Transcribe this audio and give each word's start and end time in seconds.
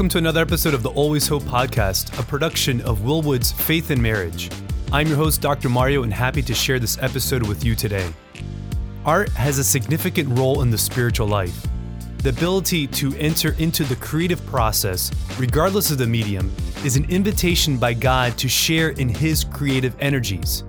Welcome 0.00 0.08
to 0.12 0.18
another 0.18 0.40
episode 0.40 0.72
of 0.72 0.82
the 0.82 0.88
Always 0.88 1.28
Hope 1.28 1.42
podcast, 1.42 2.18
a 2.18 2.22
production 2.22 2.80
of 2.80 3.02
Willwood's 3.02 3.52
Faith 3.52 3.90
in 3.90 4.00
Marriage. 4.00 4.48
I'm 4.92 5.06
your 5.06 5.18
host, 5.18 5.42
Dr. 5.42 5.68
Mario, 5.68 6.04
and 6.04 6.14
happy 6.14 6.40
to 6.40 6.54
share 6.54 6.78
this 6.78 6.96
episode 7.02 7.46
with 7.46 7.66
you 7.66 7.74
today. 7.74 8.10
Art 9.04 9.28
has 9.32 9.58
a 9.58 9.62
significant 9.62 10.38
role 10.38 10.62
in 10.62 10.70
the 10.70 10.78
spiritual 10.78 11.26
life. 11.26 11.66
The 12.22 12.30
ability 12.30 12.86
to 12.86 13.14
enter 13.16 13.54
into 13.58 13.84
the 13.84 13.96
creative 13.96 14.42
process, 14.46 15.10
regardless 15.38 15.90
of 15.90 15.98
the 15.98 16.06
medium, 16.06 16.50
is 16.82 16.96
an 16.96 17.04
invitation 17.10 17.76
by 17.76 17.92
God 17.92 18.38
to 18.38 18.48
share 18.48 18.92
in 18.92 19.10
His 19.10 19.44
creative 19.44 19.94
energies. 20.00 20.64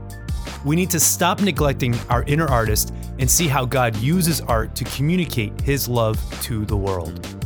We 0.65 0.75
need 0.75 0.89
to 0.89 0.99
stop 0.99 1.39
neglecting 1.39 1.97
our 2.09 2.23
inner 2.23 2.49
artist 2.49 2.93
and 3.17 3.31
see 3.31 3.47
how 3.47 3.63
God 3.63 3.95
uses 3.95 4.41
art 4.41 4.75
to 4.75 4.83
communicate 4.83 5.61
His 5.61 5.87
love 5.87 6.19
to 6.41 6.65
the 6.65 6.75
world. 6.75 7.40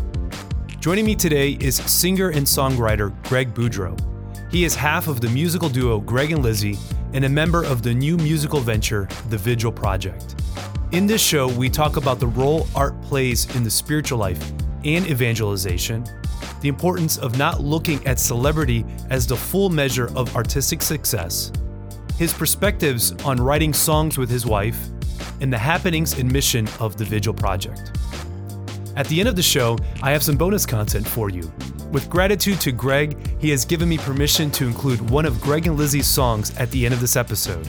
Joining 0.86 1.06
me 1.06 1.16
today 1.16 1.54
is 1.54 1.78
singer 1.78 2.30
and 2.30 2.46
songwriter 2.46 3.12
Greg 3.24 3.56
Boudreaux. 3.56 4.00
He 4.52 4.66
is 4.66 4.76
half 4.76 5.08
of 5.08 5.20
the 5.20 5.28
musical 5.30 5.68
duo 5.68 6.00
Greg 6.00 6.32
and 6.32 6.44
Lizzie 6.44 6.78
and 7.14 7.26
a 7.26 7.30
member 7.30 7.64
of 7.64 7.82
the 7.82 7.92
new 7.92 8.18
musical 8.18 8.60
venture, 8.60 9.10
The 9.30 9.38
Vigil 9.40 9.72
Project. 9.72 10.36
In 10.92 11.08
this 11.08 11.24
show, 11.24 11.48
we 11.48 11.72
talk 11.72 11.98
about 11.98 12.20
the 12.20 12.28
role 12.28 12.68
art 12.76 13.02
plays 13.02 13.48
in 13.56 13.64
the 13.64 13.72
spiritual 13.72 14.20
life 14.20 14.52
and 14.84 15.08
evangelization, 15.08 16.06
the 16.62 16.70
importance 16.70 17.18
of 17.18 17.36
not 17.36 17.62
looking 17.62 18.06
at 18.06 18.20
celebrity 18.20 18.86
as 19.10 19.26
the 19.26 19.36
full 19.36 19.72
measure 19.72 20.16
of 20.16 20.36
artistic 20.36 20.84
success, 20.84 21.52
his 22.20 22.32
perspectives 22.32 23.12
on 23.24 23.42
writing 23.42 23.74
songs 23.74 24.20
with 24.20 24.30
his 24.30 24.46
wife, 24.46 24.77
and 25.42 25.52
the 25.52 25.58
happenings 25.58 26.20
and 26.20 26.32
mission 26.32 26.70
of 26.80 26.96
the 26.96 27.05
Vigil 27.05 27.34
Project. 27.34 27.92
At 28.96 29.07
the 29.07 29.20
end 29.20 29.27
of 29.27 29.35
the 29.35 29.43
show, 29.43 29.77
I 30.01 30.12
have 30.12 30.24
some 30.24 30.38
bonus 30.38 30.65
content 30.65 31.07
for 31.07 31.29
you. 31.29 31.51
With 31.91 32.10
gratitude 32.10 32.62
to 32.62 32.71
Greg, 32.71 33.18
he 33.40 33.49
has 33.49 33.65
given 33.65 33.90
me 33.90 33.98
permission 33.98 34.49
to 34.52 34.65
include 34.65 35.10
one 35.10 35.26
of 35.26 35.41
Greg 35.41 35.68
and 35.68 35.77
Lizzie's 35.77 36.07
songs 36.07 36.55
at 36.57 36.71
the 36.71 36.85
end 36.85 36.93
of 36.93 37.02
this 37.02 37.15
episode. 37.15 37.68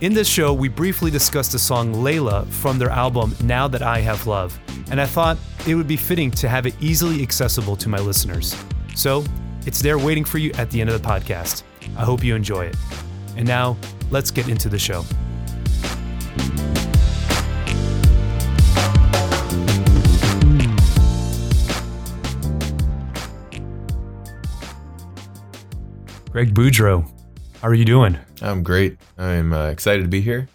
In 0.00 0.14
this 0.14 0.28
show, 0.28 0.52
we 0.52 0.68
briefly 0.68 1.10
discussed 1.10 1.52
the 1.52 1.58
song 1.58 1.94
Layla 1.94 2.46
from 2.48 2.78
their 2.78 2.90
album 2.90 3.36
Now 3.44 3.68
That 3.68 3.82
I 3.82 4.00
Have 4.00 4.26
Love, 4.26 4.58
and 4.90 5.00
I 5.00 5.06
thought 5.06 5.36
it 5.66 5.74
would 5.74 5.86
be 5.86 5.96
fitting 5.96 6.30
to 6.32 6.48
have 6.48 6.66
it 6.66 6.74
easily 6.80 7.22
accessible 7.22 7.76
to 7.76 7.88
my 7.88 7.98
listeners. 7.98 8.56
So, 8.96 9.24
it's 9.64 9.80
there 9.80 9.98
waiting 9.98 10.24
for 10.24 10.38
you 10.38 10.50
at 10.54 10.70
the 10.70 10.80
end 10.80 10.90
of 10.90 11.00
the 11.00 11.08
podcast. 11.08 11.62
I 11.96 12.04
hope 12.04 12.24
you 12.24 12.34
enjoy 12.34 12.64
it. 12.64 12.76
And 13.36 13.46
now, 13.46 13.76
let's 14.10 14.30
get 14.30 14.48
into 14.48 14.68
the 14.68 14.78
show. 14.78 15.04
Greg 26.32 26.54
Boudreaux, 26.54 27.04
how 27.60 27.68
are 27.68 27.74
you 27.74 27.84
doing? 27.84 28.18
I'm 28.40 28.62
great. 28.62 28.96
I'm 29.18 29.52
uh, 29.52 29.66
excited 29.66 30.00
to 30.00 30.08
be 30.08 30.22
here 30.22 30.48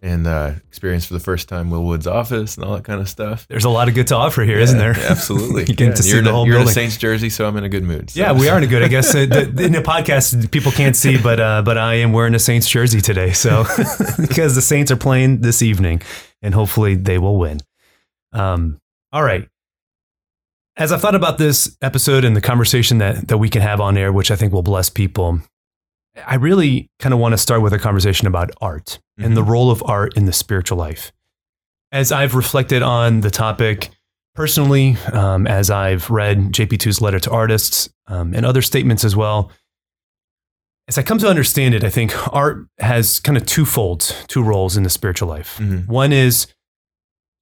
and 0.00 0.26
uh, 0.26 0.52
experience 0.68 1.04
for 1.04 1.12
the 1.12 1.20
first 1.20 1.46
time 1.46 1.68
Will 1.68 1.84
Wood's 1.84 2.06
office 2.06 2.56
and 2.56 2.64
all 2.64 2.74
that 2.74 2.84
kind 2.84 3.02
of 3.02 3.08
stuff. 3.08 3.46
There's 3.46 3.66
a 3.66 3.68
lot 3.68 3.88
of 3.88 3.94
good 3.94 4.06
to 4.06 4.16
offer 4.16 4.44
here, 4.44 4.58
not 4.64 4.78
there? 4.78 4.96
Absolutely. 4.98 5.64
you 5.68 5.74
get 5.74 5.88
yeah, 5.88 5.94
to 5.94 6.02
see 6.02 6.08
you're 6.08 6.22
the 6.22 6.30
in, 6.30 6.34
whole 6.34 6.46
You're 6.46 6.54
building. 6.54 6.68
in 6.68 6.70
a 6.70 6.74
Saints 6.74 6.96
jersey, 6.96 7.28
so 7.28 7.46
I'm 7.46 7.54
in 7.58 7.64
a 7.64 7.68
good 7.68 7.82
mood. 7.82 8.08
So. 8.08 8.18
Yeah, 8.18 8.32
we 8.32 8.48
are 8.48 8.56
in 8.56 8.64
a 8.64 8.66
good. 8.66 8.82
I 8.82 8.88
guess 8.88 9.14
uh, 9.14 9.26
the, 9.26 9.62
in 9.62 9.72
the 9.72 9.82
podcast 9.82 10.50
people 10.50 10.72
can't 10.72 10.96
see, 10.96 11.18
but 11.18 11.38
uh, 11.38 11.60
but 11.60 11.76
I 11.76 11.96
am 11.96 12.14
wearing 12.14 12.34
a 12.34 12.38
Saints 12.38 12.66
jersey 12.66 13.02
today, 13.02 13.32
so 13.32 13.64
because 14.18 14.54
the 14.54 14.62
Saints 14.62 14.90
are 14.90 14.96
playing 14.96 15.42
this 15.42 15.60
evening, 15.60 16.00
and 16.40 16.54
hopefully 16.54 16.94
they 16.94 17.18
will 17.18 17.36
win. 17.36 17.60
Um, 18.32 18.80
all 19.12 19.22
right. 19.22 19.46
As 20.80 20.92
I've 20.92 21.02
thought 21.02 21.14
about 21.14 21.36
this 21.36 21.76
episode 21.82 22.24
and 22.24 22.34
the 22.34 22.40
conversation 22.40 22.96
that 22.98 23.28
that 23.28 23.36
we 23.36 23.50
can 23.50 23.60
have 23.60 23.82
on 23.82 23.98
air, 23.98 24.10
which 24.14 24.30
I 24.30 24.36
think 24.36 24.50
will 24.50 24.62
bless 24.62 24.88
people, 24.88 25.40
I 26.26 26.36
really 26.36 26.88
kind 26.98 27.12
of 27.12 27.20
want 27.20 27.34
to 27.34 27.38
start 27.38 27.60
with 27.60 27.74
a 27.74 27.78
conversation 27.78 28.26
about 28.26 28.50
art 28.62 28.98
and 29.18 29.36
the 29.36 29.42
role 29.42 29.70
of 29.70 29.82
art 29.84 30.16
in 30.16 30.24
the 30.24 30.32
spiritual 30.32 30.78
life. 30.78 31.12
As 31.92 32.10
I've 32.10 32.34
reflected 32.34 32.80
on 32.80 33.20
the 33.20 33.30
topic 33.30 33.90
personally, 34.34 34.96
um, 35.12 35.46
as 35.46 35.70
I've 35.70 36.08
read 36.08 36.50
JP2's 36.52 37.02
letter 37.02 37.20
to 37.20 37.30
artists 37.30 37.90
um, 38.06 38.32
and 38.32 38.46
other 38.46 38.62
statements 38.62 39.04
as 39.04 39.14
well, 39.14 39.52
as 40.88 40.96
I 40.96 41.02
come 41.02 41.18
to 41.18 41.28
understand 41.28 41.74
it, 41.74 41.84
I 41.84 41.90
think 41.90 42.14
art 42.34 42.66
has 42.78 43.20
kind 43.20 43.36
of 43.36 43.44
two 43.44 43.66
folds, 43.66 44.14
two 44.28 44.42
roles 44.42 44.78
in 44.78 44.82
the 44.84 44.90
spiritual 44.90 45.28
life. 45.28 45.58
Mhm. 45.58 45.86
One 45.88 46.10
is 46.10 46.46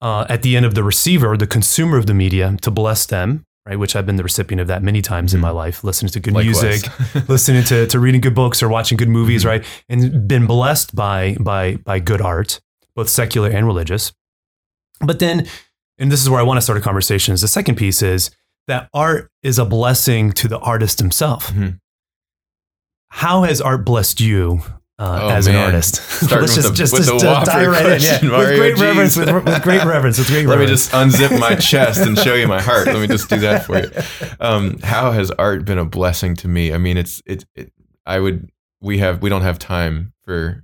uh, 0.01 0.27
at 0.29 0.43
the 0.43 0.57
end 0.57 0.65
of 0.67 0.75
the 0.75 0.83
receiver, 0.85 1.37
the 1.37 1.47
consumer 1.47 1.97
of 1.97 2.07
the 2.07 2.15
media, 2.15 2.57
to 2.63 2.71
bless 2.71 3.07
them, 3.07 3.45
right? 3.67 3.77
Which 3.79 3.97
I've 3.97 4.07
been 4.07 4.17
the 4.17 4.23
recipient 4.23 4.61
of 4.61 4.67
that 4.69 4.83
many 4.83 5.03
times 5.03 5.35
in 5.35 5.41
Mhm. 5.41 5.43
my 5.43 5.51
life, 5.51 5.83
listening 5.85 6.11
to 6.13 6.21
good 6.21 6.35
Likewise. 6.35 6.63
music, 6.63 7.29
listening 7.29 7.65
to, 7.65 7.87
to 7.87 7.99
reading 7.99 8.21
good 8.21 8.35
books 8.35 8.63
or 8.63 8.69
watching 8.69 8.97
good 8.97 9.09
movies, 9.09 9.43
Mhm. 9.45 9.47
right? 9.49 9.65
And 9.89 10.27
been 10.29 10.47
blessed 10.47 10.95
by 10.95 11.37
by 11.41 11.77
by 11.77 11.99
good 12.01 12.21
art, 12.21 12.61
both 12.95 13.09
secular 13.09 13.49
and 13.51 13.67
religious. 13.67 14.13
But 15.01 15.19
then, 15.19 15.47
and 15.99 16.11
this 16.13 16.23
is 16.23 16.31
where 16.31 16.41
I 16.41 16.43
want 16.45 16.59
to 16.59 16.63
start 16.63 16.79
a 16.79 16.83
conversation. 16.83 17.35
Is 17.35 17.41
the 17.41 17.49
second 17.49 17.77
piece 17.77 18.03
is 18.03 18.31
that 18.69 18.89
art 18.93 19.31
is 19.43 19.59
a 19.59 19.65
blessing 19.65 20.31
to 20.33 20.47
the 20.49 20.59
artist 20.59 20.99
himself. 20.99 21.49
Mhm. 21.53 21.79
How 23.11 23.43
has 23.45 23.61
art 23.61 23.85
blessed 23.85 24.21
you 24.21 24.63
uh, 24.99 25.21
Oh, 25.23 25.29
as 25.31 25.47
an 25.47 25.55
artist? 25.57 25.97
Starting 25.97 26.41
Let's 26.49 26.57
with 26.57 26.75
just 26.75 26.93
the- 26.93 26.99
just, 27.03 27.11
with 27.13 27.21
just 27.21 27.47
dive 27.47 27.69
right 27.69 27.87
in, 27.87 28.01
yeah. 28.03 28.39
with 28.39 28.57
great 28.59 28.75
geez. 28.75 28.83
reverence, 28.83 29.17
with, 29.17 29.33
with 29.45 29.63
great 29.63 29.85
reverence, 29.85 30.19
with 30.19 30.27
great 30.29 30.47
Let 30.49 30.59
me 30.59 30.67
just 30.67 30.91
unzip 30.93 31.39
my 31.39 31.55
chest 31.71 32.01
and 32.01 32.19
show 32.19 32.35
you 32.35 32.49
my 32.49 32.61
heart. 32.61 32.87
Let 32.87 33.01
me 33.01 33.07
just 33.07 33.29
do 33.29 33.39
that 33.41 33.65
for 33.65 33.79
you. 33.79 33.91
Um, 34.41 34.79
how 34.81 35.13
has 35.13 35.31
art 35.33 35.65
been 35.65 35.79
a 35.79 35.85
blessing 35.85 36.35
to 36.37 36.49
me? 36.49 36.73
I 36.73 36.79
mean, 36.79 36.97
it's 36.97 37.23
it, 37.27 37.45
it. 37.55 37.73
I 38.07 38.19
would. 38.19 38.51
We 38.81 38.99
have. 38.99 39.23
We 39.23 39.29
don't 39.29 39.43
have 39.43 39.59
time 39.59 40.13
for 40.25 40.63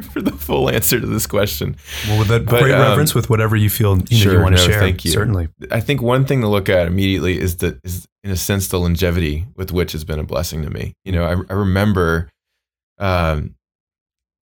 for 0.00 0.20
the 0.22 0.32
full 0.32 0.68
answer 0.70 1.00
to 1.00 1.06
this 1.06 1.26
question. 1.26 1.76
well, 2.08 2.18
with 2.18 2.28
that 2.28 2.46
but, 2.46 2.62
great 2.62 2.74
um, 2.74 2.80
reverence, 2.80 3.14
with 3.14 3.28
whatever 3.30 3.56
you 3.56 3.70
feel 3.70 3.98
you, 4.08 4.24
know, 4.24 4.32
you 4.32 4.40
want 4.40 4.56
to 4.56 4.62
no, 4.62 4.68
share. 4.68 4.80
thank 4.80 5.04
you. 5.04 5.10
Certainly. 5.10 5.48
I 5.70 5.80
think 5.80 6.02
one 6.02 6.24
thing 6.24 6.40
to 6.40 6.48
look 6.48 6.68
at 6.68 6.86
immediately 6.86 7.38
is 7.38 7.56
that 7.58 7.78
is 7.84 8.08
in 8.24 8.30
a 8.30 8.36
sense 8.36 8.68
the 8.68 8.78
longevity 8.80 9.46
with 9.56 9.72
which 9.72 9.92
has 9.92 10.04
been 10.04 10.18
a 10.18 10.24
blessing 10.24 10.62
to 10.62 10.70
me. 10.70 10.94
You 11.04 11.12
know, 11.12 11.24
I, 11.24 11.52
I 11.52 11.56
remember, 11.56 12.30
um, 12.98 13.54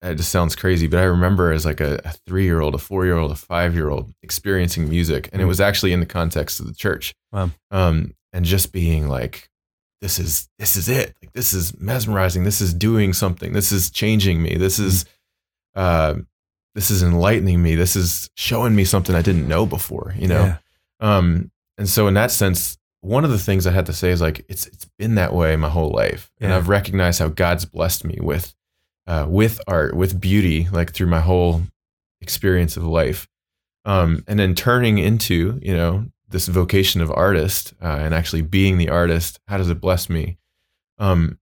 it 0.01 0.15
just 0.15 0.31
sounds 0.31 0.55
crazy, 0.55 0.87
but 0.87 0.99
I 0.99 1.03
remember 1.03 1.51
as 1.51 1.65
like 1.65 1.79
a, 1.79 2.01
a 2.03 2.11
three 2.25 2.43
year 2.43 2.59
old, 2.59 2.73
a 2.73 2.79
four 2.79 3.05
year 3.05 3.17
old, 3.17 3.31
a 3.31 3.35
five 3.35 3.75
year 3.75 3.89
old 3.89 4.13
experiencing 4.23 4.89
music, 4.89 5.29
and 5.31 5.41
it 5.41 5.45
was 5.45 5.61
actually 5.61 5.93
in 5.93 5.99
the 5.99 6.05
context 6.05 6.59
of 6.59 6.67
the 6.67 6.73
church. 6.73 7.13
Wow. 7.31 7.51
Um, 7.69 8.15
and 8.33 8.43
just 8.43 8.71
being 8.71 9.07
like, 9.07 9.49
this 10.01 10.17
is 10.17 10.49
this 10.57 10.75
is 10.75 10.89
it. 10.89 11.15
Like 11.21 11.33
this 11.33 11.53
is 11.53 11.79
mesmerizing. 11.79 12.43
This 12.43 12.61
is 12.61 12.73
doing 12.73 13.13
something. 13.13 13.53
This 13.53 13.71
is 13.71 13.91
changing 13.91 14.41
me. 14.41 14.55
This 14.55 14.79
is, 14.79 15.05
uh, 15.75 16.15
this 16.73 16.89
is 16.89 17.03
enlightening 17.03 17.61
me. 17.61 17.75
This 17.75 17.95
is 17.95 18.29
showing 18.35 18.75
me 18.75 18.85
something 18.85 19.15
I 19.15 19.21
didn't 19.21 19.47
know 19.47 19.67
before. 19.67 20.15
You 20.17 20.27
know. 20.27 20.43
Yeah. 20.43 20.57
Um, 20.99 21.51
and 21.77 21.87
so 21.87 22.07
in 22.07 22.15
that 22.15 22.31
sense, 22.31 22.77
one 23.01 23.23
of 23.23 23.29
the 23.29 23.37
things 23.37 23.67
I 23.67 23.71
had 23.71 23.85
to 23.87 23.93
say 23.93 24.09
is 24.09 24.21
like 24.21 24.45
it's 24.49 24.65
it's 24.65 24.85
been 24.97 25.15
that 25.15 25.33
way 25.33 25.55
my 25.55 25.69
whole 25.69 25.91
life, 25.91 26.31
and 26.39 26.51
I've 26.51 26.69
recognized 26.69 27.19
how 27.19 27.27
God's 27.27 27.65
blessed 27.65 28.03
me 28.03 28.17
with 28.19 28.55
uh, 29.11 29.25
with 29.27 29.59
art, 29.67 29.93
with 29.93 30.21
beauty, 30.21 30.69
like 30.71 30.93
through 30.93 31.07
my 31.07 31.19
whole 31.19 31.63
experience 32.21 32.77
of 32.77 32.83
life, 32.83 33.27
um, 33.83 34.23
and 34.25 34.39
then 34.39 34.55
turning 34.55 34.99
into 34.99 35.59
you 35.61 35.75
know 35.75 36.05
this 36.29 36.47
vocation 36.47 37.01
of 37.01 37.11
artist 37.11 37.73
uh, 37.83 37.97
and 37.99 38.13
actually 38.13 38.41
being 38.41 38.77
the 38.77 38.87
artist. 38.87 39.37
How 39.49 39.57
does 39.57 39.69
it 39.69 39.81
bless 39.81 40.09
me? 40.09 40.37
Um, 40.97 41.39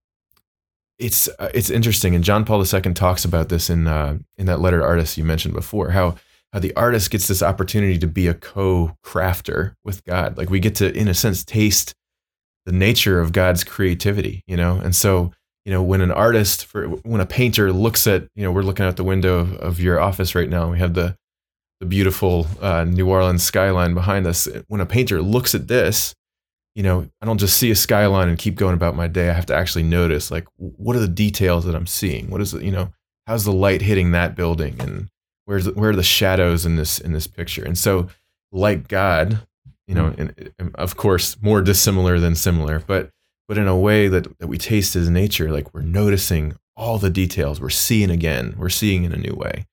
it's 0.97 1.29
uh, 1.37 1.51
it's 1.53 1.69
interesting, 1.69 2.15
and 2.15 2.23
John 2.23 2.43
Paul 2.43 2.65
II 2.65 2.93
talks 2.93 3.23
about 3.23 3.49
this 3.49 3.69
in 3.69 3.85
uh, 3.85 4.17
in 4.39 4.47
that 4.47 4.61
letter 4.61 4.79
to 4.79 4.85
artists 4.85 5.15
you 5.15 5.23
mentioned 5.23 5.53
before. 5.53 5.91
How 5.91 6.15
how 6.53 6.57
the 6.57 6.75
artist 6.75 7.11
gets 7.11 7.27
this 7.27 7.43
opportunity 7.43 7.99
to 7.99 8.07
be 8.07 8.25
a 8.25 8.33
co-crafter 8.33 9.75
with 9.83 10.03
God. 10.05 10.35
Like 10.35 10.49
we 10.49 10.59
get 10.59 10.73
to, 10.77 10.91
in 10.91 11.07
a 11.07 11.13
sense, 11.13 11.43
taste 11.43 11.93
the 12.65 12.71
nature 12.71 13.19
of 13.19 13.31
God's 13.31 13.63
creativity, 13.63 14.43
you 14.47 14.57
know? 14.57 14.79
And 14.83 14.95
so, 14.95 15.31
you 15.65 15.71
know, 15.71 15.83
when 15.83 16.01
an 16.01 16.11
artist, 16.11 16.65
for 16.65 16.87
when 16.87 17.21
a 17.21 17.25
painter 17.25 17.71
looks 17.71 18.07
at, 18.07 18.27
you 18.35 18.43
know, 18.43 18.51
we're 18.51 18.63
looking 18.63 18.85
out 18.85 18.95
the 18.95 19.03
window 19.03 19.39
of, 19.39 19.53
of 19.57 19.79
your 19.79 19.99
office 19.99 20.33
right 20.35 20.49
now, 20.49 20.63
and 20.63 20.71
we 20.71 20.79
have 20.79 20.93
the 20.93 21.15
the 21.79 21.85
beautiful 21.85 22.45
uh, 22.61 22.83
New 22.83 23.07
Orleans 23.07 23.43
skyline 23.43 23.93
behind 23.93 24.27
us. 24.27 24.47
When 24.67 24.81
a 24.81 24.85
painter 24.85 25.21
looks 25.21 25.55
at 25.55 25.67
this, 25.67 26.13
you 26.75 26.83
know, 26.83 27.09
I 27.21 27.25
don't 27.25 27.37
just 27.37 27.57
see 27.57 27.71
a 27.71 27.75
skyline 27.75 28.29
and 28.29 28.37
keep 28.37 28.55
going 28.55 28.73
about 28.73 28.95
my 28.95 29.07
day. 29.07 29.29
I 29.29 29.33
have 29.33 29.45
to 29.47 29.55
actually 29.55 29.83
notice, 29.83 30.29
like, 30.29 30.45
what 30.57 30.95
are 30.95 30.99
the 30.99 31.07
details 31.07 31.65
that 31.65 31.75
I'm 31.75 31.87
seeing? 31.87 32.29
What 32.29 32.41
is 32.41 32.53
it, 32.53 32.63
you 32.63 32.71
know, 32.71 32.91
how's 33.27 33.45
the 33.45 33.53
light 33.53 33.81
hitting 33.81 34.11
that 34.11 34.35
building, 34.35 34.75
and 34.79 35.09
where's 35.45 35.65
the, 35.65 35.71
where 35.71 35.91
are 35.91 35.95
the 35.95 36.03
shadows 36.03 36.65
in 36.65 36.75
this 36.75 36.99
in 36.99 37.13
this 37.13 37.27
picture? 37.27 37.63
And 37.63 37.77
so, 37.77 38.07
like 38.51 38.87
God, 38.87 39.45
you 39.87 39.95
know, 39.95 40.13
and, 40.17 40.51
and 40.59 40.75
of 40.75 40.97
course, 40.97 41.41
more 41.41 41.61
dissimilar 41.61 42.19
than 42.19 42.35
similar, 42.35 42.79
but 42.85 43.11
but 43.49 43.57
in 43.57 43.67
a 43.67 43.77
way 43.77 44.07
that 44.07 44.39
that 44.39 44.47
we 44.47 44.57
taste 44.57 44.93
His 44.93 45.09
nature, 45.09 45.51
like 45.51 45.73
we're 45.73 45.81
noticing 45.81 46.55
all 46.77 46.97
the 46.97 47.09
details. 47.09 47.59
We're 47.59 47.69
seeing 47.69 48.09
again. 48.09 48.55
We're 48.57 48.69
seeing 48.69 49.03
in 49.03 49.11
a 49.11 49.17
new 49.17 49.33
way. 49.33 49.65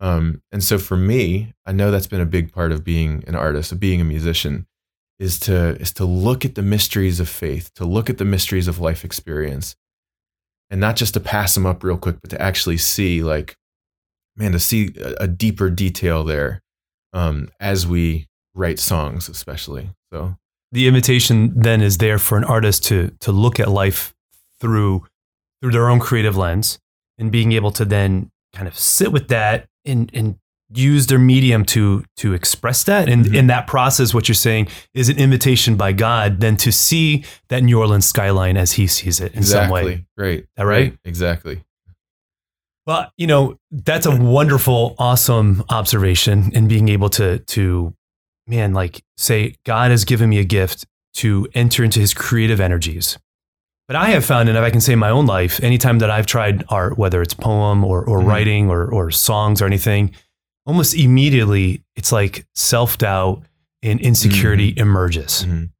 Um, 0.00 0.40
and 0.52 0.62
so 0.62 0.78
for 0.78 0.96
me, 0.96 1.52
I 1.66 1.72
know 1.72 1.90
that's 1.90 2.06
been 2.06 2.22
a 2.22 2.26
big 2.26 2.52
part 2.52 2.72
of 2.72 2.84
being 2.84 3.24
an 3.26 3.34
artist, 3.34 3.72
of 3.72 3.80
being 3.80 4.00
a 4.00 4.04
musician, 4.04 4.66
is 5.18 5.38
to 5.40 5.76
is 5.80 5.92
to 5.94 6.04
look 6.04 6.44
at 6.44 6.54
the 6.54 6.62
mysteries 6.62 7.18
of 7.18 7.28
faith, 7.28 7.74
to 7.74 7.84
look 7.84 8.08
at 8.08 8.18
the 8.18 8.24
mysteries 8.24 8.68
of 8.68 8.78
life 8.78 9.04
experience, 9.04 9.74
and 10.70 10.80
not 10.80 10.94
just 10.94 11.14
to 11.14 11.20
pass 11.20 11.54
them 11.54 11.66
up 11.66 11.82
real 11.82 11.98
quick, 11.98 12.20
but 12.20 12.30
to 12.30 12.40
actually 12.40 12.78
see 12.78 13.22
like, 13.22 13.56
man, 14.36 14.52
to 14.52 14.60
see 14.60 14.94
a, 14.96 15.24
a 15.24 15.28
deeper 15.28 15.70
detail 15.70 16.22
there 16.22 16.62
um, 17.12 17.50
as 17.58 17.84
we 17.84 18.28
write 18.54 18.78
songs, 18.78 19.28
especially. 19.28 19.90
So 20.12 20.36
the 20.72 20.86
invitation 20.86 21.52
then 21.56 21.80
is 21.80 21.98
there 21.98 22.18
for 22.18 22.36
an 22.38 22.44
artist 22.44 22.84
to 22.84 23.10
to 23.20 23.32
look 23.32 23.58
at 23.60 23.68
life 23.70 24.14
through 24.60 25.04
through 25.60 25.72
their 25.72 25.88
own 25.88 25.98
creative 26.00 26.36
lens 26.36 26.78
and 27.18 27.30
being 27.32 27.52
able 27.52 27.70
to 27.72 27.84
then 27.84 28.30
kind 28.52 28.68
of 28.68 28.78
sit 28.78 29.12
with 29.12 29.28
that 29.28 29.66
and 29.84 30.10
and 30.14 30.36
use 30.70 31.06
their 31.06 31.18
medium 31.18 31.64
to 31.64 32.04
to 32.16 32.34
express 32.34 32.84
that 32.84 33.08
and 33.08 33.24
Mhm. 33.24 33.34
in 33.34 33.46
that 33.46 33.66
process 33.66 34.12
what 34.12 34.28
you're 34.28 34.34
saying 34.34 34.68
is 34.92 35.08
an 35.08 35.16
invitation 35.18 35.76
by 35.76 35.92
god 35.92 36.40
then 36.40 36.56
to 36.58 36.70
see 36.70 37.24
that 37.48 37.62
new 37.62 37.78
orleans 37.78 38.04
skyline 38.04 38.58
as 38.58 38.72
he 38.72 38.86
sees 38.86 39.18
it 39.20 39.32
in 39.34 39.42
some 39.42 39.70
way 39.70 39.80
exactly, 39.80 40.06
great, 40.18 40.46
that 40.56 40.64
right? 40.66 40.98
Exactly. 41.06 41.62
well 42.86 43.10
you 43.16 43.26
know 43.26 43.58
that's 43.70 44.04
a 44.06 44.14
wonderful 44.14 44.94
awesome 44.98 45.64
observation 45.70 46.50
and 46.54 46.68
being 46.68 46.88
able 46.90 47.08
to 47.08 47.38
to 47.40 47.94
man 48.48 48.72
like 48.72 49.02
say 49.16 49.54
god 49.64 49.90
has 49.90 50.04
given 50.04 50.28
me 50.28 50.38
a 50.38 50.44
gift 50.44 50.86
to 51.14 51.46
enter 51.54 51.84
into 51.84 52.00
his 52.00 52.14
creative 52.14 52.60
energies 52.60 53.18
but 53.86 53.96
i 53.96 54.06
have 54.10 54.24
found 54.24 54.48
and 54.48 54.56
if 54.58 54.64
i 54.64 54.70
can 54.70 54.80
say 54.80 54.92
in 54.94 54.98
my 54.98 55.10
own 55.10 55.26
life 55.26 55.62
anytime 55.62 55.98
that 55.98 56.10
i've 56.10 56.26
tried 56.26 56.64
art 56.68 56.96
whether 56.98 57.20
it's 57.22 57.34
poem 57.34 57.84
or, 57.84 58.04
or 58.04 58.20
Mhm. 58.20 58.26
writing 58.26 58.70
or, 58.70 58.86
or 58.92 59.10
songs 59.10 59.60
or 59.62 59.66
anything 59.66 60.14
almost 60.66 60.94
immediately 60.94 61.82
it's 61.96 62.12
like 62.12 62.46
self-doubt 62.54 63.42
and 63.82 64.00
insecurity 64.00 64.74
emerges 64.76 65.44
Mhm. 65.46 65.70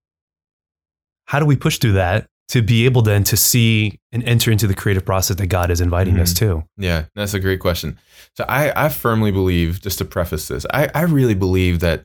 how 1.26 1.38
do 1.40 1.46
we 1.46 1.56
push 1.56 1.78
through 1.78 1.92
that 1.92 2.26
to 2.48 2.62
be 2.62 2.86
able 2.86 3.02
then 3.02 3.24
to 3.24 3.36
see 3.36 3.98
and 4.10 4.24
enter 4.24 4.50
into 4.50 4.66
the 4.66 4.74
creative 4.74 5.04
process 5.04 5.36
that 5.36 5.46
god 5.48 5.70
is 5.70 5.80
inviting 5.82 6.18
us 6.18 6.32
to 6.34 6.64
Yeah, 6.78 7.04
that's 7.14 7.34
a 7.34 7.40
great 7.40 7.60
question. 7.60 7.98
So 8.36 8.44
I, 8.48 8.72
I 8.86 8.88
firmly 8.88 9.30
believe, 9.32 9.80
just 9.82 9.98
to 9.98 10.04
preface 10.06 10.48
this, 10.48 10.64
I, 10.72 10.88
I 10.94 11.02
really 11.02 11.34
believe 11.34 11.80
that 11.80 12.04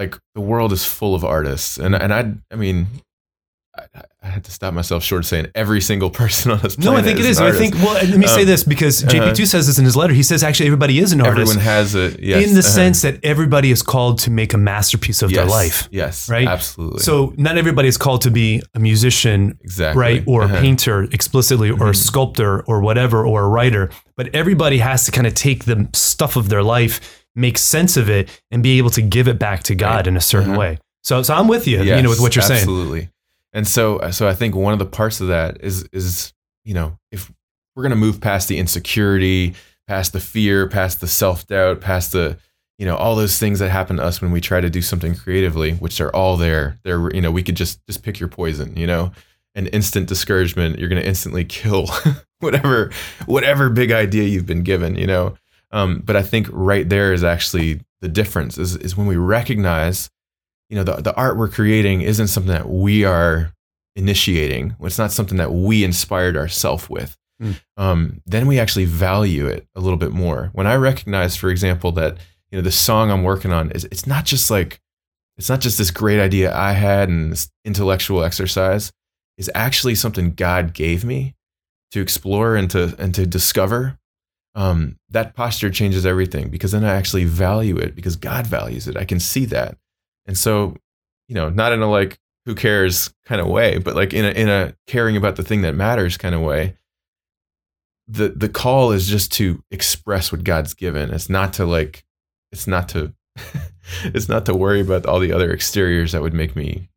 like 0.00 0.16
the 0.34 0.40
world 0.40 0.72
is 0.72 0.84
full 0.84 1.14
of 1.14 1.24
artists. 1.24 1.78
And 1.78 1.94
and 1.94 2.12
I 2.12 2.32
I 2.50 2.56
mean 2.56 2.86
I, 3.78 4.02
I 4.22 4.26
had 4.26 4.44
to 4.44 4.50
stop 4.50 4.74
myself 4.74 5.02
short 5.04 5.20
of 5.20 5.26
saying 5.26 5.46
every 5.54 5.80
single 5.80 6.10
person 6.20 6.50
on 6.50 6.58
this 6.60 6.74
planet. 6.76 6.92
no, 6.92 6.98
I 6.98 7.02
think 7.02 7.18
it 7.20 7.24
an 7.24 7.30
is. 7.30 7.40
I 7.40 7.52
think. 7.52 7.74
Well, 7.76 7.94
let 7.94 8.18
me 8.18 8.26
say 8.26 8.40
Um, 8.40 8.46
this 8.46 8.64
because 8.64 9.04
uh-huh. 9.04 9.14
JP2 9.32 9.46
says 9.46 9.66
this 9.68 9.78
in 9.78 9.84
his 9.84 9.96
letter. 9.96 10.12
He 10.12 10.22
says 10.24 10.42
actually 10.42 10.66
everybody 10.66 10.98
is 10.98 11.12
an 11.12 11.20
artist 11.20 11.52
everyone 11.52 11.64
has 11.64 11.94
it. 11.94 12.20
yes, 12.20 12.44
in 12.46 12.54
the 12.54 12.60
uh-huh. 12.60 12.68
sense 12.68 13.02
that 13.02 13.20
everybody 13.22 13.70
is 13.70 13.82
called 13.82 14.18
to 14.20 14.30
make 14.30 14.52
a 14.54 14.58
masterpiece 14.58 15.22
of 15.22 15.30
their 15.30 15.46
life. 15.46 15.88
Yes, 15.92 16.28
right? 16.28 16.48
Absolutely. 16.48 17.00
So 17.00 17.32
not 17.36 17.56
everybody 17.58 17.88
is 17.88 17.96
called 17.96 18.22
to 18.22 18.30
be 18.30 18.60
a 18.74 18.80
musician, 18.80 19.56
exactly 19.62 20.00
right, 20.00 20.24
or 20.26 20.42
Uh-huh. 20.44 20.56
a 20.56 20.60
painter 20.60 21.04
explicitly, 21.04 21.70
or 21.70 21.88
a 21.88 21.92
Mhm. 21.92 21.96
sculptor, 22.08 22.60
or 22.62 22.80
whatever, 22.80 23.24
or 23.24 23.44
a 23.44 23.48
writer. 23.48 23.88
But 24.16 24.34
everybody 24.34 24.78
has 24.78 25.04
to 25.06 25.12
kind 25.12 25.26
of 25.26 25.34
take 25.34 25.64
the 25.64 25.88
stuff 25.94 26.36
of 26.36 26.48
their 26.48 26.62
life, 26.62 27.19
make 27.34 27.58
sense 27.58 27.96
of 27.96 28.08
it, 28.10 28.28
and 28.50 28.62
be 28.62 28.78
able 28.78 28.90
to 28.90 29.02
give 29.02 29.28
it 29.28 29.38
back 29.38 29.62
to 29.64 29.74
God 29.74 29.96
Right. 29.96 30.06
in 30.08 30.16
a 30.16 30.20
certain 30.20 30.50
Uh-huh. 30.50 30.58
way. 30.60 30.78
So, 31.02 31.22
so 31.22 31.34
I'm 31.34 31.48
with 31.48 31.66
you, 31.66 31.82
you 31.82 32.02
know, 32.02 32.10
with 32.10 32.20
what 32.20 32.34
you're 32.36 32.42
saying. 32.42 32.60
Absolutely. 32.60 33.08
And 33.52 33.66
so 33.66 34.00
so 34.10 34.28
I 34.28 34.34
think 34.34 34.54
one 34.54 34.72
of 34.72 34.78
the 34.78 34.86
parts 34.86 35.20
of 35.20 35.28
that 35.28 35.58
is 35.62 35.84
is, 35.92 36.32
you 36.64 36.74
know, 36.74 36.98
if 37.10 37.30
we're 37.74 37.82
gonna 37.82 37.96
move 37.96 38.20
past 38.20 38.48
the 38.48 38.58
insecurity, 38.58 39.54
past 39.88 40.12
the 40.12 40.20
fear, 40.20 40.68
past 40.68 41.00
the 41.00 41.06
self-doubt, 41.08 41.80
past 41.80 42.12
the, 42.12 42.36
you 42.78 42.86
know, 42.86 42.96
all 42.96 43.16
those 43.16 43.38
things 43.38 43.58
that 43.58 43.70
happen 43.70 43.96
to 43.96 44.02
us 44.04 44.20
when 44.20 44.30
we 44.30 44.40
try 44.40 44.60
to 44.60 44.70
do 44.70 44.82
something 44.82 45.14
creatively, 45.14 45.72
which 45.72 46.00
are 46.00 46.14
all 46.14 46.36
there. 46.36 46.78
They're, 46.84 47.12
you 47.14 47.20
know, 47.20 47.30
we 47.30 47.42
could 47.42 47.56
just 47.56 47.84
just 47.86 48.02
pick 48.02 48.20
your 48.20 48.28
poison, 48.28 48.76
you 48.76 48.86
know, 48.86 49.12
an 49.54 49.66
instant 49.68 50.06
discouragement, 50.06 50.78
you're 50.78 50.88
gonna 50.88 51.00
instantly 51.00 51.44
kill 51.44 51.88
whatever 52.40 52.90
whatever 53.26 53.68
big 53.70 53.90
idea 53.92 54.24
you've 54.24 54.46
been 54.46 54.62
given, 54.62 54.96
you 54.96 55.06
know. 55.06 55.34
Um, 55.72 56.02
but 56.04 56.16
I 56.16 56.22
think 56.22 56.48
right 56.50 56.88
there 56.88 57.12
is 57.12 57.22
actually 57.22 57.80
the 58.00 58.08
difference 58.08 58.58
is 58.58 58.76
is 58.76 58.96
when 58.96 59.06
we 59.06 59.16
recognize 59.16 60.10
you 60.68 60.76
know 60.76 60.84
the, 60.84 60.96
the 60.96 61.14
art 61.14 61.36
we're 61.36 61.48
creating 61.48 62.02
isn't 62.02 62.28
something 62.28 62.52
that 62.52 62.68
we 62.68 63.04
are 63.04 63.52
initiating. 63.96 64.76
It's 64.80 64.98
not 64.98 65.12
something 65.12 65.38
that 65.38 65.52
we 65.52 65.84
inspired 65.84 66.36
ourselves 66.36 66.88
with. 66.88 67.16
Mm. 67.42 67.58
um, 67.78 68.20
then 68.26 68.46
we 68.46 68.60
actually 68.60 68.84
value 68.84 69.46
it 69.46 69.66
a 69.74 69.80
little 69.80 69.96
bit 69.96 70.12
more. 70.12 70.50
When 70.52 70.66
i 70.66 70.74
recognize 70.74 71.36
for 71.36 71.48
example 71.48 71.90
that 71.92 72.18
you 72.50 72.58
know 72.58 72.62
the 72.62 72.70
song 72.70 73.10
i'm 73.10 73.22
working 73.22 73.50
on 73.52 73.70
is 73.70 73.86
it's 73.86 74.06
not 74.06 74.26
just 74.26 74.50
like 74.50 74.78
it's 75.38 75.48
not 75.48 75.60
just 75.60 75.78
this 75.78 75.90
great 75.90 76.20
idea 76.20 76.54
i 76.54 76.72
had 76.72 77.08
and 77.08 77.32
this 77.32 77.50
intellectual 77.64 78.22
exercise. 78.22 78.92
Is 79.38 79.50
actually 79.54 79.94
something 79.94 80.34
god 80.34 80.74
gave 80.74 81.02
me 81.02 81.34
to 81.92 82.02
explore 82.02 82.56
and 82.56 82.70
to 82.72 82.94
and 82.98 83.14
to 83.14 83.26
discover 83.26 83.98
um, 84.54 84.98
that 85.08 85.34
posture 85.34 85.70
changes 85.70 86.04
everything 86.04 86.48
because 86.48 86.72
then 86.72 86.84
i 86.84 86.92
actually 86.94 87.24
value 87.24 87.76
it 87.76 87.94
because 87.94 88.16
god 88.16 88.46
values 88.46 88.88
it 88.88 88.96
i 88.96 89.04
can 89.04 89.20
see 89.20 89.44
that 89.44 89.78
and 90.26 90.36
so, 90.38 90.76
you 91.26 91.34
know, 91.34 91.48
not 91.48 91.72
in 91.72 91.82
a 91.82 91.90
like 91.90 92.18
who 92.46 92.54
cares 92.54 93.12
kind 93.24 93.40
of 93.40 93.48
way, 93.48 93.78
but 93.78 93.96
like 93.96 94.12
in 94.12 94.24
a 94.24 94.30
in 94.30 94.48
a 94.48 94.74
caring 94.86 95.16
about 95.16 95.34
the 95.34 95.42
thing 95.42 95.62
that 95.62 95.74
matters 95.74 96.16
kind 96.16 96.34
of 96.34 96.40
way. 96.40 96.76
The 98.06 98.28
the 98.28 98.48
call 98.48 98.92
is 98.92 99.08
just 99.08 99.32
to 99.32 99.62
express 99.70 100.30
what 100.32 100.44
God's 100.44 100.74
given. 100.74 101.12
It's 101.12 101.28
not 101.28 101.52
to 101.54 101.66
like 101.66 102.04
it's 102.52 102.66
not 102.66 102.88
to 102.90 103.12
it's 104.04 104.28
not 104.28 104.46
to 104.46 104.54
worry 104.54 104.80
about 104.80 105.06
all 105.06 105.20
the 105.20 105.32
other 105.32 105.52
exteriors 105.52 106.12
that 106.12 106.22
would 106.22 106.34
make 106.34 106.54
me 106.54 106.89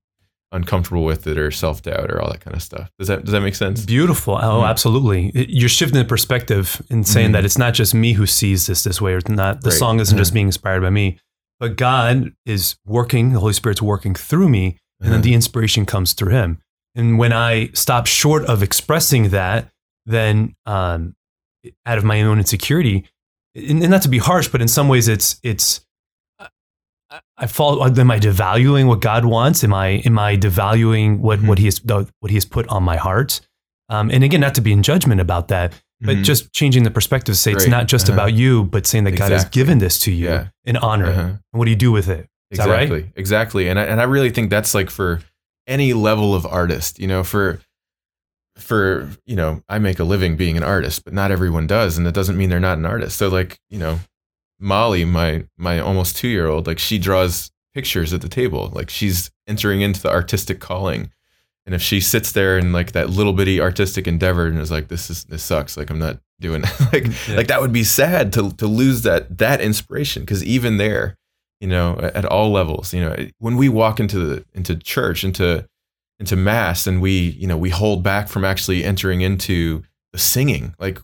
uncomfortable 0.54 1.04
with 1.04 1.28
it 1.28 1.38
or 1.38 1.52
self-doubt 1.52 2.10
or 2.12 2.22
all 2.22 2.32
that 2.32 2.40
kind 2.42 2.56
of 2.56 2.62
stuff. 2.62 2.90
Does 3.00 3.08
that 3.10 3.26
does 3.26 3.32
that 3.34 3.42
make 3.42 3.56
sense? 3.56 3.86
Beautiful. 3.86 4.36
Oh, 4.36 4.62
Mhm. 4.62 4.70
absolutely. 4.70 5.32
You're 5.34 5.68
shifting 5.70 5.98
the 6.00 6.06
perspective 6.06 6.82
and 6.90 7.06
saying 7.08 7.30
Mhm. 7.30 7.34
that 7.34 7.46
it's 7.46 7.58
not 7.58 7.74
just 7.74 7.94
me 7.94 8.14
who 8.14 8.26
sees 8.26 8.68
this 8.68 8.84
this 8.84 9.02
way, 9.02 9.14
or 9.14 9.22
not 9.28 9.62
the 9.62 9.70
Right. 9.72 9.80
song 9.80 10.00
isn't 10.00 10.18
just 10.18 10.32
Mhm. 10.32 10.36
being 10.36 10.48
inspired 10.48 10.82
by 10.82 10.90
me, 10.92 11.20
but 11.60 11.76
God 11.76 12.32
is 12.46 12.76
working. 12.86 13.34
The 13.34 13.40
Holy 13.40 13.54
Spirit's 13.54 13.82
working 13.82 14.14
through 14.16 14.48
me, 14.50 14.78
and 15.02 15.10
then 15.10 15.14
Uh-huh. 15.16 15.22
the 15.24 15.34
inspiration 15.34 15.86
comes 15.86 16.14
through 16.14 16.32
Him. 16.32 16.60
And 16.96 17.18
when 17.18 17.34
I 17.34 17.70
stop 17.74 18.06
short 18.06 18.46
of 18.46 18.62
expressing 18.62 19.30
that, 19.30 19.70
then 20.06 20.56
um, 20.66 21.16
out 21.86 21.98
of 21.98 22.04
my 22.04 22.22
own 22.22 22.38
insecurity, 22.40 23.06
and 23.56 23.80
not 23.90 24.02
to 24.04 24.10
be 24.10 24.18
harsh, 24.20 24.48
but 24.50 24.62
in 24.62 24.68
some 24.68 24.88
ways, 24.88 25.08
it's 25.08 25.38
it's. 25.44 25.82
I- 27.38 27.48
fall. 27.48 27.84
Am 27.86 28.12
I 28.12 28.20
devaluing 28.20 28.88
what 28.88 29.02
God 29.02 29.26
wants? 29.26 29.64
Am 29.64 29.74
I 29.74 29.88
am 30.06 30.18
I 30.20 30.38
devaluing 30.38 31.20
what 31.20 31.40
Mhm. 31.40 31.48
what 31.48 31.58
He 31.60 31.66
has 31.66 31.82
what 31.86 32.30
He 32.30 32.36
has 32.36 32.46
put 32.46 32.68
on 32.70 32.84
my 32.84 32.98
heart? 32.98 33.42
Um, 33.90 34.10
and 34.12 34.24
again, 34.24 34.40
not 34.42 34.56
to 34.56 34.62
be 34.62 34.72
in 34.72 34.82
judgment 34.84 35.20
about 35.22 35.50
that, 35.50 35.74
but 36.02 36.18
Mhm. 36.18 36.24
just 36.24 36.52
changing 36.54 36.84
the 36.84 36.92
perspective. 36.92 37.38
Say 37.38 37.52
it's 37.52 37.68
not 37.68 37.88
just 37.88 38.10
Uh-huh. 38.10 38.14
about 38.16 38.34
you, 38.34 38.64
but 38.64 38.86
saying 38.88 39.04
that 39.04 39.12
God 39.12 39.32
has 39.32 39.46
given 39.46 39.78
this 39.80 40.00
to 40.00 40.12
you 40.12 40.28
Yeah. 40.28 40.48
and 40.66 40.78
honor. 40.78 41.08
Uh-huh. 41.10 41.22
And 41.22 41.40
what 41.52 41.66
do 41.66 41.72
you 41.72 41.78
do 41.78 41.92
with 41.92 42.08
it? 42.10 42.28
Is 42.52 42.60
that 42.60 42.68
right? 42.70 42.84
exactly 42.84 43.12
exactly 43.16 43.68
and 43.68 43.80
I, 43.80 43.84
and 43.86 44.00
I 44.00 44.04
really 44.04 44.30
think 44.30 44.52
that's 44.52 44.76
like 44.76 44.90
for 44.92 45.22
any 45.66 45.92
level 45.94 46.36
of 46.36 46.46
artist 46.46 47.00
you 47.00 47.08
know 47.08 47.24
for 47.24 47.60
for 48.58 49.10
you 49.26 49.36
know 49.36 49.64
i 49.68 49.80
make 49.80 49.98
a 49.98 50.04
living 50.04 50.36
being 50.38 50.56
an 50.56 50.62
artist 50.64 51.04
but 51.04 51.14
not 51.14 51.32
everyone 51.32 51.66
does 51.66 51.98
and 51.98 52.06
that 52.06 52.14
doesn't 52.14 52.38
mean 52.38 52.50
they're 52.50 52.60
not 52.60 52.78
an 52.78 52.86
artist 52.86 53.18
so 53.18 53.28
like 53.28 53.58
you 53.72 53.80
know 53.80 54.00
molly 54.64 55.04
my 55.06 55.44
my 55.58 55.80
almost 55.80 56.16
two 56.18 56.28
year 56.30 56.48
old 56.48 56.66
like 56.68 56.80
she 56.80 56.98
draws 56.98 57.52
pictures 57.74 58.14
at 58.14 58.22
the 58.22 58.30
table. 58.30 58.70
Like 58.74 58.90
she's 58.90 59.30
entering 59.48 59.82
into 59.82 60.02
the 60.02 60.10
artistic 60.10 60.60
calling. 60.60 61.12
And 61.66 61.74
if 61.74 61.82
she 61.82 62.02
sits 62.02 62.32
there 62.34 62.58
in 62.58 62.72
like 62.72 62.92
that 62.92 63.10
little 63.10 63.34
bitty 63.34 63.60
artistic 63.62 64.08
endeavor 64.08 64.46
and 64.48 64.60
is 64.60 64.70
like 64.72 64.88
this 64.90 65.10
is 65.10 65.24
this 65.26 65.44
sucks. 65.44 65.76
Like 65.78 65.90
i'm 65.90 66.00
not 66.00 66.20
doing 66.40 66.62
like 66.94 67.04
mm, 67.04 67.30
Yeah. 67.30 67.36
like 67.38 67.48
that 67.48 67.62
would 67.62 67.74
be 67.74 67.84
sad 67.84 68.32
to 68.34 68.52
to 68.54 68.68
lose 68.68 69.02
that 69.04 69.38
that 69.38 69.60
inspiration. 69.62 70.24
Because 70.24 70.44
even 70.44 70.78
there 70.78 71.18
you 71.62 71.68
know 71.68 71.98
at 72.14 72.26
all 72.26 72.52
levels 72.52 72.94
you 72.94 73.00
know 73.02 73.16
when 73.40 73.56
we 73.56 73.70
walk 73.70 74.00
into 74.00 74.20
the 74.20 74.46
into 74.54 74.76
church 74.76 75.24
into 75.24 75.66
into 76.20 76.36
mass 76.36 76.86
and 76.88 77.02
we 77.02 77.12
you 77.40 77.48
know 77.48 77.58
we 77.58 77.70
hold 77.70 78.04
back 78.04 78.28
from 78.28 78.44
actually 78.44 78.84
entering 78.84 79.22
into 79.22 79.82
the 80.12 80.20
singing 80.20 80.76
like 80.80 81.00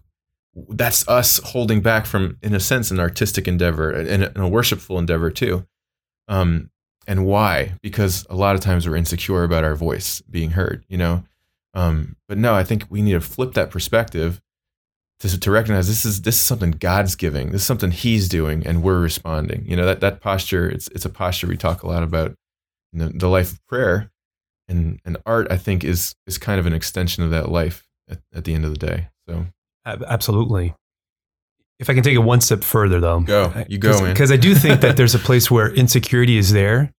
that's 0.69 1.07
us 1.07 1.39
holding 1.45 1.81
back 1.81 2.05
from 2.05 2.37
in 2.41 2.53
a 2.53 2.59
sense 2.59 2.91
an 2.91 2.99
artistic 2.99 3.47
endeavor 3.47 3.91
and 3.91 4.31
a, 4.35 4.47
worshipful 4.47 4.97
endeavor 4.97 5.29
too 5.29 5.65
um 6.27 6.69
and 7.07 7.25
why 7.25 7.73
because 7.81 8.25
a 8.29 8.35
lot 8.35 8.55
of 8.55 8.61
times 8.61 8.87
we're 8.87 8.95
insecure 8.95 9.43
about 9.43 9.63
our 9.63 9.75
voice 9.75 10.21
being 10.21 10.51
heard 10.51 10.83
you 10.89 10.97
know 10.97 11.23
um 11.73 12.15
but 12.27 12.37
no 12.37 12.55
i 12.55 12.63
think 12.63 12.85
we 12.89 13.01
need 13.01 13.13
to 13.13 13.21
flip 13.21 13.53
that 13.53 13.69
perspective 13.69 14.41
to, 15.19 15.39
to 15.39 15.51
recognize 15.51 15.87
this 15.87 16.05
is 16.05 16.21
this 16.21 16.35
is 16.35 16.41
something 16.41 16.71
God's 16.71 17.15
giving. 17.15 17.51
This 17.51 17.61
is 17.61 17.67
something 17.67 17.91
He's 17.91 18.29
doing, 18.29 18.65
and 18.65 18.81
we're 18.81 18.99
responding. 18.99 19.65
You 19.65 19.75
know 19.75 19.85
that 19.85 19.99
that 20.01 20.21
posture. 20.21 20.69
It's 20.69 20.87
it's 20.89 21.05
a 21.05 21.09
posture 21.09 21.47
we 21.47 21.57
talk 21.57 21.83
a 21.83 21.87
lot 21.87 22.03
about 22.03 22.35
in 22.93 22.99
the, 22.99 23.09
the 23.09 23.27
life 23.27 23.51
of 23.51 23.65
prayer, 23.67 24.11
and 24.67 24.99
and 25.05 25.17
art. 25.25 25.51
I 25.51 25.57
think 25.57 25.83
is 25.83 26.15
is 26.25 26.37
kind 26.37 26.59
of 26.59 26.65
an 26.65 26.73
extension 26.73 27.23
of 27.23 27.31
that 27.31 27.49
life 27.49 27.87
at, 28.09 28.19
at 28.33 28.45
the 28.45 28.53
end 28.53 28.65
of 28.65 28.71
the 28.71 28.85
day. 28.85 29.09
So 29.27 29.47
Absolutely. 30.07 30.73
If 31.79 31.89
I 31.89 31.93
can 31.93 32.03
take 32.03 32.15
it 32.15 32.19
one 32.19 32.41
step 32.41 32.63
further, 32.63 32.99
though, 32.99 33.21
Go. 33.21 33.53
You 33.69 33.77
go, 33.77 34.01
man. 34.01 34.13
because 34.13 34.31
I 34.31 34.37
do 34.37 34.53
think 34.53 34.81
that 34.81 34.97
there's 34.97 35.15
a 35.15 35.19
place 35.29 35.49
where 35.49 35.73
insecurity 35.73 36.37
is 36.37 36.51
there, 36.51 36.91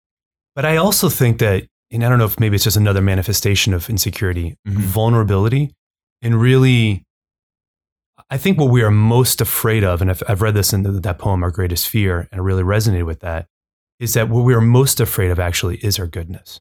But 0.55 0.65
I 0.65 0.77
also 0.77 1.09
think 1.09 1.39
that, 1.39 1.63
and 1.91 2.03
I 2.03 2.09
don't 2.09 2.17
know 2.19 2.25
if 2.25 2.39
maybe 2.39 2.55
it's 2.55 2.63
just 2.63 2.77
another 2.77 3.01
manifestation 3.01 3.73
of 3.73 3.89
insecurity, 3.89 4.55
Mhm. 4.67 4.77
vulnerability, 4.81 5.71
and 6.21 6.39
really, 6.39 7.03
I 8.29 8.37
think 8.37 8.57
what 8.59 8.69
we 8.69 8.81
are 8.83 8.91
most 8.91 9.41
afraid 9.41 9.83
of, 9.83 10.01
and 10.01 10.09
I've, 10.11 10.21
I've 10.27 10.41
read 10.41 10.53
this 10.53 10.71
in 10.73 10.83
the, 10.83 10.91
that 10.91 11.17
poem, 11.19 11.43
Our 11.43 11.51
Greatest 11.51 11.87
Fear, 11.89 12.27
and 12.31 12.39
I 12.39 12.43
really 12.43 12.63
resonated 12.63 13.05
with 13.05 13.19
that, 13.21 13.47
is 13.99 14.13
that 14.13 14.29
what 14.29 14.43
we 14.45 14.53
are 14.53 14.61
most 14.61 14.99
afraid 14.99 15.31
of 15.31 15.39
actually 15.39 15.77
is 15.77 15.99
our 15.99 16.07
goodness. 16.07 16.59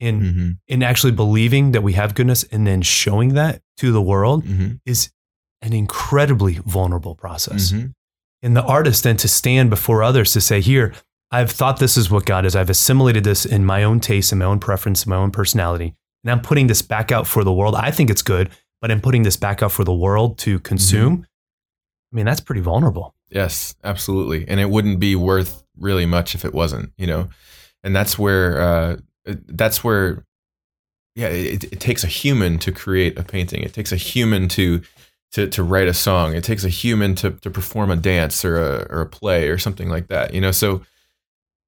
In, 0.00 0.20
Mm-hmm. 0.20 0.50
in 0.68 0.82
actually 0.82 1.12
believing 1.12 1.70
that 1.72 1.82
we 1.82 1.92
have 1.92 2.14
goodness 2.14 2.42
and 2.44 2.66
then 2.66 2.82
showing 2.82 3.34
that 3.34 3.62
to 3.78 3.92
the 3.92 4.02
world 4.02 4.44
Mm-hmm. 4.44 4.74
is 4.84 5.10
an 5.62 5.72
incredibly 5.72 6.54
vulnerable 6.66 7.14
process. 7.14 7.72
Mm-hmm. 7.72 7.88
And 8.42 8.56
the 8.56 8.64
artist 8.64 9.04
then 9.04 9.16
to 9.18 9.28
stand 9.28 9.70
before 9.70 10.02
others 10.02 10.32
to 10.32 10.40
say, 10.40 10.60
Here, 10.60 10.92
I've 11.30 11.50
thought 11.50 11.78
this 11.78 11.96
is 11.96 12.10
what 12.10 12.26
God 12.26 12.44
is. 12.44 12.54
I've 12.54 12.70
assimilated 12.70 13.24
this 13.24 13.46
in 13.46 13.64
my 13.64 13.84
own 13.84 14.00
taste 14.00 14.32
and 14.32 14.38
my 14.38 14.44
own 14.44 14.60
preference, 14.60 15.06
my 15.06 15.16
own 15.16 15.30
personality. 15.30 15.94
And 16.24 16.30
I'm 16.30 16.40
putting 16.40 16.66
this 16.66 16.82
back 16.82 17.10
out 17.10 17.26
for 17.26 17.42
the 17.42 17.52
world. 17.52 17.74
I 17.74 17.90
think 17.90 18.10
it's 18.10 18.22
good, 18.22 18.50
but 18.80 18.90
I'm 18.90 19.00
putting 19.00 19.22
this 19.22 19.36
back 19.36 19.62
out 19.62 19.72
for 19.72 19.84
the 19.84 19.94
world 19.94 20.38
to 20.38 20.58
consume. 20.60 21.26
I 22.12 22.16
mean, 22.16 22.26
that's 22.26 22.40
pretty 22.40 22.60
vulnerable. 22.60 23.14
Yes, 23.30 23.74
absolutely. 23.82 24.46
And 24.46 24.60
it 24.60 24.68
wouldn't 24.68 25.00
be 25.00 25.16
worth 25.16 25.64
really 25.78 26.04
much 26.04 26.34
if 26.34 26.44
it 26.44 26.52
wasn't, 26.52 26.92
you 26.98 27.06
know. 27.06 27.28
And 27.82 27.96
that's 27.96 28.18
where 28.18 28.60
uh 28.60 28.96
that's 29.24 29.82
where 29.82 30.26
yeah, 31.14 31.28
it, 31.28 31.64
it 31.64 31.80
takes 31.80 32.04
a 32.04 32.08
human 32.08 32.58
to 32.58 32.72
create 32.72 33.18
a 33.18 33.22
painting. 33.22 33.62
It 33.62 33.72
takes 33.74 33.92
a 33.92 33.96
human 33.96 34.48
to 34.48 34.82
to 35.32 35.48
to 35.48 35.62
write 35.62 35.88
a 35.88 35.94
song. 35.94 36.34
It 36.34 36.44
takes 36.44 36.64
a 36.64 36.68
human 36.68 37.14
to 37.16 37.32
to 37.32 37.50
perform 37.50 37.90
a 37.90 37.96
dance 37.96 38.44
or 38.44 38.56
a 38.56 38.86
or 38.90 39.00
a 39.00 39.06
play 39.06 39.48
or 39.48 39.58
something 39.58 39.88
like 39.88 40.08
that. 40.08 40.34
You 40.34 40.40
know, 40.40 40.52
so 40.52 40.82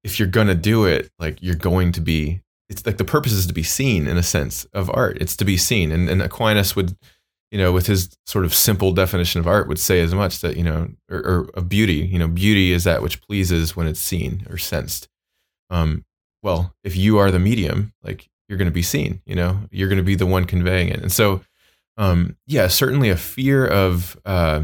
if 0.03 0.19
you're 0.19 0.27
going 0.27 0.47
to 0.47 0.55
do 0.55 0.85
it, 0.85 1.09
like 1.19 1.41
you're 1.41 1.55
going 1.55 1.91
to 1.93 2.01
be 2.01 2.41
it's 2.69 2.85
like 2.85 2.97
the 2.97 3.05
purpose 3.05 3.31
is 3.31 3.47
to 3.47 3.53
be 3.53 3.63
seen 3.63 4.07
in 4.07 4.17
a 4.17 4.23
sense 4.23 4.65
of 4.73 4.89
art. 4.93 5.17
It's 5.19 5.35
to 5.37 5.45
be 5.45 5.57
seen. 5.57 5.91
And 5.91 6.09
and 6.09 6.21
Aquinas 6.21 6.75
would 6.75 6.95
you 7.51 7.61
know, 7.61 7.71
with 7.71 7.87
his 7.87 8.09
sort 8.25 8.43
of 8.43 8.53
simple 8.53 8.91
definition 8.91 9.39
of 9.39 9.47
art, 9.47 9.67
would 9.67 9.79
say 9.79 10.01
as 10.01 10.13
much 10.13 10.41
that 10.41 10.57
you 10.57 10.63
know, 10.63 10.89
or, 11.09 11.17
or 11.19 11.49
of 11.53 11.69
beauty. 11.69 12.05
You 12.05 12.19
know, 12.19 12.27
beauty 12.27 12.71
is 12.71 12.83
that 12.83 13.01
which 13.01 13.21
pleases 13.21 13.75
when 13.75 13.87
it's 13.87 13.99
seen 13.99 14.45
or 14.49 14.57
sensed. 14.57 15.07
Um, 15.69 16.03
well, 16.43 16.73
if 16.83 16.95
you 16.97 17.17
are 17.17 17.31
the 17.31 17.39
medium, 17.39 17.93
like 18.03 18.27
you're 18.49 18.57
going 18.57 18.67
to 18.67 18.73
be 18.73 18.81
seen. 18.81 19.21
You 19.25 19.35
know, 19.35 19.59
you're 19.71 19.87
going 19.87 19.99
to 19.99 20.03
be 20.03 20.15
the 20.15 20.25
one 20.25 20.45
conveying 20.45 20.89
it. 20.89 20.99
And 20.99 21.11
so, 21.11 21.41
um, 21.97 22.35
yeah, 22.45 22.67
certainly 22.67 23.09
a 23.09 23.17
fear 23.17 23.65
of, 23.65 24.19
uh, 24.25 24.63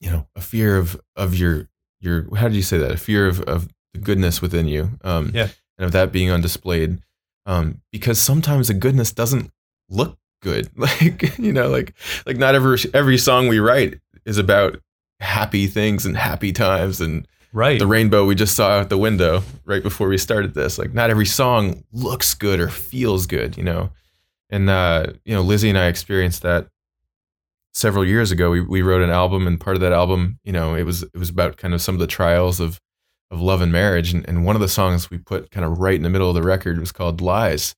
you 0.00 0.10
know, 0.10 0.26
a 0.36 0.40
fear 0.40 0.76
of 0.76 1.00
of 1.16 1.34
your 1.36 1.68
your. 2.00 2.34
How 2.36 2.48
did 2.48 2.56
you 2.56 2.62
say 2.62 2.78
that? 2.78 2.90
A 2.92 2.96
fear 2.96 3.26
of 3.26 3.40
of 3.42 3.68
the 3.92 4.00
goodness 4.00 4.40
within 4.40 4.66
you. 4.66 4.90
Um, 5.02 5.30
Yeah. 5.34 5.48
and 5.78 5.86
of 5.86 5.92
that 5.92 6.12
being 6.12 6.30
on 6.30 6.40
displayed. 6.40 6.98
Um, 7.46 7.80
because 7.90 8.18
sometimes 8.18 8.68
the 8.68 8.74
goodness 8.74 9.12
doesn't 9.12 9.50
look 9.88 10.18
good. 10.42 10.70
Like, 10.76 11.38
you 11.38 11.52
know, 11.52 11.68
like 11.68 11.94
like 12.26 12.36
not 12.36 12.54
every 12.54 12.78
every 12.94 13.18
song 13.18 13.48
we 13.48 13.58
write 13.58 13.98
is 14.24 14.38
about 14.38 14.80
happy 15.20 15.66
things 15.66 16.06
and 16.06 16.16
happy 16.16 16.52
times 16.52 17.00
and 17.00 17.26
Right. 17.52 17.80
the 17.80 17.86
rainbow 17.86 18.24
we 18.26 18.36
just 18.36 18.54
saw 18.54 18.78
out 18.78 18.90
the 18.90 18.96
window 18.96 19.42
right 19.64 19.82
before 19.82 20.08
we 20.08 20.16
started 20.18 20.54
this. 20.54 20.78
Like 20.78 20.94
not 20.94 21.10
every 21.10 21.26
song 21.26 21.82
looks 21.92 22.32
good 22.34 22.60
or 22.60 22.68
feels 22.68 23.26
good, 23.26 23.56
you 23.56 23.64
know. 23.64 23.90
And 24.50 24.68
uh, 24.68 25.06
you 25.24 25.34
know, 25.34 25.42
Lizzie 25.42 25.68
and 25.68 25.78
I 25.78 25.86
experienced 25.86 26.42
that 26.42 26.68
several 27.72 28.04
years 28.04 28.30
ago. 28.30 28.50
We 28.50 28.60
we 28.60 28.82
wrote 28.82 29.02
an 29.02 29.10
album 29.10 29.46
and 29.46 29.60
part 29.60 29.76
of 29.76 29.80
that 29.80 29.92
album, 29.92 30.38
you 30.44 30.52
know, 30.52 30.74
it 30.74 30.84
was 30.84 31.02
it 31.02 31.16
was 31.16 31.30
about 31.30 31.56
kind 31.56 31.74
of 31.74 31.82
some 31.82 31.94
of 31.94 32.00
the 32.00 32.06
trials 32.06 32.60
of 32.60 32.80
of 33.30 33.40
love 33.40 33.60
and 33.60 33.72
marriage. 33.72 34.12
And, 34.12 34.28
and 34.28 34.44
one 34.44 34.56
of 34.56 34.60
the 34.60 34.68
songs 34.68 35.10
we 35.10 35.18
put 35.18 35.50
kind 35.50 35.64
of 35.64 35.78
right 35.78 35.94
in 35.94 36.02
the 36.02 36.10
middle 36.10 36.28
of 36.28 36.34
the 36.34 36.42
record 36.42 36.80
was 36.80 36.92
called 36.92 37.20
Lies. 37.20 37.74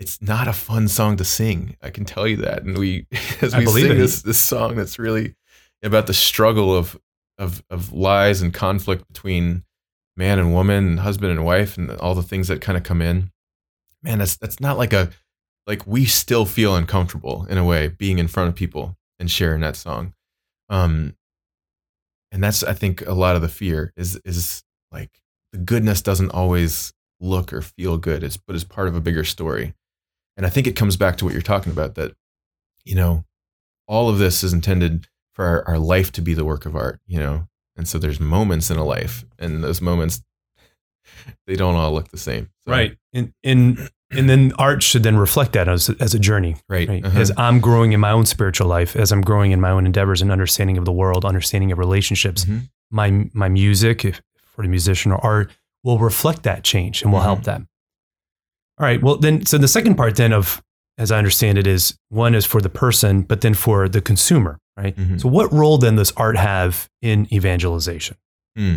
It's 0.00 0.22
not 0.22 0.48
a 0.48 0.52
fun 0.52 0.88
song 0.88 1.16
to 1.16 1.24
sing. 1.24 1.76
I 1.82 1.90
can 1.90 2.04
tell 2.04 2.26
you 2.26 2.36
that. 2.36 2.62
And 2.62 2.78
we 2.78 3.06
as 3.42 3.54
we 3.54 3.66
sing 3.66 3.92
it. 3.92 3.94
this 3.94 4.22
this 4.22 4.38
song 4.38 4.76
that's 4.76 4.98
really 4.98 5.34
about 5.82 6.06
the 6.06 6.14
struggle 6.14 6.74
of 6.74 6.98
of 7.36 7.62
of 7.70 7.92
lies 7.92 8.42
and 8.42 8.52
conflict 8.52 9.06
between 9.08 9.64
man 10.16 10.38
and 10.38 10.52
woman 10.52 10.86
and 10.88 11.00
husband 11.00 11.30
and 11.30 11.44
wife 11.44 11.76
and 11.76 11.90
all 11.92 12.14
the 12.14 12.22
things 12.22 12.48
that 12.48 12.60
kind 12.60 12.76
of 12.76 12.82
come 12.82 13.00
in 13.00 13.30
man 14.02 14.18
that's 14.18 14.36
that's 14.36 14.58
not 14.58 14.76
like 14.76 14.92
a 14.92 15.08
like 15.68 15.86
we 15.86 16.06
still 16.06 16.46
feel 16.46 16.74
uncomfortable 16.74 17.46
in 17.48 17.58
a 17.58 17.64
way 17.64 17.88
being 17.88 18.18
in 18.18 18.26
front 18.26 18.48
of 18.48 18.56
people 18.56 18.96
and 19.20 19.30
sharing 19.30 19.60
that 19.60 19.76
song. 19.76 20.14
Um 20.68 21.14
and 22.32 22.42
that's 22.42 22.62
i 22.62 22.74
think 22.74 23.06
a 23.06 23.14
lot 23.14 23.36
of 23.36 23.42
the 23.42 23.48
fear 23.48 23.92
is 23.96 24.20
is 24.24 24.62
like 24.90 25.10
the 25.52 25.58
goodness 25.58 26.02
doesn't 26.02 26.30
always 26.30 26.92
look 27.20 27.52
or 27.52 27.62
feel 27.62 27.98
good. 27.98 28.24
It's 28.24 28.36
but 28.36 28.56
it's 28.56 28.64
part 28.64 28.88
of 28.88 28.96
a 28.96 29.00
bigger 29.00 29.24
story. 29.24 29.74
And 30.36 30.44
i 30.46 30.50
think 30.50 30.66
it 30.66 30.76
comes 30.76 30.96
back 30.96 31.16
to 31.18 31.24
what 31.24 31.32
you're 31.32 31.42
talking 31.42 31.72
about 31.72 31.94
that 31.96 32.12
you 32.84 32.94
know 32.94 33.24
all 33.86 34.08
of 34.08 34.18
this 34.18 34.42
is 34.42 34.52
intended 34.52 35.06
for 35.34 35.44
our, 35.44 35.68
our 35.68 35.78
life 35.78 36.10
to 36.12 36.22
be 36.22 36.34
the 36.34 36.44
work 36.44 36.66
of 36.66 36.74
art 36.74 36.98
you 37.06 37.20
know? 37.20 37.46
And 37.76 37.86
so 37.86 37.98
there's 37.98 38.18
moments 38.18 38.70
in 38.70 38.76
a 38.76 38.84
life 38.84 39.24
and 39.38 39.62
those 39.62 39.80
moments 39.80 40.22
they 41.46 41.56
don't 41.56 41.76
all 41.76 41.92
look 41.92 42.08
the 42.08 42.18
same. 42.18 42.50
So- 42.64 42.72
right. 42.72 42.96
And, 43.12 43.32
and, 43.44 43.88
and 44.10 44.28
then 44.28 44.52
art 44.58 44.82
should 44.82 45.02
then 45.02 45.16
reflect 45.16 45.52
that 45.52 45.68
as, 45.68 45.90
as 46.00 46.14
a 46.14 46.18
journey. 46.18 46.56
right, 46.68 46.88
Right. 46.88 47.04
uh-huh. 47.04 47.18
As 47.20 47.30
I'm 47.36 47.60
growing 47.60 47.92
in 47.92 48.00
my 48.00 48.10
own 48.10 48.24
spiritual 48.26 48.66
life, 48.66 48.96
as 48.96 49.12
I'm 49.12 49.20
growing 49.20 49.52
in 49.52 49.60
my 49.60 49.70
own 49.70 49.84
endeavors 49.86 50.22
and 50.22 50.30
understanding 50.32 50.78
of 50.78 50.84
the 50.84 50.92
world, 50.92 51.24
understanding 51.24 51.72
of 51.72 51.78
relationships, 51.78 52.44
Mhm. 52.44 52.68
my 52.90 53.28
my 53.34 53.48
music, 53.48 54.04
if 54.04 54.22
for 54.54 54.62
the 54.62 54.68
musician 54.68 55.12
or 55.12 55.24
art, 55.24 55.50
will 55.84 55.98
reflect 55.98 56.42
that 56.44 56.64
change 56.64 57.02
and 57.02 57.12
will 57.12 57.20
help 57.20 57.40
Mhm. 57.40 57.44
them. 57.44 57.68
All 58.78 58.86
right. 58.86 59.02
Well, 59.02 59.16
then, 59.16 59.44
so 59.46 59.58
the 59.58 59.68
second 59.68 59.96
part 59.96 60.16
then 60.16 60.32
of, 60.32 60.62
as 60.98 61.10
I 61.12 61.18
understand 61.18 61.58
it, 61.58 61.66
is 61.66 61.96
one 62.08 62.34
is 62.34 62.44
for 62.46 62.60
the 62.60 62.68
person, 62.68 63.22
but 63.22 63.40
then 63.40 63.54
for 63.54 63.88
the 63.88 64.00
consumer, 64.00 64.58
right? 64.76 64.96
Mhm. 64.96 65.20
So, 65.20 65.28
what 65.28 65.52
role 65.52 65.78
then 65.78 65.96
does 65.96 66.12
art 66.16 66.36
have 66.36 66.88
in 67.02 67.26
evangelization? 67.32 68.16
Hmm. 68.56 68.76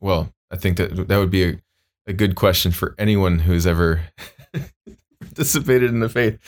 Well, 0.00 0.30
I 0.50 0.56
think 0.56 0.76
that 0.78 1.08
that 1.08 1.16
would 1.18 1.30
be 1.30 1.44
a, 1.44 1.60
a 2.06 2.12
good 2.12 2.34
question 2.34 2.70
for 2.72 2.94
anyone 2.98 3.38
who's 3.40 3.66
ever 3.66 4.00
participated 5.20 5.90
in 5.90 6.00
the 6.00 6.08
faith. 6.08 6.38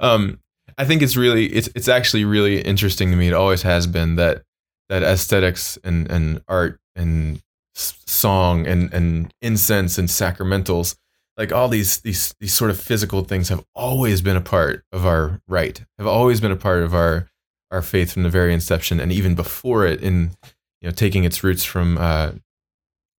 Um, 0.00 0.40
I 0.78 0.84
think 0.84 1.02
it's 1.02 1.16
really 1.16 1.46
it's 1.46 1.68
it's 1.74 1.88
actually 1.88 2.24
really 2.24 2.60
interesting 2.60 3.10
to 3.10 3.16
me. 3.16 3.28
It 3.28 3.34
always 3.34 3.62
has 3.62 3.86
been 3.86 4.16
that 4.16 4.42
that 4.88 5.02
aesthetics 5.02 5.78
and 5.84 6.10
and 6.10 6.42
art 6.48 6.80
and 6.96 7.42
song 7.74 8.66
and 8.66 8.92
and 8.92 9.32
incense 9.40 9.98
and 9.98 10.08
sacramentals 10.08 10.96
like 11.36 11.52
all 11.52 11.68
these 11.68 12.00
these 12.00 12.34
these 12.40 12.52
sort 12.52 12.70
of 12.70 12.78
physical 12.78 13.24
things 13.24 13.48
have 13.48 13.64
always 13.74 14.20
been 14.20 14.36
a 14.36 14.42
part 14.42 14.84
of 14.92 15.06
our 15.06 15.40
rite 15.48 15.84
have 15.96 16.06
always 16.06 16.40
been 16.40 16.52
a 16.52 16.56
part 16.56 16.82
of 16.82 16.94
our 16.94 17.30
our 17.70 17.80
faith 17.80 18.12
from 18.12 18.24
the 18.24 18.28
very 18.28 18.52
inception 18.52 19.00
and 19.00 19.12
even 19.12 19.34
before 19.34 19.86
it 19.86 20.02
in 20.02 20.32
you 20.80 20.88
know 20.88 20.90
taking 20.90 21.24
its 21.24 21.42
roots 21.42 21.64
from 21.64 21.96
uh 21.98 22.32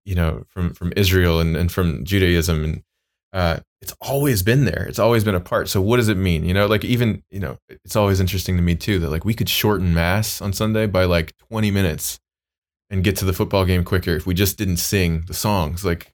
you 0.05 0.13
know 0.13 0.43
from 0.50 0.74
from 0.74 0.93
Israel 0.95 1.39
and, 1.39 1.55
and 1.55 1.71
from 1.71 2.03
Judaism 2.05 2.63
and 2.63 2.83
uh 3.33 3.60
it's 3.81 3.93
always 4.01 4.43
been 4.43 4.65
there 4.65 4.85
it's 4.88 5.00
always 5.00 5.23
been 5.23 5.35
a 5.35 5.39
part 5.39 5.67
so 5.67 5.81
what 5.81 5.97
does 5.97 6.09
it 6.09 6.17
mean 6.17 6.45
you 6.45 6.53
know 6.53 6.67
like 6.67 6.85
even 6.85 7.23
you 7.31 7.39
know 7.39 7.57
it's 7.69 7.95
always 7.95 8.19
interesting 8.19 8.55
to 8.55 8.61
me 8.61 8.75
too 8.75 9.00
that 9.00 9.09
like 9.09 9.25
we 9.25 9.33
could 9.33 9.50
shorten 9.50 9.93
mass 9.93 10.41
on 10.41 10.53
Sunday 10.53 10.85
by 10.85 11.05
like 11.05 11.35
20 11.50 11.71
minutes 11.71 12.19
and 12.89 13.03
get 13.03 13.15
to 13.15 13.25
the 13.25 13.33
football 13.33 13.65
game 13.65 13.83
quicker 13.83 14.15
if 14.15 14.25
we 14.25 14.33
just 14.33 14.57
didn't 14.57 14.77
sing 14.77 15.23
the 15.27 15.33
songs 15.33 15.83
like 15.83 16.13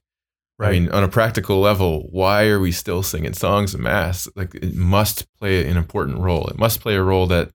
I 0.60 0.72
mean, 0.72 0.90
on 0.90 1.04
a 1.04 1.08
practical 1.08 1.60
level, 1.60 2.08
why 2.10 2.48
are 2.48 2.58
we 2.58 2.72
still 2.72 3.04
singing 3.04 3.32
songs 3.32 3.74
in 3.74 3.82
mass? 3.82 4.28
Like, 4.34 4.56
it 4.56 4.74
must 4.74 5.24
play 5.38 5.64
an 5.68 5.76
important 5.76 6.18
role. 6.18 6.48
It 6.48 6.58
must 6.58 6.80
play 6.80 6.96
a 6.96 7.02
role 7.02 7.28
that, 7.28 7.50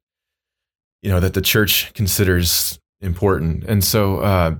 you 1.01 1.09
know, 1.09 1.19
that 1.19 1.33
the 1.33 1.41
church 1.41 1.93
considers 1.93 2.79
important. 3.01 3.65
And 3.65 3.83
so, 3.83 4.19
uh, 4.19 4.55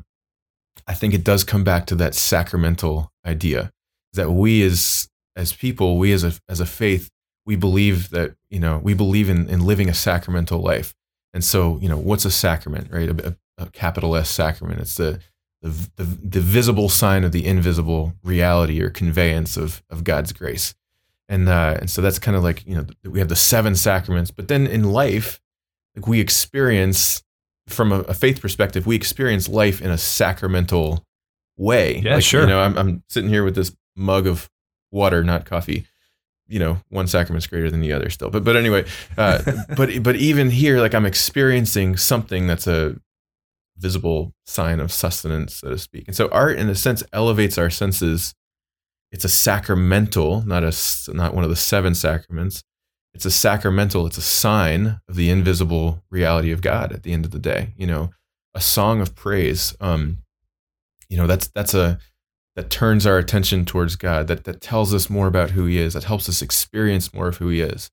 I 0.88 0.94
think 0.94 1.14
it 1.14 1.24
does 1.24 1.46
come 1.46 1.64
back 1.64 1.86
to 1.88 1.96
that 1.96 2.16
sacramental 2.16 3.10
idea 3.26 3.72
that 4.12 4.32
we 4.32 4.62
as 4.64 5.08
as 5.36 5.54
people, 5.54 5.98
we 5.98 6.12
as 6.12 6.24
a 6.24 6.34
as 6.48 6.60
a 6.60 6.66
faith, 6.66 7.10
we 7.46 7.56
believe 7.56 8.10
that 8.10 8.36
you 8.50 8.60
know 8.60 8.80
we 8.84 8.94
believe 8.94 9.30
in 9.30 9.50
in 9.50 9.66
living 9.66 9.90
a 9.90 9.94
sacramental 9.94 10.60
life. 10.60 10.94
And 11.34 11.44
so, 11.44 11.80
you 11.82 11.90
know, 11.90 11.98
what's 11.98 12.26
a 12.26 12.32
sacrament, 12.32 12.92
right? 12.92 13.10
A, 13.10 13.36
a, 13.58 13.66
capital 13.68 14.16
S 14.16 14.30
sacrament. 14.30 14.80
It's 14.80 14.96
the 14.96 15.20
the, 15.64 15.90
the, 15.96 16.04
the 16.04 16.42
visible 16.42 16.90
sign 16.90 17.24
of 17.24 17.32
the 17.32 17.46
invisible 17.46 18.14
reality 18.22 18.82
or 18.82 18.90
conveyance 18.90 19.56
of, 19.56 19.82
of 19.90 20.04
God's 20.04 20.34
grace. 20.34 20.76
And, 21.30 21.48
uh, 21.48 21.78
and 21.80 21.90
so 21.90 22.02
that's 22.02 22.20
kind 22.20 22.36
of 22.36 22.44
like, 22.44 22.68
you 22.68 22.76
know, 22.76 22.86
we 23.10 23.20
have 23.20 23.30
the 23.30 23.38
seven 23.38 23.76
sacraments, 23.76 24.30
but 24.30 24.50
then 24.50 24.68
in 24.68 24.92
life, 24.92 25.40
like 25.96 26.06
we 26.06 26.20
experience 26.20 27.24
from 27.70 27.94
a, 27.94 28.00
a 28.02 28.14
faith 28.14 28.42
perspective, 28.42 28.86
we 28.86 28.98
experience 28.98 29.48
life 29.48 29.82
in 29.82 29.90
a 29.90 29.98
sacramental 29.98 31.06
way. 31.56 32.00
Yeah, 32.00 32.16
like, 32.16 32.26
sure. 32.26 32.42
You 32.42 32.48
know, 32.48 32.60
I'm, 32.60 32.78
I'm 32.78 33.04
sitting 33.08 33.30
here 33.30 33.46
with 33.46 33.56
this 33.56 33.74
mug 33.96 34.28
of 34.28 34.50
water, 34.94 35.24
not 35.24 35.46
coffee. 35.46 35.86
You 36.48 36.60
know, 36.60 36.78
one 36.90 37.08
sacrament's 37.08 37.48
greater 37.48 37.72
than 37.72 37.82
the 37.82 37.94
other 37.94 38.10
still. 38.10 38.30
But, 38.30 38.44
but 38.44 38.56
anyway, 38.56 38.86
uh, 39.18 39.42
but, 39.76 40.04
but 40.04 40.16
even 40.16 40.50
here, 40.50 40.80
like 40.80 40.94
I'm 40.94 41.06
experiencing 41.06 41.98
something 41.98 42.48
that's 42.48 42.68
a, 42.68 42.96
visible 43.76 44.34
sign 44.46 44.80
of 44.80 44.92
sustenance, 44.92 45.56
so 45.56 45.70
to 45.70 45.78
speak. 45.80 46.04
And 46.08 46.16
so 46.16 46.30
art, 46.30 46.60
in 46.60 46.70
a 46.70 46.76
sense, 46.76 47.04
elevates 47.12 47.58
our 47.58 47.72
senses 47.72 48.36
it's 49.14 49.24
a 49.24 49.30
sacramental, 49.30 50.42
not 50.42 50.64
a 50.64 50.74
not 51.14 51.36
one 51.36 51.44
of 51.44 51.52
the 51.52 51.56
seven 51.56 51.94
sacraments. 51.94 52.64
It's 53.14 53.26
a 53.26 53.32
sacramental. 53.32 54.08
It's 54.08 54.18
a 54.18 54.24
sign 54.24 55.00
of 55.08 55.16
the 55.16 55.30
invisible 55.30 56.04
reality 56.10 56.52
of 56.52 56.62
God. 56.62 56.92
At 56.92 57.04
the 57.04 57.14
end 57.14 57.24
of 57.24 57.30
the 57.30 57.38
day, 57.38 57.74
you 57.78 57.86
know, 57.86 58.10
a 58.56 58.60
song 58.60 59.02
of 59.02 59.14
praise. 59.14 59.76
Um, 59.80 60.24
you 61.10 61.18
know, 61.18 61.28
that's 61.28 61.48
that's 61.50 61.76
a 61.76 62.00
that 62.56 62.70
turns 62.70 63.06
our 63.06 63.18
attention 63.18 63.66
towards 63.66 63.96
God. 63.96 64.28
That 64.28 64.44
that 64.44 64.62
tells 64.62 64.94
us 64.94 65.10
more 65.10 65.28
about 65.28 65.52
who 65.52 65.66
He 65.66 65.80
is. 65.80 65.94
That 65.94 66.04
helps 66.04 66.30
us 66.30 66.42
experience 66.42 67.14
more 67.14 67.28
of 67.28 67.38
who 67.38 67.50
He 67.50 67.62
is. 67.62 67.90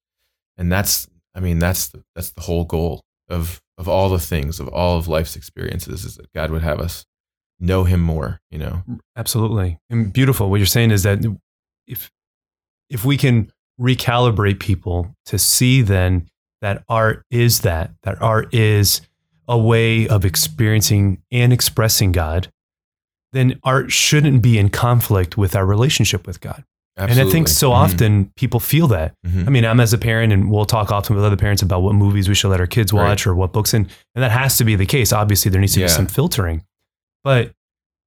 And 0.57 0.71
that's, 0.71 1.09
I 1.35 1.41
mean, 1.41 1.59
that's 1.59 1.89
the, 1.89 2.03
that's 2.15 2.31
the 2.31 2.43
whole 2.43 2.65
goal 2.65 3.03
of 3.29 3.63
of 3.79 3.89
all 3.89 4.11
the 4.11 4.19
things 4.19 4.61
of 4.61 4.69
all 4.69 4.99
of 4.99 5.09
life's 5.09 5.37
experiences 5.37 6.05
is 6.05 6.17
that 6.17 6.31
God 6.35 6.51
would 6.51 6.63
have 6.63 6.81
us 6.81 7.07
know 7.59 7.85
him 7.85 8.01
more, 8.01 8.41
you 8.51 8.59
know. 8.59 8.83
Mm, 8.89 8.99
absolutely. 9.17 9.79
And 9.89 10.13
beautiful. 10.13 10.51
What 10.51 10.57
you're 10.57 10.67
saying 10.67 10.91
is 10.91 11.03
that 11.05 11.25
if 11.87 12.11
if 12.91 13.05
we 13.05 13.17
can 13.17 13.51
recalibrate 13.81 14.61
people 14.61 15.15
to 15.25 15.39
see 15.39 15.81
then 15.81 16.29
that 16.61 16.85
art 16.89 17.25
is 17.31 17.61
that 17.61 17.93
that 18.03 18.21
art 18.21 18.53
is 18.55 19.01
a 19.49 19.57
way 19.57 20.07
of 20.07 20.25
experiencing 20.25 21.23
and 21.33 21.53
expressing 21.53 22.13
God, 22.13 22.51
then 23.33 23.59
art 23.63 23.93
shouldn't 23.93 24.43
be 24.43 24.59
in 24.59 24.71
conflict 24.71 25.37
with 25.37 25.55
our 25.55 25.67
relationship 25.67 26.27
with 26.27 26.41
God. 26.41 26.65
Absolutely. 26.97 27.21
And 27.21 27.29
I 27.29 27.33
think 27.33 27.49
so 27.49 27.71
mm-hmm. 27.71 27.83
often 27.83 28.25
mm-hmm. 28.25 28.31
people 28.37 28.61
feel 28.61 28.89
that. 28.89 29.15
Mm-hmm. 29.27 29.47
I 29.47 29.51
mean, 29.51 29.65
I'm 29.65 29.81
as 29.81 29.93
a 29.93 29.99
parent, 29.99 30.33
and 30.33 30.51
we'll 30.51 30.67
talk 30.67 30.91
often 30.91 31.17
with 31.17 31.25
other 31.25 31.37
parents 31.37 31.63
about 31.63 31.83
what 31.83 31.95
movies 31.95 32.29
we 32.29 32.35
should 32.35 32.49
let 32.49 32.61
our 32.61 32.67
kids 32.67 32.93
watch 32.93 33.25
right. 33.25 33.31
or 33.31 33.35
what 33.35 33.53
books, 33.53 33.73
and 33.73 33.89
and 34.15 34.23
that 34.23 34.31
has 34.31 34.59
to 34.59 34.65
be 34.65 34.77
the 34.77 34.87
case. 34.87 35.13
Obviously, 35.13 35.51
there 35.51 35.61
needs 35.61 35.75
to 35.75 35.81
yeah. 35.81 35.87
be 35.87 35.91
some 35.91 36.07
filtering. 36.07 36.65
But 37.25 37.53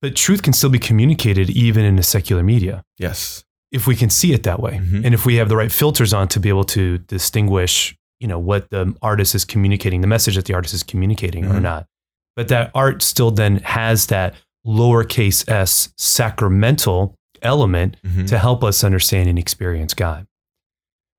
but 0.02 0.16
truth 0.16 0.44
can 0.44 0.54
still 0.54 0.70
be 0.70 0.80
communicated 0.80 1.50
even 1.50 1.86
in 1.86 1.98
a 1.98 2.04
secular 2.04 2.44
media. 2.44 2.84
Yes. 2.98 3.46
If 3.72 3.88
we 3.88 3.96
can 3.96 4.10
see 4.10 4.34
it 4.34 4.44
that 4.44 4.60
way. 4.60 4.74
Mm-hmm. 4.74 5.06
And 5.06 5.14
if 5.14 5.26
we 5.26 5.38
have 5.38 5.50
the 5.50 5.56
right 5.56 5.72
filters 5.72 6.14
on 6.14 6.28
to 6.28 6.40
be 6.40 6.50
able 6.50 6.66
to 6.66 6.98
distinguish, 7.00 7.98
you 8.20 8.28
know, 8.28 8.38
what 8.38 8.70
the 8.70 8.94
artist 9.02 9.34
is 9.34 9.46
communicating, 9.46 10.02
the 10.02 10.08
message 10.08 10.36
that 10.36 10.46
the 10.46 10.54
artist 10.54 10.74
is 10.74 10.84
communicating 10.84 11.46
mm-hmm. 11.46 11.56
or 11.56 11.60
not. 11.62 11.88
But 12.36 12.50
that 12.50 12.70
art 12.76 13.02
still 13.02 13.32
then 13.32 13.58
has 13.60 14.08
that 14.08 14.36
lowercase 14.66 15.48
s 15.50 15.94
sacramental 15.98 17.16
element 17.42 17.98
mm-hmm. 18.06 18.26
to 18.26 18.38
help 18.38 18.64
us 18.64 18.84
understand 18.84 19.30
and 19.30 19.38
experience 19.38 19.94
God. 19.94 20.26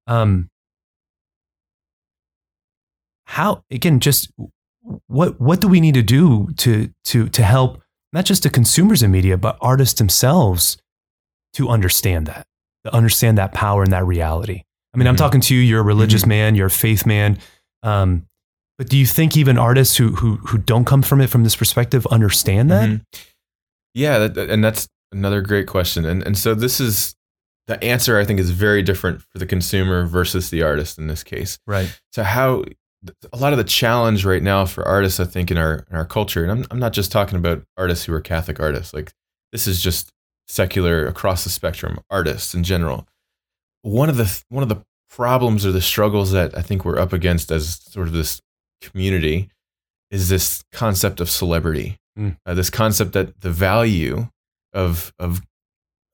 Um 0.06 0.48
how 3.26 3.64
again 3.70 4.00
just 4.00 4.30
what 5.06 5.40
what 5.40 5.60
do 5.60 5.68
we 5.68 5.80
need 5.80 5.94
to 5.94 6.02
do 6.02 6.48
to 6.56 6.90
to 7.04 7.28
to 7.28 7.42
help 7.42 7.82
not 8.12 8.24
just 8.24 8.42
the 8.42 8.50
consumers 8.50 9.02
of 9.02 9.10
media 9.10 9.36
but 9.36 9.56
artists 9.60 9.98
themselves 9.98 10.76
to 11.52 11.68
understand 11.68 12.26
that 12.26 12.46
to 12.84 12.94
understand 12.94 13.38
that 13.38 13.52
power 13.52 13.82
and 13.82 13.92
that 13.92 14.04
reality 14.04 14.62
i 14.92 14.96
mean 14.96 15.04
mm-hmm. 15.04 15.08
i'm 15.08 15.16
talking 15.16 15.40
to 15.40 15.54
you 15.54 15.60
you're 15.60 15.80
a 15.80 15.84
religious 15.84 16.22
mm-hmm. 16.22 16.30
man 16.30 16.54
you're 16.54 16.66
a 16.66 16.70
faith 16.70 17.06
man 17.06 17.38
um, 17.82 18.26
but 18.78 18.88
do 18.88 18.96
you 18.96 19.06
think 19.06 19.36
even 19.36 19.58
artists 19.58 19.96
who 19.96 20.08
who 20.16 20.36
who 20.36 20.58
don't 20.58 20.84
come 20.84 21.02
from 21.02 21.20
it 21.20 21.28
from 21.28 21.44
this 21.44 21.56
perspective 21.56 22.06
understand 22.08 22.70
that 22.70 22.88
mm-hmm. 22.88 23.20
Yeah 23.94 24.26
that, 24.26 24.50
and 24.50 24.62
that's 24.62 24.88
another 25.12 25.40
great 25.40 25.66
question 25.66 26.04
and 26.04 26.22
and 26.24 26.36
so 26.36 26.54
this 26.54 26.80
is 26.80 27.14
the 27.66 27.82
answer 27.82 28.18
i 28.18 28.24
think 28.24 28.38
is 28.38 28.50
very 28.50 28.82
different 28.82 29.22
for 29.22 29.38
the 29.38 29.46
consumer 29.46 30.04
versus 30.04 30.50
the 30.50 30.62
artist 30.62 30.98
in 30.98 31.06
this 31.06 31.22
case 31.22 31.58
right 31.66 32.00
so 32.12 32.22
how 32.22 32.64
a 33.32 33.36
lot 33.36 33.52
of 33.52 33.58
the 33.58 33.64
challenge 33.64 34.24
right 34.24 34.42
now 34.42 34.64
for 34.64 34.86
artists, 34.86 35.20
I 35.20 35.24
think, 35.24 35.50
in 35.50 35.58
our 35.58 35.86
in 35.90 35.96
our 35.96 36.04
culture, 36.04 36.42
and 36.42 36.50
I'm 36.50 36.66
I'm 36.70 36.78
not 36.78 36.92
just 36.92 37.12
talking 37.12 37.38
about 37.38 37.64
artists 37.76 38.04
who 38.04 38.14
are 38.14 38.20
Catholic 38.20 38.60
artists. 38.60 38.94
Like 38.94 39.12
this 39.52 39.66
is 39.66 39.82
just 39.82 40.12
secular 40.46 41.06
across 41.06 41.44
the 41.44 41.50
spectrum 41.50 42.00
artists 42.10 42.54
in 42.54 42.64
general. 42.64 43.06
One 43.82 44.08
of 44.08 44.16
the 44.16 44.42
one 44.48 44.62
of 44.62 44.68
the 44.68 44.82
problems 45.10 45.64
or 45.64 45.72
the 45.72 45.80
struggles 45.80 46.32
that 46.32 46.56
I 46.56 46.62
think 46.62 46.84
we're 46.84 46.98
up 46.98 47.12
against 47.12 47.50
as 47.50 47.80
sort 47.84 48.08
of 48.08 48.12
this 48.12 48.40
community 48.80 49.50
is 50.10 50.28
this 50.28 50.64
concept 50.72 51.20
of 51.20 51.30
celebrity. 51.30 51.98
Mm. 52.18 52.36
Uh, 52.46 52.54
this 52.54 52.70
concept 52.70 53.12
that 53.12 53.40
the 53.40 53.50
value 53.50 54.28
of 54.72 55.12
of 55.18 55.42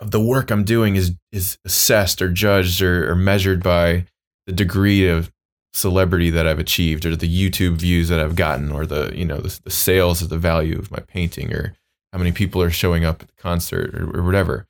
of 0.01 0.11
the 0.11 0.21
work 0.21 0.51
I'm 0.51 0.65
doing 0.65 0.97
is 0.97 1.15
is 1.31 1.59
assessed 1.65 2.23
or 2.23 2.31
judged 2.31 2.81
or, 2.83 3.11
or 3.11 3.15
measured 3.15 3.63
by 3.63 4.07
the 4.47 4.53
degree 4.53 5.07
of 5.07 5.31
celebrity 5.73 6.31
that 6.31 6.47
I've 6.47 6.59
achieved 6.59 7.07
or 7.07 7.15
the 7.15 7.29
YouTube 7.29 7.77
views 7.77 8.09
that 8.09 8.21
I've 8.21 8.37
gotten 8.37 8.73
or 8.73 8.87
the, 8.87 9.13
you 9.15 9.25
know, 9.25 9.39
the, 9.39 9.61
the 9.65 9.71
sales 9.71 10.21
of 10.23 10.29
the 10.29 10.39
value 10.39 10.79
of 10.79 10.91
my 10.91 10.99
painting 10.99 11.53
or 11.53 11.77
how 12.13 12.19
many 12.19 12.33
people 12.33 12.61
are 12.61 12.71
showing 12.71 13.05
up 13.05 13.23
at 13.23 13.29
the 13.29 13.41
concert 13.43 13.95
or, 13.95 14.19
or 14.19 14.23
whatever. 14.23 14.67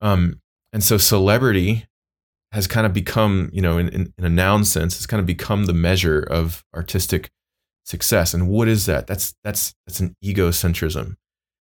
Um, 0.00 0.40
and 0.72 0.82
so 0.82 0.98
celebrity 0.98 1.86
has 2.52 2.66
kind 2.66 2.84
of 2.84 2.92
become, 2.92 3.50
you 3.52 3.62
know, 3.62 3.78
in, 3.78 3.88
in, 3.90 4.12
in, 4.18 4.24
a 4.24 4.28
noun 4.28 4.64
sense, 4.64 4.96
has 4.96 5.06
kind 5.06 5.20
of 5.20 5.26
become 5.26 5.66
the 5.66 5.72
measure 5.72 6.20
of 6.20 6.64
artistic 6.74 7.30
success. 7.90 8.32
And 8.32 8.48
what 8.48 8.68
is 8.68 8.86
that? 8.86 9.06
That's 9.06 9.34
that's 9.44 9.74
that's 9.86 10.00
an 10.00 10.14
egocentrism, 10.24 11.16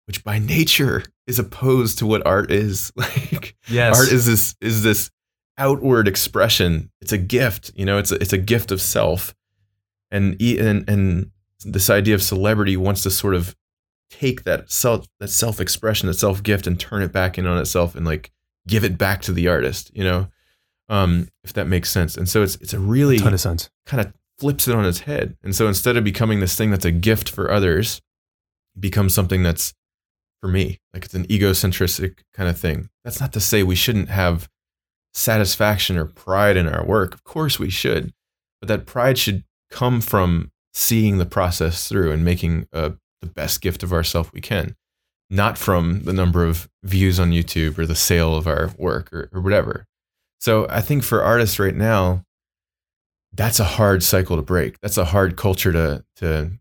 which 0.07 0.23
by 0.23 0.39
nature 0.39 1.03
is 1.27 1.39
opposed 1.39 1.99
to 1.99 2.05
what 2.05 2.25
art 2.25 2.51
is. 2.51 2.91
Like 3.31 3.55
yes. 3.67 3.97
art 3.97 4.11
is 4.11 4.25
this 4.25 4.55
is 4.61 4.83
this 4.83 5.11
outward 5.57 6.07
expression. 6.07 6.91
It's 7.01 7.11
a 7.11 7.17
gift, 7.17 7.71
you 7.75 7.85
know, 7.85 7.97
it's 7.97 8.11
a, 8.11 8.15
it's 8.15 8.33
a 8.33 8.37
gift 8.37 8.71
of 8.71 8.81
self. 8.81 9.35
And, 10.11 10.39
and, 10.41 10.87
and 10.89 11.31
this 11.63 11.89
idea 11.89 12.15
of 12.15 12.23
celebrity 12.23 12.77
wants 12.77 13.03
to 13.03 13.11
sort 13.11 13.35
of 13.35 13.55
take 14.09 14.43
that 14.43 14.71
self, 14.71 15.07
that 15.19 15.29
self 15.29 15.59
expression, 15.59 16.07
that 16.07 16.15
self 16.15 16.43
gift 16.43 16.67
and 16.67 16.79
turn 16.79 17.01
it 17.01 17.11
back 17.11 17.37
in 17.37 17.47
on 17.47 17.57
itself 17.57 17.95
and 17.95 18.05
like 18.05 18.31
give 18.67 18.83
it 18.83 18.97
back 18.97 19.21
to 19.23 19.33
the 19.33 19.47
artist, 19.47 19.91
you 19.93 20.03
know, 20.03 20.27
um, 20.89 21.27
if 21.43 21.53
that 21.53 21.67
makes 21.67 21.89
sense. 21.89 22.17
And 22.17 22.29
so 22.29 22.43
it's, 22.43 22.55
it's 22.57 22.73
a 22.73 22.79
really 22.79 23.17
a 23.17 23.19
ton 23.19 23.33
of 23.33 23.41
sense. 23.41 23.69
kind 23.85 24.05
of 24.05 24.13
flips 24.39 24.67
it 24.67 24.75
on 24.75 24.85
its 24.85 25.01
head. 25.01 25.37
And 25.43 25.55
so 25.55 25.67
instead 25.67 25.97
of 25.97 26.03
becoming 26.03 26.39
this 26.39 26.55
thing 26.55 26.71
that's 26.71 26.85
a 26.85 26.91
gift 26.91 27.29
for 27.29 27.51
others, 27.51 28.01
becomes 28.79 29.15
something 29.15 29.43
that's 29.43 29.73
for 30.41 30.47
me, 30.47 30.79
like 30.93 31.05
it's 31.05 31.13
an 31.13 31.31
egocentric 31.31 32.23
kind 32.33 32.49
of 32.49 32.59
thing. 32.59 32.89
That's 33.03 33.21
not 33.21 33.33
to 33.33 33.39
say 33.39 33.63
we 33.63 33.75
shouldn't 33.75 34.09
have 34.09 34.49
satisfaction 35.13 35.97
or 35.97 36.05
pride 36.05 36.57
in 36.57 36.67
our 36.67 36.85
work. 36.85 37.13
Of 37.13 37.23
course, 37.23 37.57
we 37.57 37.69
should, 37.69 38.13
but 38.59 38.67
that 38.67 38.85
pride 38.85 39.17
should 39.17 39.43
come 39.71 40.01
from 40.01 40.51
seeing 40.73 41.17
the 41.17 41.25
process 41.25 41.87
through 41.87 42.11
and 42.11 42.25
making 42.25 42.67
uh, 42.73 42.91
the 43.21 43.27
best 43.27 43.61
gift 43.61 43.81
of 43.81 43.93
ourselves 43.93 44.29
we 44.33 44.41
can, 44.41 44.75
not 45.29 45.57
from 45.57 46.03
the 46.03 46.13
number 46.13 46.43
of 46.43 46.69
views 46.83 47.19
on 47.19 47.31
YouTube 47.31 47.77
or 47.77 47.85
the 47.85 47.95
sale 47.95 48.35
of 48.35 48.45
our 48.45 48.71
work 48.77 49.11
or, 49.13 49.29
or 49.31 49.41
whatever. 49.41 49.85
So 50.39 50.67
I 50.69 50.81
think 50.81 51.03
for 51.03 51.23
artists 51.23 51.59
right 51.59 51.75
now, 51.75 52.24
that's 53.35 53.59
a 53.59 53.65
hard 53.65 54.03
cycle 54.03 54.35
to 54.35 54.41
break. 54.41 54.79
That's 54.81 54.97
a 54.97 55.05
hard 55.05 55.35
culture 55.35 55.71
to 55.71 56.03
to 56.17 56.51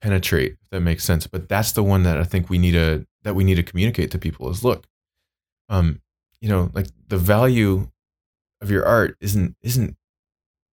penetrate. 0.00 0.52
If 0.52 0.70
that 0.70 0.80
makes 0.80 1.04
sense. 1.04 1.26
But 1.26 1.48
that's 1.48 1.72
the 1.72 1.82
one 1.82 2.02
that 2.04 2.18
I 2.18 2.24
think 2.24 2.48
we 2.48 2.58
need 2.58 2.72
to 2.72 3.06
that 3.22 3.34
we 3.34 3.44
need 3.44 3.56
to 3.56 3.62
communicate 3.62 4.10
to 4.12 4.18
people 4.18 4.48
is 4.50 4.64
look, 4.64 4.86
um, 5.68 6.00
you 6.40 6.48
know, 6.48 6.70
like 6.72 6.86
the 7.08 7.18
value 7.18 7.88
of 8.60 8.70
your 8.70 8.84
art 8.86 9.16
isn't 9.20 9.56
isn't 9.62 9.96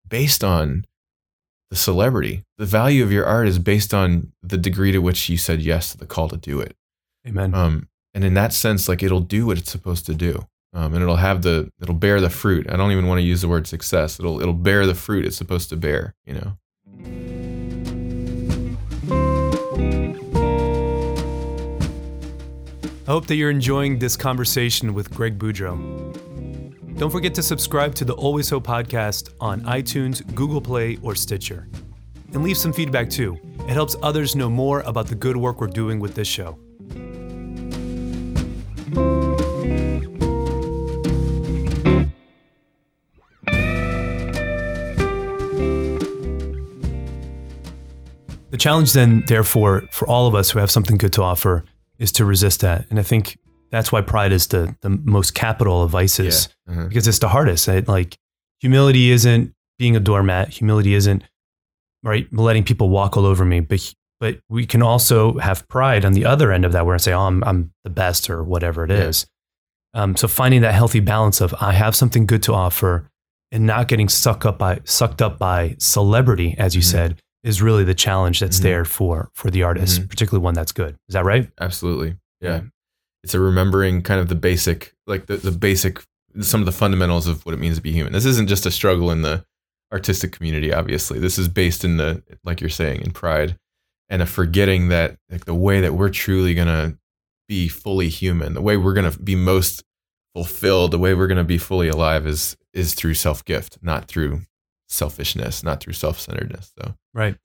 based 0.08 0.44
on 0.44 0.84
the 1.70 1.76
celebrity. 1.76 2.44
The 2.58 2.66
value 2.66 3.02
of 3.02 3.10
your 3.10 3.26
art 3.26 3.48
is 3.48 3.58
based 3.58 3.92
on 3.92 4.32
the 4.42 4.58
degree 4.58 4.92
to 4.92 4.98
which 4.98 5.28
you 5.28 5.36
said 5.36 5.60
yes 5.62 5.92
to 5.92 5.98
the 5.98 6.06
call 6.06 6.28
to 6.28 6.36
do 6.36 6.60
it. 6.60 6.76
Amen. 7.26 7.54
Um, 7.54 7.88
and 8.14 8.24
in 8.24 8.34
that 8.34 8.52
sense, 8.52 8.88
like 8.88 9.02
it'll 9.02 9.20
do 9.20 9.46
what 9.46 9.58
it's 9.58 9.70
supposed 9.70 10.06
to 10.06 10.14
do. 10.14 10.46
Um, 10.76 10.92
and 10.92 11.02
it'll 11.02 11.16
have 11.16 11.40
the 11.40 11.72
it'll 11.80 11.94
bear 11.94 12.20
the 12.20 12.28
fruit. 12.28 12.70
I 12.70 12.76
don't 12.76 12.92
even 12.92 13.06
want 13.06 13.18
to 13.18 13.22
use 13.22 13.40
the 13.40 13.48
word 13.48 13.66
success. 13.66 14.20
It'll 14.20 14.42
it'll 14.42 14.52
bear 14.52 14.86
the 14.86 14.94
fruit 14.94 15.24
it's 15.24 15.36
supposed 15.36 15.70
to 15.70 15.76
bear. 15.76 16.14
You 16.26 16.34
know. 16.34 16.58
I 23.08 23.10
hope 23.10 23.26
that 23.28 23.36
you're 23.36 23.50
enjoying 23.50 23.98
this 23.98 24.18
conversation 24.18 24.92
with 24.92 25.10
Greg 25.14 25.38
Boudreaux. 25.38 25.78
Don't 26.98 27.10
forget 27.10 27.34
to 27.36 27.42
subscribe 27.42 27.94
to 27.94 28.04
the 28.04 28.14
Always 28.14 28.50
Hope 28.50 28.66
podcast 28.66 29.30
on 29.40 29.62
iTunes, 29.62 30.22
Google 30.34 30.60
Play, 30.60 30.98
or 31.00 31.14
Stitcher. 31.14 31.68
And 32.34 32.42
leave 32.42 32.58
some 32.58 32.74
feedback 32.74 33.08
too. 33.08 33.38
It 33.60 33.70
helps 33.70 33.96
others 34.02 34.36
know 34.36 34.50
more 34.50 34.80
about 34.80 35.06
the 35.06 35.14
good 35.14 35.38
work 35.38 35.60
we're 35.62 35.68
doing 35.68 36.00
with 36.00 36.14
this 36.14 36.28
show. 36.28 36.58
The 48.56 48.62
challenge 48.62 48.94
then, 48.94 49.22
therefore, 49.26 49.82
for 49.90 50.08
all 50.08 50.26
of 50.26 50.34
us 50.34 50.50
who 50.50 50.60
have 50.60 50.70
something 50.70 50.96
good 50.96 51.12
to 51.12 51.22
offer 51.22 51.62
is 51.98 52.10
to 52.12 52.24
resist 52.24 52.62
that. 52.62 52.86
And 52.88 52.98
I 52.98 53.02
think 53.02 53.36
that's 53.70 53.92
why 53.92 54.00
pride 54.00 54.32
is 54.32 54.46
the 54.46 54.74
the 54.80 54.88
most 54.88 55.34
capital 55.34 55.82
of 55.82 55.90
vices 55.90 56.48
yeah. 56.66 56.72
mm-hmm. 56.72 56.88
because 56.88 57.06
it's 57.06 57.18
the 57.18 57.28
hardest. 57.28 57.68
Right? 57.68 57.86
Like 57.86 58.16
humility 58.58 59.10
isn't 59.10 59.52
being 59.78 59.94
a 59.94 60.00
doormat. 60.00 60.48
Humility 60.48 60.94
isn't 60.94 61.22
right 62.02 62.26
letting 62.32 62.64
people 62.64 62.88
walk 62.88 63.18
all 63.18 63.26
over 63.26 63.44
me. 63.44 63.60
But 63.60 63.94
but 64.20 64.38
we 64.48 64.64
can 64.64 64.80
also 64.80 65.36
have 65.36 65.68
pride 65.68 66.06
on 66.06 66.14
the 66.14 66.24
other 66.24 66.50
end 66.50 66.64
of 66.64 66.72
that, 66.72 66.86
where 66.86 66.94
I 66.94 66.98
say, 66.98 67.12
"Oh, 67.12 67.26
I'm 67.26 67.44
I'm 67.44 67.74
the 67.84 67.90
best" 67.90 68.30
or 68.30 68.42
whatever 68.42 68.84
it 68.84 68.90
yeah. 68.90 69.08
is. 69.08 69.26
Um, 69.92 70.16
so 70.16 70.28
finding 70.28 70.62
that 70.62 70.72
healthy 70.72 71.00
balance 71.00 71.42
of 71.42 71.54
I 71.60 71.72
have 71.72 71.94
something 71.94 72.24
good 72.24 72.42
to 72.44 72.54
offer 72.54 73.10
and 73.52 73.66
not 73.66 73.86
getting 73.86 74.08
sucked 74.08 74.46
up 74.46 74.56
by 74.56 74.80
sucked 74.84 75.20
up 75.20 75.38
by 75.38 75.76
celebrity, 75.78 76.54
as 76.56 76.74
you 76.74 76.80
Mhm. 76.80 76.90
said, 76.90 77.22
is 77.46 77.62
really 77.62 77.84
the 77.84 77.94
challenge 77.94 78.40
that's 78.40 78.58
Mhm. 78.58 78.62
there 78.62 78.84
for 78.84 79.30
for 79.34 79.50
the 79.50 79.62
artist, 79.62 80.02
Mhm. 80.02 80.10
particularly 80.10 80.42
one 80.42 80.54
that's 80.54 80.72
good. 80.72 80.96
Is 81.08 81.12
that 81.14 81.24
right? 81.24 81.50
Absolutely. 81.60 82.16
Yeah. 82.40 82.50
Yeah. 82.56 82.60
It's 83.22 83.34
a 83.34 83.40
remembering 83.40 84.02
kind 84.02 84.20
of 84.20 84.28
the 84.28 84.34
basic, 84.34 84.92
like 85.06 85.26
the, 85.26 85.36
the 85.36 85.50
basic, 85.52 86.02
some 86.40 86.60
of 86.60 86.66
the 86.66 86.72
fundamentals 86.72 87.26
of 87.26 87.44
what 87.46 87.54
it 87.54 87.58
means 87.58 87.76
to 87.76 87.82
be 87.82 87.92
human. 87.92 88.12
This 88.12 88.24
isn't 88.26 88.48
just 88.48 88.66
a 88.66 88.70
struggle 88.70 89.10
in 89.10 89.22
the 89.22 89.44
artistic 89.92 90.32
community, 90.32 90.72
obviously. 90.72 91.18
This 91.18 91.38
is 91.38 91.48
based 91.48 91.84
in 91.84 91.96
the, 91.96 92.22
like 92.44 92.60
you're 92.60 92.68
saying, 92.70 93.00
in 93.02 93.12
pride 93.12 93.56
and 94.08 94.22
a 94.22 94.26
forgetting 94.26 94.88
that 94.88 95.16
like 95.30 95.44
the 95.44 95.54
way 95.54 95.80
that 95.80 95.94
we're 95.94 96.08
truly 96.10 96.54
going 96.54 96.66
to 96.68 96.98
be 97.48 97.68
fully 97.68 98.08
human, 98.08 98.54
the 98.54 98.60
way 98.62 98.76
we're 98.76 98.92
going 98.94 99.10
to 99.10 99.18
be 99.20 99.34
most 99.36 99.82
fulfilled, 100.34 100.90
the 100.90 100.98
way 100.98 101.14
we're 101.14 101.26
going 101.28 101.38
to 101.38 101.44
be 101.44 101.58
fully 101.58 101.88
alive 101.88 102.26
is, 102.26 102.56
is 102.72 102.94
through 102.94 103.14
self 103.14 103.44
gift, 103.44 103.78
not 103.82 104.06
through 104.08 104.42
selfishness, 104.88 105.62
not 105.62 105.80
through 105.80 105.92
self 105.94 106.18
centeredness. 106.20 106.72
So, 106.78 106.94
Right. 107.14 107.36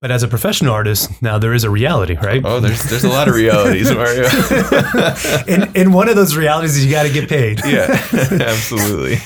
But 0.00 0.12
as 0.12 0.22
a 0.22 0.28
professional 0.28 0.72
artist, 0.72 1.10
now 1.22 1.38
there 1.38 1.52
is 1.52 1.64
a 1.64 1.70
reality, 1.70 2.14
right? 2.14 2.40
oh, 2.44 2.60
there's, 2.60 2.84
there's 2.84 3.02
a 3.02 3.08
lot 3.08 3.26
of 3.26 3.34
realities, 3.34 3.90
Mario. 3.90 4.28
and, 5.48 5.76
and 5.76 5.92
one 5.92 6.08
of 6.08 6.14
those 6.14 6.36
realities 6.36 6.76
is 6.76 6.84
you 6.86 6.92
got 6.92 7.02
to 7.02 7.12
get 7.12 7.28
paid. 7.28 7.58
yeah, 7.66 7.86
absolutely. 8.12 9.16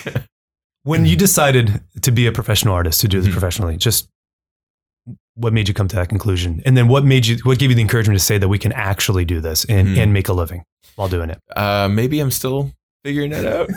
When 0.85 1.05
you 1.05 1.15
decided 1.15 1.83
to 2.01 2.11
be 2.11 2.27
a 2.27 2.33
professional 2.33 2.73
artist, 2.75 3.03
to 3.03 3.09
do 3.09 3.21
this 3.21 3.29
Mhm. 3.29 3.33
professionally, 3.33 3.77
just 3.77 4.09
what 5.35 5.53
made 5.53 5.69
you 5.69 5.75
come 5.75 5.89
to 5.89 5.97
that 5.97 6.09
conclusion? 6.09 6.63
And 6.65 6.75
then 6.75 6.89
what 6.89 7.05
made 7.05 7.27
you, 7.27 7.37
what 7.43 7.59
gave 7.59 7.69
you 7.71 7.77
the 7.77 7.83
encouragement 7.83 8.19
to 8.19 8.25
say 8.25 8.39
that 8.39 8.49
we 8.49 8.59
can 8.59 8.73
actually 8.73 9.27
do 9.27 9.41
this 9.43 9.67
and, 9.67 9.89
Mhm. 9.89 9.99
and 9.99 10.13
make 10.15 10.29
a 10.29 10.33
living 10.33 10.65
while 10.97 11.09
doing 11.09 11.29
it? 11.31 11.39
Uh, 11.55 11.89
maybe 11.91 12.19
I'm 12.21 12.31
still 12.31 12.73
figuring 13.05 13.31
that 13.33 13.45
out. 13.45 13.69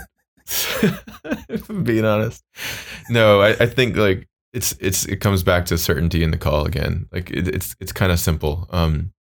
being 1.84 2.06
honest. 2.06 2.44
No, 3.10 3.42
I, 3.42 3.50
I 3.52 3.66
think 3.66 3.96
like 3.96 4.28
it's 4.54 4.76
it's 4.80 5.06
it 5.06 5.18
comes 5.18 5.44
back 5.44 5.66
to 5.66 5.78
certainty 5.78 6.24
in 6.24 6.32
the 6.32 6.38
call 6.38 6.66
again. 6.66 7.08
Like 7.12 7.30
it, 7.32 7.48
it's 7.48 7.76
it's 7.80 7.92
kind 7.92 8.12
of 8.12 8.20
simple. 8.20 8.68
Um, 8.72 9.12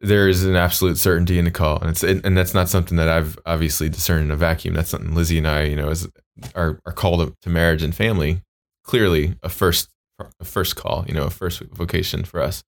there 0.00 0.28
is 0.28 0.44
an 0.44 0.54
absolute 0.54 0.96
certainty 0.96 1.38
in 1.38 1.44
the 1.44 1.50
call, 1.50 1.78
and 1.80 1.90
it's 1.90 2.02
and 2.04 2.36
that's 2.36 2.54
not 2.54 2.68
something 2.68 2.96
that 2.96 3.08
I've 3.08 3.38
obviously 3.46 3.88
discerned 3.88 4.24
in 4.24 4.30
a 4.30 4.36
vacuum. 4.36 4.74
That's 4.74 4.90
something 4.90 5.14
Lizzie 5.14 5.38
and 5.38 5.48
I, 5.48 5.62
you 5.62 5.76
know, 5.76 5.88
as 5.88 6.08
our 6.54 6.80
our 6.86 6.92
call 6.92 7.26
to 7.26 7.48
marriage 7.48 7.82
and 7.82 7.94
family, 7.94 8.42
clearly 8.84 9.34
a 9.42 9.48
first 9.48 9.90
a 10.18 10.44
first 10.44 10.76
call, 10.76 11.04
you 11.08 11.14
know, 11.14 11.24
a 11.24 11.30
first 11.30 11.60
vocation 11.60 12.24
for 12.24 12.40
us. 12.40 12.62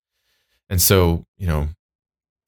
And 0.69 0.81
so, 0.81 1.25
you 1.37 1.47
know, 1.47 1.69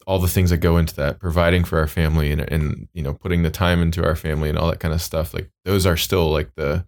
all 0.06 0.18
the 0.18 0.28
things 0.28 0.50
that 0.50 0.58
go 0.58 0.76
into 0.76 0.94
that, 0.96 1.18
providing 1.18 1.64
for 1.64 1.78
our 1.78 1.86
family 1.86 2.32
and, 2.32 2.40
and 2.40 2.88
you 2.92 3.02
know, 3.02 3.14
putting 3.14 3.42
the 3.42 3.50
time 3.50 3.82
into 3.82 4.04
our 4.04 4.16
family 4.16 4.48
and 4.48 4.58
all 4.58 4.70
that 4.70 4.80
kind 4.80 4.94
of 4.94 5.02
stuff, 5.02 5.34
like 5.34 5.50
those 5.64 5.86
are 5.86 5.96
still 5.96 6.30
like 6.30 6.54
the 6.56 6.86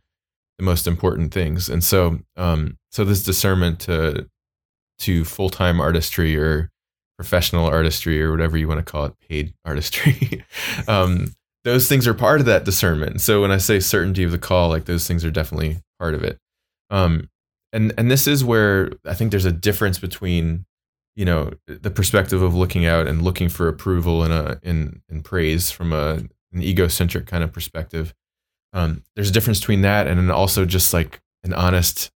the 0.59 0.65
most 0.65 0.87
important 0.87 1.35
things. 1.35 1.69
And 1.69 1.83
so, 1.83 2.21
um, 2.37 2.79
so 2.93 3.05
this 3.05 3.25
discernment 3.25 3.81
to 3.81 4.29
to 5.01 5.25
full 5.25 5.51
time 5.51 5.81
artistry 5.81 6.37
or 6.37 6.71
professional 7.17 7.67
artistry 7.67 8.23
or 8.23 8.31
whatever 8.31 8.57
you 8.57 8.69
want 8.69 8.85
to 8.85 8.91
call 8.91 9.07
it, 9.07 9.15
paid 9.29 9.55
artistry. 9.65 10.45
um, 10.89 11.35
those 11.65 11.89
things 11.89 12.07
are 12.07 12.15
part 12.15 12.41
of 12.41 12.47
that 12.47 12.65
discernment. 12.65 13.21
So 13.21 13.41
when 13.41 13.51
I 13.51 13.59
say 13.59 13.81
certainty 13.81 14.23
of 14.23 14.31
the 14.31 14.39
call, 14.39 14.69
like 14.69 14.85
those 14.85 15.09
things 15.09 15.25
are 15.25 15.31
definitely 15.31 15.79
part 15.99 16.15
of 16.15 16.23
it. 16.23 16.39
Um, 16.91 17.31
and 17.73 17.93
and 17.99 18.11
this 18.11 18.27
is 18.27 18.45
where 18.45 18.93
I 19.05 19.15
think 19.15 19.31
there's 19.31 19.45
a 19.45 19.53
difference 19.53 19.99
between 19.99 20.65
you 21.15 21.25
know 21.25 21.51
the 21.67 21.91
perspective 21.91 22.43
of 22.43 22.55
looking 22.55 22.87
out 22.87 23.07
and 23.07 23.23
looking 23.23 23.49
for 23.49 23.69
approval 23.69 24.23
and 24.23 24.33
a 24.33 24.59
in 24.63 25.03
in 25.09 25.23
praise 25.23 25.71
from 25.71 25.93
a 25.93 26.23
an 26.53 26.63
egocentric 26.63 27.27
kind 27.27 27.45
of 27.45 27.53
perspective. 27.53 28.15
Um, 28.73 29.05
there's 29.15 29.31
a 29.31 29.33
difference 29.33 29.61
between 29.61 29.83
that 29.83 30.07
and 30.07 30.31
also 30.31 30.65
just 30.65 30.93
like 30.93 31.21
an 31.45 31.53
honest, 31.53 32.11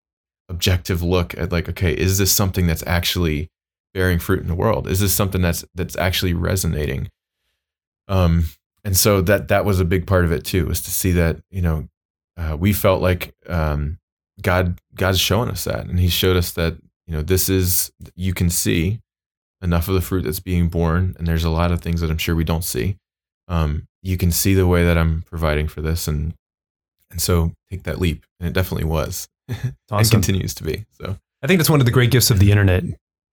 objective 0.48 1.02
look 1.02 1.38
at 1.38 1.52
like, 1.52 1.68
okay, 1.70 1.92
is 1.92 2.18
this 2.18 2.32
something 2.32 2.68
that's 2.68 2.84
actually 2.86 3.50
bearing 3.94 4.20
fruit 4.20 4.42
in 4.42 4.48
the 4.48 4.56
world? 4.56 4.88
Is 4.88 5.00
this 5.00 5.14
something 5.14 5.42
that's 5.42 5.66
that's 5.74 5.98
actually 5.98 6.34
resonating? 6.34 7.10
Um, 8.08 8.46
and 8.84 8.96
so 8.96 9.22
that 9.22 9.48
that 9.48 9.66
was 9.66 9.80
a 9.80 9.86
big 9.86 10.06
part 10.06 10.26
of 10.26 10.32
it 10.32 10.46
too, 10.46 10.68
was 10.68 10.82
to 10.82 10.92
see 10.92 11.12
that 11.14 11.38
you 11.50 11.62
know 11.62 11.90
uh, 12.38 12.56
we 12.58 12.72
felt 12.72 13.02
like 13.02 13.34
um, 13.48 13.98
God 14.42 14.80
God's 14.94 15.20
showing 15.20 15.50
us 15.50 15.64
that, 15.64 15.88
and 15.88 16.00
He 16.00 16.10
showed 16.10 16.38
us 16.38 16.52
that 16.54 16.78
you 17.08 17.14
know 17.14 17.22
this 17.22 17.50
is 17.50 17.92
you 18.16 18.34
can 18.34 18.50
see 18.50 19.00
enough 19.62 19.88
of 19.88 19.94
the 19.96 20.02
fruit 20.02 20.24
that's 20.24 20.40
being 20.40 20.70
born, 20.70 21.16
and 21.18 21.28
there's 21.28 21.44
a 21.44 21.50
lot 21.50 21.72
of 21.72 21.82
things 21.82 22.02
that 22.02 22.10
I'm 22.12 22.18
sure 22.18 22.36
we 22.36 22.44
don't 22.44 22.64
see. 22.64 22.98
Um, 23.48 23.88
you 24.02 24.18
can 24.18 24.32
see 24.32 24.54
the 24.54 24.68
way 24.68 24.84
that 24.84 24.98
I'm 24.98 25.24
providing 25.24 25.68
for 25.68 25.82
this, 25.82 26.08
and 26.08 26.34
and 27.12 27.22
so 27.22 27.52
take 27.70 27.84
that 27.84 28.00
leap, 28.00 28.26
and 28.40 28.48
it 28.50 28.54
definitely 28.54 28.86
was, 28.86 29.28
and 29.48 29.74
Awesome. 29.92 30.22
continues 30.22 30.54
to 30.56 30.64
be. 30.64 30.86
So 30.94 31.18
I 31.44 31.48
think 31.48 31.60
that's 31.60 31.70
one 31.70 31.80
of 31.80 31.86
the 31.86 31.92
great 31.92 32.12
gifts 32.12 32.32
of 32.32 32.40
the 32.40 32.50
internet 32.52 32.84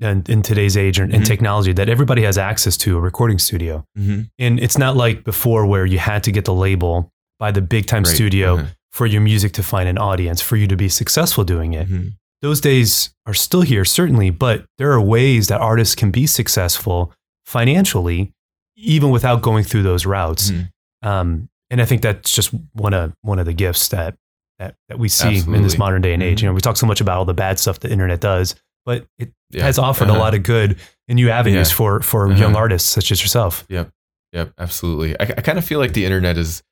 and 0.00 0.28
in 0.28 0.42
today's 0.42 0.76
age 0.76 0.98
and, 0.98 1.12
and 1.14 1.22
Mhm. 1.22 1.26
technology 1.26 1.72
that 1.74 1.88
everybody 1.88 2.22
has 2.22 2.36
access 2.36 2.76
to 2.78 2.96
a 2.96 3.00
recording 3.00 3.38
studio. 3.38 3.84
mm-hmm. 3.96 4.22
And 4.38 4.58
it's 4.60 4.76
not 4.76 4.96
like 4.96 5.22
before 5.24 5.64
where 5.64 5.86
you 5.86 5.98
had 5.98 6.24
to 6.24 6.32
get 6.32 6.44
the 6.44 6.52
label 6.54 7.08
by 7.38 7.52
the 7.52 7.62
big 7.62 7.86
time 7.86 8.02
Right. 8.02 8.14
studio 8.14 8.54
Uh-huh. 8.56 8.66
for 8.90 9.06
your 9.06 9.20
music 9.20 9.52
to 9.52 9.62
find 9.62 9.88
an 9.88 9.98
audience, 9.98 10.42
for 10.42 10.56
you 10.56 10.66
to 10.66 10.76
be 10.76 10.88
successful 10.88 11.44
doing 11.44 11.72
it. 11.74 11.88
Mhm. 11.88 12.12
Those 12.42 12.60
days 12.60 13.14
are 13.26 13.34
still 13.34 13.62
here, 13.62 13.84
certainly, 13.84 14.30
but 14.30 14.64
there 14.78 14.90
are 14.92 15.00
ways 15.00 15.46
that 15.48 15.60
artists 15.60 15.94
can 15.94 16.10
be 16.10 16.26
successful 16.26 17.12
financially, 17.46 18.32
even 18.76 19.10
without 19.10 19.42
going 19.42 19.62
through 19.64 19.84
those 19.84 20.04
routes. 20.06 20.50
Mhm. 20.50 20.68
Um, 21.02 21.48
and 21.70 21.80
I 21.80 21.84
think 21.84 22.02
that's 22.02 22.32
just 22.32 22.50
one 22.72 22.92
of 22.94 23.12
one 23.22 23.38
of 23.38 23.46
the 23.46 23.52
gifts 23.52 23.88
that 23.88 24.16
that, 24.58 24.76
that 24.88 24.98
we 24.98 25.08
see 25.08 25.38
in 25.38 25.62
this 25.62 25.76
modern 25.78 26.02
day 26.02 26.14
and 26.14 26.22
age. 26.22 26.38
Mhm. 26.38 26.42
You 26.42 26.48
know, 26.50 26.54
we 26.54 26.60
talk 26.60 26.76
so 26.76 26.86
much 26.86 27.00
about 27.00 27.18
all 27.18 27.24
the 27.24 27.34
bad 27.34 27.58
stuff 27.58 27.80
the 27.80 27.90
internet 27.90 28.20
does, 28.20 28.54
but 28.86 29.06
it 29.18 29.32
Yeah. 29.50 29.64
has 29.64 29.76
offered 29.78 30.08
Uh-huh. 30.08 30.18
a 30.18 30.20
lot 30.20 30.34
of 30.34 30.42
good 30.44 30.76
and 31.08 31.16
new 31.16 31.30
avenues 31.30 31.70
Yeah. 31.70 31.76
for 31.76 32.00
for 32.00 32.28
Uh-huh. 32.28 32.38
young 32.40 32.54
artists 32.56 32.88
such 32.88 33.10
as 33.10 33.20
yourself. 33.22 33.64
Yep. 33.68 33.90
Yep, 34.32 34.52
absolutely. 34.58 35.18
I, 35.18 35.24
I 35.24 35.40
kind 35.42 35.58
of 35.58 35.64
feel 35.64 35.78
like 35.80 35.92
the 35.94 36.04
internet 36.04 36.38
is. 36.38 36.62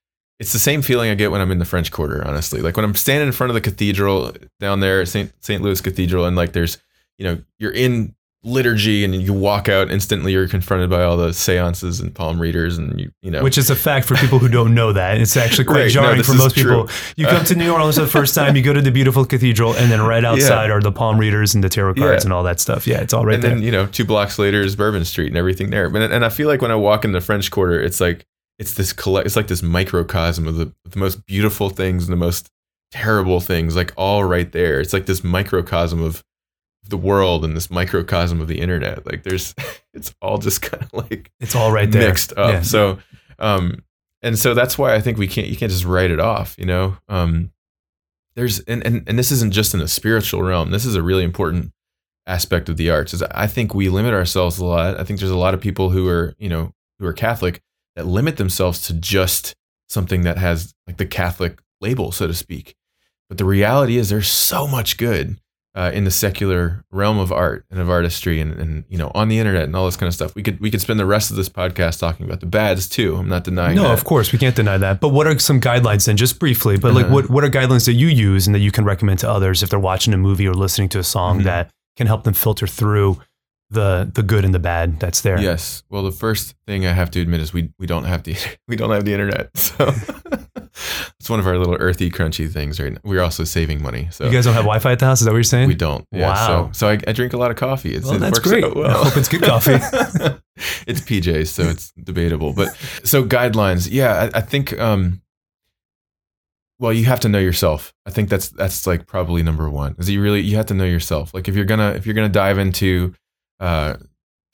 It's 0.40 0.52
the 0.52 0.58
same 0.58 0.82
feeling 0.82 1.10
I 1.10 1.14
get 1.14 1.30
when 1.30 1.40
I'm 1.40 1.50
in 1.52 1.58
the 1.58 1.64
French 1.64 1.92
Quarter. 1.92 2.26
Honestly, 2.26 2.60
like 2.62 2.74
when 2.76 2.84
I'm 2.84 2.94
standing 2.94 3.26
in 3.28 3.32
front 3.32 3.50
of 3.50 3.54
the 3.54 3.60
cathedral 3.60 4.32
down 4.58 4.80
there, 4.80 5.04
Saint 5.06 5.32
Saint 5.44 5.62
Louis 5.62 5.80
Cathedral, 5.80 6.24
and 6.24 6.34
like 6.34 6.52
there's, 6.52 6.78
you 7.18 7.24
know, 7.26 7.38
you're 7.58 7.70
in 7.72 8.14
liturgy 8.42 9.04
and 9.04 9.14
you 9.14 9.34
walk 9.34 9.68
out 9.68 9.90
instantly. 9.90 10.32
You're 10.32 10.48
confronted 10.48 10.88
by 10.88 11.02
all 11.02 11.18
the 11.18 11.34
seances 11.34 12.00
and 12.00 12.14
palm 12.14 12.40
readers, 12.40 12.78
and 12.78 12.98
you, 12.98 13.10
you 13.20 13.30
know, 13.30 13.42
Which 13.42 13.58
is 13.58 13.68
a 13.68 13.76
fact 13.76 14.06
for 14.06 14.14
people 14.16 14.38
who 14.38 14.48
don't 14.48 14.74
know 14.74 14.94
that. 14.94 15.20
It's 15.20 15.36
actually 15.36 15.66
quite 15.66 15.80
Right. 15.82 15.90
Jarring 15.90 16.16
this 16.16 16.26
for 16.26 16.32
most 16.32 16.56
true. 16.56 16.84
people. 16.86 16.90
You 17.16 17.26
come 17.26 17.44
to 17.44 17.54
New 17.54 17.70
Orleans 17.70 17.96
for 17.96 18.00
the 18.04 18.06
first 18.10 18.34
time, 18.34 18.56
you 18.56 18.62
go 18.62 18.72
to 18.72 18.80
the 18.80 18.90
beautiful 18.90 19.26
cathedral, 19.26 19.74
and 19.74 19.92
then 19.92 20.00
right 20.00 20.24
outside 20.24 20.70
are 20.70 20.80
the 20.80 20.90
palm 20.90 21.18
readers 21.18 21.54
and 21.54 21.62
the 21.62 21.68
tarot 21.68 21.96
cards 21.96 22.24
Yeah. 22.24 22.28
and 22.28 22.32
all 22.32 22.44
that 22.44 22.60
stuff. 22.60 22.86
Yeah, 22.86 23.02
it's 23.02 23.12
all 23.12 23.26
right 23.26 23.34
and 23.34 23.42
there. 23.42 23.50
then 23.56 23.62
you 23.62 23.70
know, 23.72 23.84
two 23.84 24.06
blocks 24.06 24.38
later 24.38 24.62
is 24.62 24.74
Bourbon 24.74 25.04
Street 25.04 25.28
and 25.28 25.36
everything 25.36 25.68
there. 25.68 25.90
But 25.90 26.10
and 26.10 26.24
I 26.24 26.30
feel 26.30 26.48
like 26.48 26.62
when 26.62 26.70
I 26.70 26.76
walk 26.76 27.04
in 27.04 27.12
the 27.12 27.20
French 27.20 27.50
Quarter, 27.50 27.78
it's 27.82 28.00
like 28.00 28.24
it's 28.60 28.74
this 28.74 28.92
collect. 28.92 29.26
It's 29.26 29.36
like 29.36 29.48
this 29.48 29.62
microcosm 29.62 30.46
of 30.46 30.56
the, 30.56 30.72
the 30.84 30.98
most 30.98 31.24
beautiful 31.24 31.70
things 31.70 32.04
and 32.04 32.12
the 32.12 32.24
most 32.24 32.50
terrible 32.92 33.40
things, 33.40 33.74
like 33.74 33.94
all 33.96 34.22
right 34.24 34.52
there. 34.52 34.80
It's 34.80 34.92
like 34.92 35.06
this 35.06 35.24
microcosm 35.24 36.02
of 36.02 36.22
the 36.86 36.98
world 36.98 37.42
and 37.42 37.56
this 37.56 37.70
microcosm 37.70 38.38
of 38.38 38.48
the 38.48 38.60
internet. 38.60 39.06
Like 39.06 39.22
there's, 39.22 39.54
it's 39.94 40.14
all 40.20 40.36
just 40.36 40.60
kind 40.60 40.82
of 40.82 40.92
like 40.92 41.32
it's 41.40 41.56
all 41.56 41.72
right 41.72 41.90
there. 41.90 42.06
mixed 42.06 42.34
up. 42.36 42.52
Yeah. 42.52 42.60
So, 42.60 42.98
um, 43.38 43.82
and 44.20 44.38
so 44.38 44.52
that's 44.52 44.76
why 44.76 44.94
I 44.94 45.00
think 45.00 45.16
we 45.16 45.26
can't, 45.26 45.46
you 45.46 45.56
can't 45.56 45.72
just 45.72 45.86
write 45.86 46.10
it 46.10 46.20
off, 46.20 46.54
you 46.58 46.66
know? 46.66 46.98
Um, 47.08 47.52
there's, 48.34 48.60
and, 48.60 48.84
and, 48.84 49.08
and 49.08 49.18
this 49.18 49.32
isn't 49.32 49.54
just 49.54 49.72
in 49.72 49.80
the 49.80 49.88
spiritual 49.88 50.42
realm. 50.42 50.70
This 50.70 50.84
is 50.84 50.96
a 50.96 51.02
really 51.02 51.24
important 51.24 51.72
aspect 52.26 52.68
of 52.68 52.76
the 52.76 52.90
arts 52.90 53.14
is 53.14 53.22
I 53.22 53.46
think 53.46 53.74
we 53.74 53.88
limit 53.88 54.12
ourselves 54.12 54.58
a 54.58 54.66
lot. 54.66 55.00
I 55.00 55.04
think 55.04 55.18
there's 55.18 55.32
a 55.32 55.36
lot 55.36 55.54
of 55.54 55.62
people 55.62 55.88
who 55.88 56.06
are, 56.08 56.34
you 56.38 56.50
know, 56.50 56.74
who 56.98 57.06
are 57.06 57.14
Catholic 57.14 57.62
that 57.96 58.06
limit 58.06 58.36
themselves 58.36 58.82
to 58.86 58.94
just 58.94 59.54
something 59.88 60.22
that 60.22 60.38
has 60.38 60.72
like 60.86 60.96
the 60.98 61.06
Catholic 61.06 61.60
label, 61.80 62.12
so 62.12 62.26
to 62.26 62.34
speak. 62.34 62.74
But 63.28 63.38
the 63.38 63.44
reality 63.44 63.96
is 63.96 64.08
there's 64.08 64.28
so 64.28 64.66
much 64.66 64.96
good 64.96 65.38
uh, 65.74 65.90
in 65.94 66.02
the 66.02 66.10
secular 66.10 66.84
realm 66.90 67.18
of 67.18 67.30
art 67.30 67.64
and 67.70 67.78
of 67.80 67.88
artistry 67.88 68.40
and, 68.40 68.52
and 68.54 68.84
you 68.88 68.98
know 68.98 69.12
on 69.14 69.28
the 69.28 69.38
internet 69.38 69.64
and 69.64 69.76
all 69.76 69.86
this 69.86 69.96
kind 69.96 70.08
of 70.08 70.14
stuff. 70.14 70.34
We 70.34 70.42
could 70.42 70.58
we 70.60 70.68
could 70.70 70.80
spend 70.80 70.98
the 70.98 71.06
rest 71.06 71.30
of 71.30 71.36
this 71.36 71.48
podcast 71.48 72.00
talking 72.00 72.26
about 72.26 72.40
the 72.40 72.46
bads 72.46 72.88
too. 72.88 73.14
I'm 73.16 73.28
not 73.28 73.44
denying 73.44 73.76
No, 73.76 73.84
that. 73.84 73.92
of 73.92 74.04
course 74.04 74.32
we 74.32 74.38
can't 74.40 74.56
deny 74.56 74.78
that. 74.78 75.00
But 75.00 75.10
what 75.10 75.28
are 75.28 75.38
some 75.38 75.60
guidelines 75.60 76.06
then, 76.06 76.16
just 76.16 76.40
briefly? 76.40 76.76
But 76.76 76.94
like, 76.94 77.04
Uh-huh. 77.06 77.14
what 77.14 77.30
what 77.30 77.44
are 77.44 77.48
guidelines 77.50 77.86
that 77.86 77.92
you 77.94 78.08
use 78.08 78.46
and 78.48 78.54
that 78.54 78.60
you 78.60 78.72
can 78.72 78.84
recommend 78.84 79.20
to 79.20 79.30
others 79.30 79.62
if 79.62 79.70
they're 79.70 79.78
watching 79.78 80.12
a 80.12 80.16
movie 80.18 80.46
or 80.48 80.54
listening 80.54 80.88
to 80.90 80.98
a 80.98 81.04
song 81.04 81.40
Mhm. 81.40 81.44
that 81.44 81.70
can 81.96 82.08
help 82.08 82.24
them 82.24 82.34
filter 82.34 82.66
through 82.66 83.20
the 83.70 84.10
the 84.12 84.22
good 84.22 84.44
and 84.44 84.54
the 84.54 84.58
bad 84.58 84.98
that's 85.00 85.20
there? 85.20 85.40
Yes. 85.40 85.82
Well, 85.88 86.02
the 86.02 86.12
first 86.12 86.54
thing 86.66 86.86
I 86.86 86.92
have 86.92 87.10
to 87.12 87.20
admit 87.20 87.40
is 87.40 87.52
we 87.52 87.70
we 87.78 87.86
don't 87.86 88.04
have 88.04 88.22
the 88.24 88.36
we 88.68 88.76
don't 88.76 88.90
have 88.90 89.04
the 89.04 89.12
internet. 89.12 89.50
So 89.56 89.92
that's 91.18 91.28
one 91.28 91.40
of 91.40 91.46
our 91.46 91.58
little 91.58 91.74
earthy, 91.74 92.10
crunchy 92.10 92.50
things 92.50 92.80
right 92.80 92.92
now. 92.92 93.00
We're 93.04 93.22
also 93.22 93.44
saving 93.44 93.82
money. 93.82 94.08
So 94.12 94.24
You 94.24 94.30
guys 94.30 94.44
don't 94.44 94.54
have 94.54 94.62
Wi-Fi 94.64 94.92
at 94.92 94.98
the 95.00 95.04
house? 95.06 95.20
Is 95.20 95.24
that 95.26 95.32
what 95.32 95.36
you're 95.36 95.44
saying? 95.44 95.68
we 95.68 95.74
don't. 95.74 96.06
Yeah, 96.12 96.28
Wow. 96.28 96.70
So, 96.72 96.72
so 96.72 96.88
I, 96.88 96.98
I 97.08 97.12
drink 97.12 97.32
a 97.32 97.36
lot 97.36 97.50
of 97.50 97.56
coffee. 97.56 97.94
It's, 97.94 98.06
Well, 98.06 98.14
it 98.16 98.18
that's 98.20 98.38
great. 98.38 98.64
out 98.64 98.76
I 98.76 98.92
hope 98.92 99.16
it's 99.16 99.28
good 99.28 99.42
coffee. 99.42 99.72
it's 100.86 101.00
PJs, 101.00 101.48
so 101.48 101.64
it's 101.64 101.92
debatable. 101.92 102.52
But 102.54 102.74
so 103.04 103.24
guidelines, 103.24 103.88
yeah, 103.90 104.30
I, 104.34 104.38
I 104.38 104.40
think. 104.40 104.78
Um, 104.78 105.20
well, 106.78 106.92
you 106.94 107.04
have 107.04 107.20
to 107.20 107.28
know 107.28 107.38
yourself. 107.38 107.92
I 108.06 108.10
think 108.10 108.30
that's 108.30 108.48
that's 108.48 108.86
like 108.86 109.06
probably 109.06 109.42
number 109.42 109.68
one. 109.68 109.96
Is 109.98 110.08
you 110.08 110.22
really 110.22 110.40
you 110.40 110.56
have 110.56 110.66
to 110.66 110.74
know 110.74 110.84
yourself. 110.86 111.34
Like 111.34 111.46
if 111.46 111.54
you're 111.54 111.66
gonna 111.66 111.90
if 111.90 112.06
you're 112.06 112.14
gonna 112.14 112.30
dive 112.30 112.58
into 112.58 113.12
uh, 113.60 113.96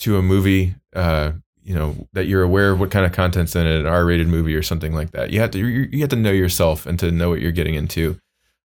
to 0.00 0.18
a 0.18 0.22
movie, 0.22 0.74
uh, 0.94 1.32
you 1.62 1.74
know 1.74 2.08
that 2.12 2.26
you're 2.26 2.42
aware 2.42 2.72
of 2.72 2.80
what 2.80 2.90
kind 2.90 3.06
of 3.06 3.12
content's 3.12 3.56
in 3.56 3.66
it, 3.66 3.80
an 3.80 3.86
R-rated 3.86 4.28
movie 4.28 4.54
or 4.54 4.62
something 4.62 4.92
like 4.92 5.12
that. 5.12 5.30
You 5.30 5.40
have 5.40 5.50
to 5.52 5.58
you, 5.58 6.00
have 6.00 6.10
to 6.10 6.16
know 6.16 6.30
yourself 6.30 6.86
and 6.86 6.98
to 6.98 7.10
know 7.10 7.30
what 7.30 7.40
you're 7.40 7.52
getting 7.52 7.74
into. 7.74 8.18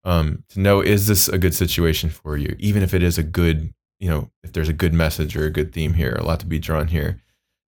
Um, 0.03 0.43
to 0.49 0.59
know 0.59 0.81
is 0.81 1.07
this 1.07 1.27
a 1.27 1.37
good 1.37 1.53
situation 1.53 2.09
for 2.09 2.37
you, 2.37 2.55
even 2.57 2.83
if 2.83 2.93
it 2.93 3.03
is 3.03 3.17
a 3.17 3.23
good, 3.23 3.73
you 3.99 4.09
know, 4.09 4.31
if 4.43 4.53
there's 4.53 4.69
a 4.69 4.73
good 4.73 4.93
message 4.93 5.35
or 5.35 5.45
a 5.45 5.51
good 5.51 5.73
theme 5.73 5.93
here, 5.93 6.15
a 6.19 6.23
lot 6.23 6.39
to 6.39 6.45
be 6.45 6.59
drawn 6.59 6.87
here. 6.87 7.21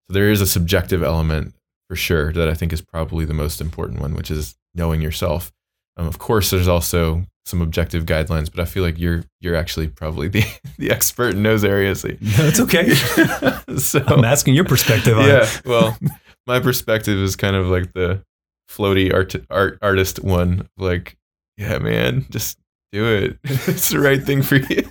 So 0.06 0.14
there 0.14 0.30
is 0.30 0.40
a 0.40 0.46
subjective 0.46 1.02
element 1.02 1.54
for 1.88 1.96
sure 1.96 2.33
that 2.33 2.48
I 2.48 2.54
think 2.54 2.72
is 2.72 2.80
probably 2.80 3.24
the 3.24 3.35
most 3.35 3.61
important 3.61 4.00
one, 4.00 4.14
which 4.14 4.30
is 4.30 4.56
knowing 4.74 5.00
yourself. 5.00 5.52
Um, 6.01 6.07
of 6.07 6.19
course, 6.19 6.49
there's 6.49 6.69
also 6.69 7.27
some 7.45 7.61
objective 7.61 8.07
guidelines, 8.07 8.51
but 8.51 8.61
I 8.61 8.65
feel 8.65 8.83
like 8.83 8.99
you're 8.99 9.25
you're 9.41 9.55
actually 9.55 9.89
probably 9.89 10.29
the 10.29 10.45
the 10.79 10.91
expert 10.91 11.35
in 11.35 11.43
those 11.43 11.63
areas. 11.63 12.05
no, 12.05 12.17
it's 12.21 12.61
okay. 12.61 12.95
so 13.77 14.03
I'm 14.07 14.25
asking 14.25 14.55
your 14.55 14.65
perspective 14.65 15.19
on 15.19 15.29
yeah, 15.29 15.43
it. 15.43 15.63
well, 15.67 15.99
my 16.47 16.59
perspective 16.59 17.19
is 17.19 17.37
kind 17.37 17.55
of 17.55 17.67
like 17.67 17.93
the 17.93 18.23
floaty 18.71 19.13
art, 19.13 19.35
art 19.51 19.79
artist 19.83 20.25
one. 20.25 20.69
Like, 20.79 21.19
yeah, 21.59 21.79
man, 21.79 22.25
just 22.31 22.59
do 22.93 23.05
it. 23.07 23.39
it's 23.45 23.91
the 23.91 24.01
right 24.01 24.23
thing 24.23 24.41
for 24.43 24.57
you. 24.57 24.91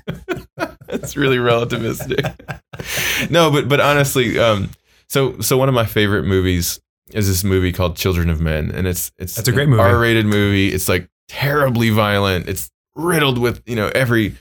it's 0.90 1.18
really 1.18 1.38
relativistic. 1.38 2.22
no, 3.32 3.50
but 3.50 3.68
but 3.68 3.80
honestly, 3.80 4.38
um, 4.38 4.70
so 5.08 5.40
so 5.40 5.58
one 5.58 5.70
of 5.70 5.76
my 5.76 5.86
favorite 5.88 6.26
movies 6.26 6.80
is 7.14 7.28
this 7.28 7.44
movie 7.44 7.72
called 7.72 7.96
Children 7.96 8.30
of 8.30 8.40
Men, 8.40 8.72
and 8.72 8.88
it's 8.88 9.12
it's 9.18 9.36
That's 9.36 9.48
a 9.48 9.52
great 9.52 9.70
movie. 9.70 9.82
R-rated 9.82 10.26
movie. 10.26 10.70
It's 10.70 10.90
like 10.90 11.10
terribly 11.28 11.90
violent. 11.90 12.48
It's 12.48 12.72
riddled 12.96 13.38
with 13.38 13.62
you 13.66 13.76
know 13.76 13.92
every 13.96 14.36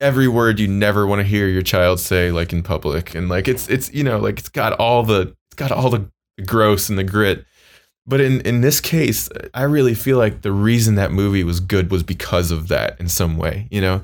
every 0.00 0.28
word 0.28 0.58
you 0.58 0.66
never 0.66 1.06
want 1.06 1.20
to 1.20 1.26
hear 1.26 1.46
your 1.46 1.62
child 1.62 2.00
say 2.00 2.32
like 2.32 2.52
in 2.52 2.62
public 2.62 3.14
and 3.14 3.28
like 3.28 3.46
it's 3.46 3.68
it's 3.68 3.92
you 3.92 4.02
know 4.02 4.18
like 4.18 4.38
it's 4.38 4.48
got 4.48 4.72
all 4.74 5.02
the 5.02 5.34
it's 5.48 5.56
got 5.56 5.70
all 5.70 5.90
the 5.90 6.10
gross 6.46 6.88
and 6.88 6.98
the 6.98 7.04
grit 7.04 7.44
but 8.06 8.20
in 8.20 8.40
in 8.42 8.62
this 8.62 8.80
case 8.80 9.28
i 9.52 9.62
really 9.62 9.94
feel 9.94 10.16
like 10.16 10.40
the 10.40 10.52
reason 10.52 10.94
that 10.94 11.12
movie 11.12 11.44
was 11.44 11.60
good 11.60 11.90
was 11.90 12.02
because 12.02 12.50
of 12.50 12.68
that 12.68 12.98
in 12.98 13.08
some 13.08 13.36
way 13.36 13.68
you 13.70 13.80
know 13.80 14.00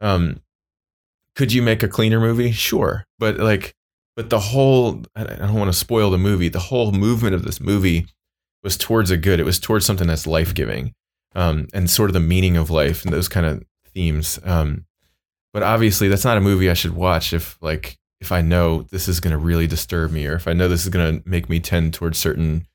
um 0.00 0.40
could 1.36 1.52
you 1.52 1.62
make 1.62 1.84
a 1.84 1.88
cleaner 1.88 2.18
movie 2.18 2.50
sure 2.50 3.06
but 3.20 3.38
like 3.38 3.75
but 4.16 4.30
the 4.30 4.40
whole 4.40 5.02
i 5.14 5.24
don't 5.24 5.54
want 5.54 5.72
to 5.72 5.78
spoil 5.78 6.10
the 6.10 6.18
movie 6.18 6.48
the 6.48 6.58
whole 6.58 6.90
movement 6.92 7.34
of 7.34 7.44
this 7.44 7.60
movie 7.60 8.06
was 8.62 8.76
towards 8.76 9.10
a 9.10 9.16
good 9.16 9.38
it 9.38 9.44
was 9.44 9.60
towards 9.60 9.86
something 9.86 10.08
that's 10.08 10.26
life-giving 10.26 10.92
um 11.34 11.68
and 11.72 11.88
sort 11.88 12.10
of 12.10 12.14
the 12.14 12.20
meaning 12.20 12.56
of 12.56 12.70
life 12.70 13.04
and 13.04 13.12
those 13.12 13.28
kind 13.28 13.46
of 13.46 13.62
themes 13.94 14.40
um 14.44 14.84
but 15.52 15.62
obviously 15.62 16.08
that's 16.08 16.24
not 16.24 16.36
a 16.36 16.40
movie 16.42 16.68
I 16.68 16.74
should 16.74 16.94
watch 16.94 17.32
if 17.32 17.56
like 17.62 17.96
if 18.20 18.32
I 18.32 18.42
know 18.42 18.82
this 18.82 19.08
is 19.08 19.20
going 19.20 19.32
to 19.32 19.38
really 19.38 19.66
disturb 19.66 20.10
me 20.10 20.26
or 20.26 20.34
if 20.34 20.46
I 20.46 20.52
know 20.52 20.68
this 20.68 20.84
is 20.84 20.90
going 20.90 21.22
to 21.22 21.28
make 21.28 21.48
me 21.48 21.60
tend 21.60 21.94
towards 21.94 22.18
certain 22.18 22.66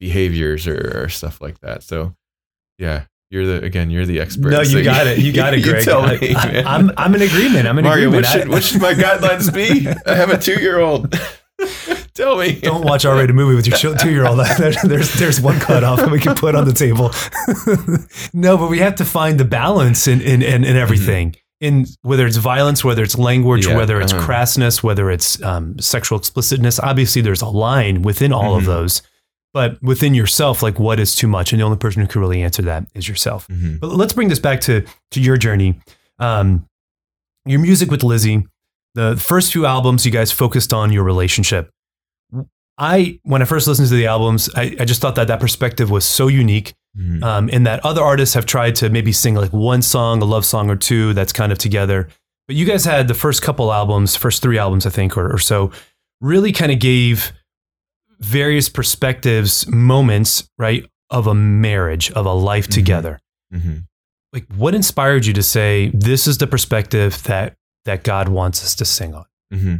behaviors 0.00 0.66
or, 0.66 1.02
or 1.02 1.08
stuff 1.08 1.40
like 1.40 1.58
that. 1.60 1.82
So 1.82 2.14
yeah, 2.78 3.06
you're 3.30 3.46
the 3.46 3.62
again 3.64 3.90
you're 3.90 4.06
the 4.06 4.20
expert. 4.20 4.50
No, 4.50 4.62
So 4.64 4.78
you 4.78 4.84
got 4.84 5.06
it. 5.06 5.18
You 5.18 5.32
got 5.32 5.54
it, 5.54 5.58
you 5.64 5.70
Greg. 5.72 5.84
tell 5.84 6.00
I, 6.02 6.16
me, 6.18 6.32
man. 6.34 6.66
am 6.66 6.92
I'm 6.96 7.14
in 7.14 7.22
agreement. 7.22 7.66
I'm 7.68 7.78
in 7.78 7.84
Mario, 7.84 8.08
agreement. 8.08 8.26
what 8.26 8.32
should, 8.32 8.48
I- 8.48 8.50
what 8.50 8.62
should 8.62 8.80
my 8.82 8.94
guidelines 9.04 9.52
be? 9.52 9.88
I 10.10 10.14
have 10.14 10.30
a 10.30 10.38
two 10.38 10.60
year 10.60 10.78
old. 10.80 11.14
tell 12.14 12.36
me. 12.38 12.60
don't 12.60 12.84
watch 12.84 13.04
R-rated 13.04 13.34
movie 13.34 13.56
with 13.56 13.66
your 13.66 13.96
two 13.96 14.10
year 14.10 14.26
old. 14.26 14.38
There's 14.84 15.12
there's 15.14 15.40
one 15.40 15.58
cutoff 15.60 15.98
that 15.98 16.10
we 16.10 16.20
can 16.20 16.34
put 16.36 16.54
on 16.54 16.64
the 16.66 16.72
table. 16.72 17.10
no, 18.32 18.56
but 18.56 18.70
we 18.70 18.78
have 18.78 18.94
to 18.96 19.04
find 19.04 19.38
the 19.40 19.44
balance 19.44 20.06
in 20.06 20.20
in 20.20 20.42
in, 20.42 20.64
in 20.64 20.76
everything. 20.76 21.34
In 21.60 21.86
whether 22.02 22.24
it's 22.24 22.36
violence, 22.36 22.84
whether 22.84 23.02
it's 23.02 23.18
language, 23.18 23.66
Yeah, 23.66 23.76
whether 23.76 24.00
it's 24.00 24.12
uh-huh. 24.12 24.24
crassness, 24.24 24.80
whether 24.84 25.10
it's 25.10 25.42
um, 25.42 25.76
sexual 25.80 26.16
explicitness. 26.16 26.78
Obviously, 26.78 27.20
there's 27.20 27.42
a 27.42 27.48
line 27.48 28.02
within 28.02 28.32
all 28.32 28.54
of 28.54 28.62
Mhm. 28.62 28.66
those. 28.66 29.02
But 29.54 29.82
within 29.82 30.14
yourself, 30.14 30.62
like 30.62 30.78
what 30.78 31.00
is 31.00 31.14
too 31.14 31.26
much, 31.26 31.52
and 31.52 31.60
the 31.60 31.64
only 31.64 31.78
person 31.78 32.02
who 32.02 32.08
can 32.08 32.20
really 32.20 32.42
answer 32.42 32.62
that 32.62 32.86
is 32.94 33.08
yourself. 33.08 33.48
Mhm. 33.48 33.80
But 33.80 33.88
let's 33.92 34.12
bring 34.12 34.28
this 34.28 34.38
back 34.38 34.60
to 34.62 34.84
to 35.12 35.20
your 35.20 35.36
journey. 35.36 35.80
Um, 36.18 36.66
your 37.46 37.60
music 37.60 37.90
with 37.90 38.02
Lizzie. 38.02 38.46
The 38.94 39.16
first 39.16 39.52
few 39.52 39.64
albums, 39.64 40.04
you 40.04 40.12
guys 40.12 40.32
focused 40.32 40.72
on 40.72 40.92
your 40.92 41.04
relationship. 41.04 41.70
I, 42.80 43.18
when 43.24 43.42
I 43.42 43.44
first 43.44 43.66
listened 43.66 43.88
to 43.88 43.94
the 43.94 44.06
albums, 44.06 44.48
I, 44.54 44.76
I 44.78 44.84
just 44.84 45.00
thought 45.00 45.16
that 45.16 45.26
that 45.28 45.40
perspective 45.40 45.90
was 45.90 46.04
so 46.04 46.28
unique. 46.28 46.74
Mhm. 46.96 47.22
Um, 47.22 47.48
in 47.48 47.64
that 47.64 47.84
other 47.84 48.02
artists 48.02 48.34
have 48.34 48.46
tried 48.46 48.74
to 48.76 48.88
maybe 48.88 49.12
sing 49.12 49.34
like 49.34 49.52
one 49.52 49.82
song, 49.82 50.22
a 50.22 50.24
love 50.24 50.44
song 50.44 50.70
or 50.70 50.76
two 50.76 51.12
that's 51.12 51.32
kind 51.32 51.52
of 51.52 51.58
together. 51.58 52.08
But 52.46 52.56
you 52.56 52.64
guys 52.64 52.84
had 52.84 53.08
the 53.08 53.14
first 53.14 53.42
couple 53.42 53.72
albums, 53.72 54.16
first 54.16 54.42
three 54.42 54.58
albums, 54.58 54.86
I 54.86 54.90
think, 54.90 55.16
or, 55.16 55.32
or 55.32 55.38
so, 55.38 55.70
really 56.20 56.50
kind 56.52 56.72
of 56.72 56.78
gave 56.78 57.32
various 58.20 58.68
perspectives, 58.68 59.66
moments, 59.68 60.48
right, 60.58 60.84
of 61.10 61.26
a 61.26 61.34
marriage, 61.34 62.10
of 62.12 62.26
a 62.26 62.32
life 62.34 62.66
Mhm. 62.68 62.72
together 62.74 63.20
Mhm. 63.54 63.84
like 64.32 64.44
what 64.54 64.74
inspired 64.74 65.24
you 65.24 65.32
to 65.32 65.42
say 65.42 65.90
this 65.94 66.26
is 66.26 66.36
the 66.38 66.46
perspective 66.46 67.22
that 67.24 67.56
that 67.86 68.04
God 68.04 68.28
wants 68.28 68.62
us 68.62 68.74
to 68.76 68.84
sing 68.84 69.14
on? 69.14 69.24
hmm 69.52 69.76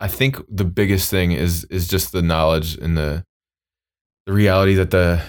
I 0.00 0.08
think 0.08 0.36
the 0.50 0.64
biggest 0.66 1.10
thing 1.10 1.32
is 1.32 1.64
is 1.70 1.88
just 1.88 2.12
the 2.12 2.20
knowledge 2.20 2.76
and 2.76 2.98
the 2.98 3.24
the 4.26 4.32
reality 4.34 4.74
that 4.74 4.90
the 4.90 5.22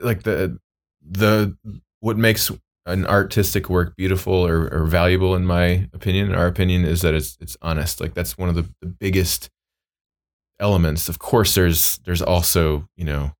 like 0.00 0.22
the 0.22 0.58
the 1.02 1.56
what 2.00 2.16
makes 2.16 2.52
an 2.84 3.04
artistic 3.06 3.68
work 3.68 3.96
beautiful 3.96 4.34
or, 4.46 4.68
or 4.72 4.84
valuable 4.84 5.34
in 5.34 5.44
my 5.44 5.88
opinion 5.92 6.32
our 6.32 6.46
opinion 6.46 6.84
is 6.84 7.00
that 7.02 7.14
it's 7.14 7.36
it's 7.40 7.56
honest 7.62 8.00
like 8.00 8.14
that's 8.14 8.38
one 8.38 8.48
of 8.48 8.54
the, 8.54 8.68
the 8.80 8.86
biggest 8.86 9.50
elements 10.58 11.08
of 11.08 11.18
course 11.18 11.54
there's 11.54 11.98
there's 12.04 12.22
also 12.22 12.88
you 12.96 13.04
know 13.04 13.32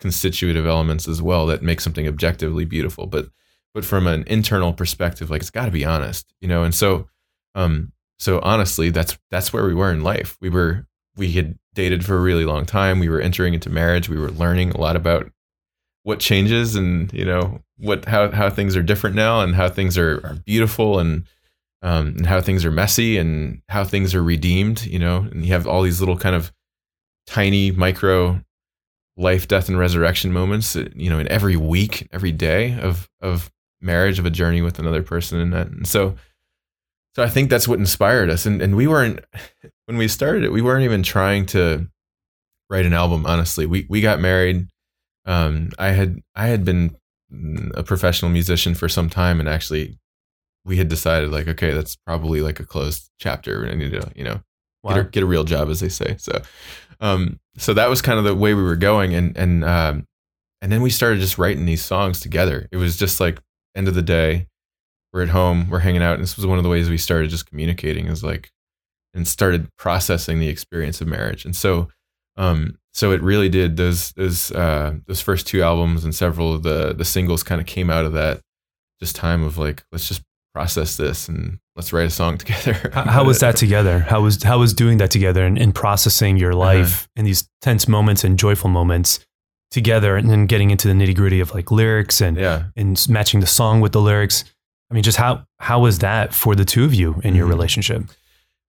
constitutive 0.00 0.66
elements 0.66 1.06
as 1.06 1.20
well 1.22 1.46
that 1.46 1.62
make 1.62 1.80
something 1.80 2.08
objectively 2.08 2.64
beautiful 2.64 3.06
but 3.06 3.28
but 3.74 3.84
from 3.84 4.06
an 4.06 4.24
internal 4.26 4.72
perspective 4.72 5.30
like 5.30 5.40
it's 5.40 5.50
got 5.50 5.66
to 5.66 5.70
be 5.70 5.84
honest 5.84 6.32
you 6.40 6.48
know 6.48 6.64
and 6.64 6.74
so 6.74 7.08
um 7.54 7.92
so 8.22 8.38
honestly 8.44 8.90
that's 8.90 9.18
that's 9.32 9.52
where 9.52 9.64
we 9.64 9.74
were 9.74 9.90
in 9.90 10.04
life. 10.04 10.36
We 10.40 10.48
were 10.48 10.86
we 11.16 11.32
had 11.32 11.58
dated 11.74 12.04
for 12.04 12.16
a 12.16 12.20
really 12.20 12.44
long 12.44 12.64
time. 12.64 13.00
We 13.00 13.08
were 13.08 13.20
entering 13.20 13.52
into 13.52 13.68
marriage. 13.68 14.08
We 14.08 14.16
were 14.16 14.30
learning 14.30 14.70
a 14.70 14.80
lot 14.80 14.94
about 14.94 15.32
what 16.04 16.20
changes 16.20 16.76
and 16.76 17.12
you 17.12 17.24
know 17.24 17.62
what 17.78 18.04
how 18.04 18.30
how 18.30 18.48
things 18.48 18.76
are 18.76 18.82
different 18.82 19.16
now 19.16 19.40
and 19.40 19.56
how 19.56 19.68
things 19.68 19.98
are, 19.98 20.24
are 20.24 20.36
beautiful 20.46 21.00
and 21.00 21.24
um 21.82 22.08
and 22.08 22.26
how 22.26 22.40
things 22.40 22.64
are 22.64 22.70
messy 22.70 23.18
and 23.18 23.60
how 23.68 23.84
things 23.84 24.14
are 24.14 24.22
redeemed 24.22 24.84
you 24.84 24.98
know 24.98 25.18
and 25.30 25.44
you 25.44 25.52
have 25.52 25.66
all 25.66 25.82
these 25.82 26.00
little 26.00 26.16
kind 26.16 26.36
of 26.36 26.52
tiny 27.26 27.70
micro 27.70 28.40
life 29.16 29.46
death 29.46 29.68
and 29.68 29.78
resurrection 29.78 30.32
moments 30.32 30.74
you 30.96 31.10
know 31.10 31.18
in 31.18 31.28
every 31.28 31.56
week 31.56 32.08
every 32.12 32.32
day 32.32 32.78
of 32.80 33.08
of 33.20 33.50
marriage 33.80 34.18
of 34.18 34.26
a 34.26 34.30
journey 34.30 34.62
with 34.62 34.78
another 34.78 35.02
person 35.02 35.38
and 35.38 35.52
that 35.52 35.66
and 35.66 35.86
so 35.86 36.16
so 37.14 37.22
I 37.22 37.28
think 37.28 37.50
that's 37.50 37.68
what 37.68 37.78
inspired 37.78 38.30
us. 38.30 38.46
And 38.46 38.62
and 38.62 38.74
we 38.74 38.86
weren't 38.86 39.20
when 39.86 39.96
we 39.96 40.08
started 40.08 40.44
it, 40.44 40.52
we 40.52 40.62
weren't 40.62 40.84
even 40.84 41.02
trying 41.02 41.46
to 41.46 41.88
write 42.70 42.86
an 42.86 42.94
album, 42.94 43.26
honestly. 43.26 43.66
We 43.66 43.86
we 43.88 44.00
got 44.00 44.20
married. 44.20 44.68
Um 45.26 45.70
I 45.78 45.88
had 45.88 46.20
I 46.34 46.46
had 46.46 46.64
been 46.64 46.96
a 47.74 47.82
professional 47.82 48.30
musician 48.30 48.74
for 48.74 48.88
some 48.88 49.08
time 49.08 49.40
and 49.40 49.48
actually 49.48 49.98
we 50.64 50.76
had 50.76 50.88
decided 50.88 51.30
like, 51.30 51.48
okay, 51.48 51.72
that's 51.72 51.96
probably 51.96 52.40
like 52.40 52.60
a 52.60 52.64
closed 52.64 53.10
chapter. 53.18 53.62
And 53.62 53.72
I 53.72 53.74
need 53.74 53.92
to, 53.92 54.10
you 54.14 54.24
know, 54.24 54.40
get 54.86 54.98
a, 54.98 55.04
get 55.04 55.22
a 55.22 55.26
real 55.26 55.44
job, 55.44 55.68
as 55.68 55.80
they 55.80 55.88
say. 55.88 56.16
So, 56.18 56.42
um, 57.00 57.40
so 57.56 57.74
that 57.74 57.90
was 57.90 58.02
kind 58.02 58.18
of 58.18 58.24
the 58.24 58.34
way 58.34 58.54
we 58.54 58.62
were 58.62 58.76
going, 58.76 59.14
and 59.14 59.36
and 59.36 59.64
um, 59.64 60.06
and 60.60 60.70
then 60.70 60.82
we 60.82 60.90
started 60.90 61.20
just 61.20 61.38
writing 61.38 61.66
these 61.66 61.84
songs 61.84 62.20
together. 62.20 62.68
It 62.70 62.76
was 62.76 62.96
just 62.96 63.20
like 63.20 63.40
end 63.74 63.88
of 63.88 63.94
the 63.94 64.02
day, 64.02 64.46
we're 65.12 65.22
at 65.22 65.30
home, 65.30 65.68
we're 65.68 65.80
hanging 65.80 66.02
out, 66.02 66.14
and 66.14 66.22
this 66.22 66.36
was 66.36 66.46
one 66.46 66.58
of 66.58 66.64
the 66.64 66.70
ways 66.70 66.88
we 66.88 66.98
started 66.98 67.30
just 67.30 67.48
communicating. 67.48 68.06
Is 68.06 68.22
like, 68.22 68.50
and 69.14 69.26
started 69.26 69.68
processing 69.76 70.38
the 70.38 70.48
experience 70.48 71.00
of 71.00 71.08
marriage, 71.08 71.44
and 71.44 71.54
so, 71.56 71.88
um, 72.36 72.78
so 72.92 73.12
it 73.12 73.20
really 73.20 73.48
did. 73.48 73.76
Those 73.76 74.12
those 74.12 74.52
uh, 74.52 74.94
those 75.06 75.20
first 75.20 75.46
two 75.46 75.62
albums 75.62 76.04
and 76.04 76.14
several 76.14 76.54
of 76.54 76.62
the 76.62 76.94
the 76.94 77.04
singles 77.04 77.42
kind 77.42 77.60
of 77.60 77.66
came 77.66 77.90
out 77.90 78.04
of 78.04 78.12
that 78.12 78.40
just 79.00 79.16
time 79.16 79.42
of 79.42 79.58
like, 79.58 79.84
let's 79.90 80.06
just 80.06 80.22
process 80.54 80.96
this 80.96 81.28
and 81.28 81.58
let's 81.76 81.92
write 81.92 82.06
a 82.06 82.10
song 82.10 82.38
together. 82.42 82.90
How, 82.92 83.24
was 83.24 83.40
that 83.40 83.56
together? 83.64 84.00
How 84.00 84.20
was 84.20 84.42
how 84.42 84.58
was 84.58 84.74
doing 84.74 84.98
that 84.98 85.10
together 85.10 85.44
and, 85.44 85.58
and 85.58 85.74
processing 85.74 86.36
your 86.36 86.54
life 86.54 87.08
in 87.16 87.24
these 87.24 87.48
tense 87.60 87.88
moments 87.88 88.24
and 88.24 88.38
joyful 88.38 88.68
moments 88.70 89.20
together 89.70 90.16
and 90.16 90.28
then 90.28 90.46
getting 90.46 90.70
into 90.70 90.86
the 90.88 90.94
nitty 90.94 91.14
gritty 91.16 91.40
of 91.40 91.54
like 91.54 91.70
lyrics 91.70 92.20
and 92.20 92.36
Yeah. 92.36 92.64
and 92.76 93.04
matching 93.08 93.40
the 93.40 93.46
song 93.46 93.80
with 93.80 93.92
the 93.92 94.00
lyrics. 94.00 94.44
I 94.90 94.94
mean, 94.94 95.02
just 95.02 95.16
how 95.16 95.46
how 95.58 95.80
was 95.80 96.00
that 96.00 96.34
for 96.34 96.54
the 96.54 96.64
two 96.66 96.84
of 96.84 96.92
you 96.94 97.20
in 97.24 97.34
your 97.34 97.46
Mhm. 97.46 97.50
relationship? 97.50 98.02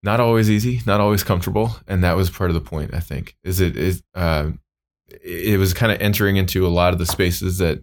not 0.05 0.19
always 0.19 0.49
easy, 0.49 0.81
not 0.85 0.99
always 0.99 1.23
comfortable, 1.23 1.77
and 1.87 2.03
that 2.03 2.17
was 2.17 2.29
part 2.29 2.49
of 2.49 2.53
the 2.55 2.59
point. 2.61 2.93
I 2.93 2.99
think 2.99 3.37
is 3.43 3.61
it 3.61 3.77
is 3.77 4.03
uh, 4.13 4.49
it 5.23 5.57
was 5.59 5.73
kind 5.73 5.91
of 5.93 6.01
entering 6.01 6.35
into 6.37 6.65
a 6.65 6.69
lot 6.69 6.91
of 6.91 6.99
the 6.99 7.05
spaces 7.05 7.57
that, 7.59 7.81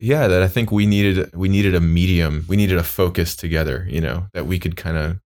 yeah, 0.00 0.28
that 0.28 0.42
I 0.42 0.48
think 0.48 0.70
we 0.70 0.86
needed. 0.86 1.34
We 1.34 1.48
needed 1.48 1.74
a 1.74 1.80
medium. 1.80 2.44
We 2.48 2.56
needed 2.56 2.78
a 2.78 2.84
focus 2.84 3.34
together. 3.34 3.86
You 3.88 4.00
know 4.00 4.28
that 4.32 4.46
we 4.46 4.58
could 4.58 4.76
kind 4.76 4.96
of 4.96 5.20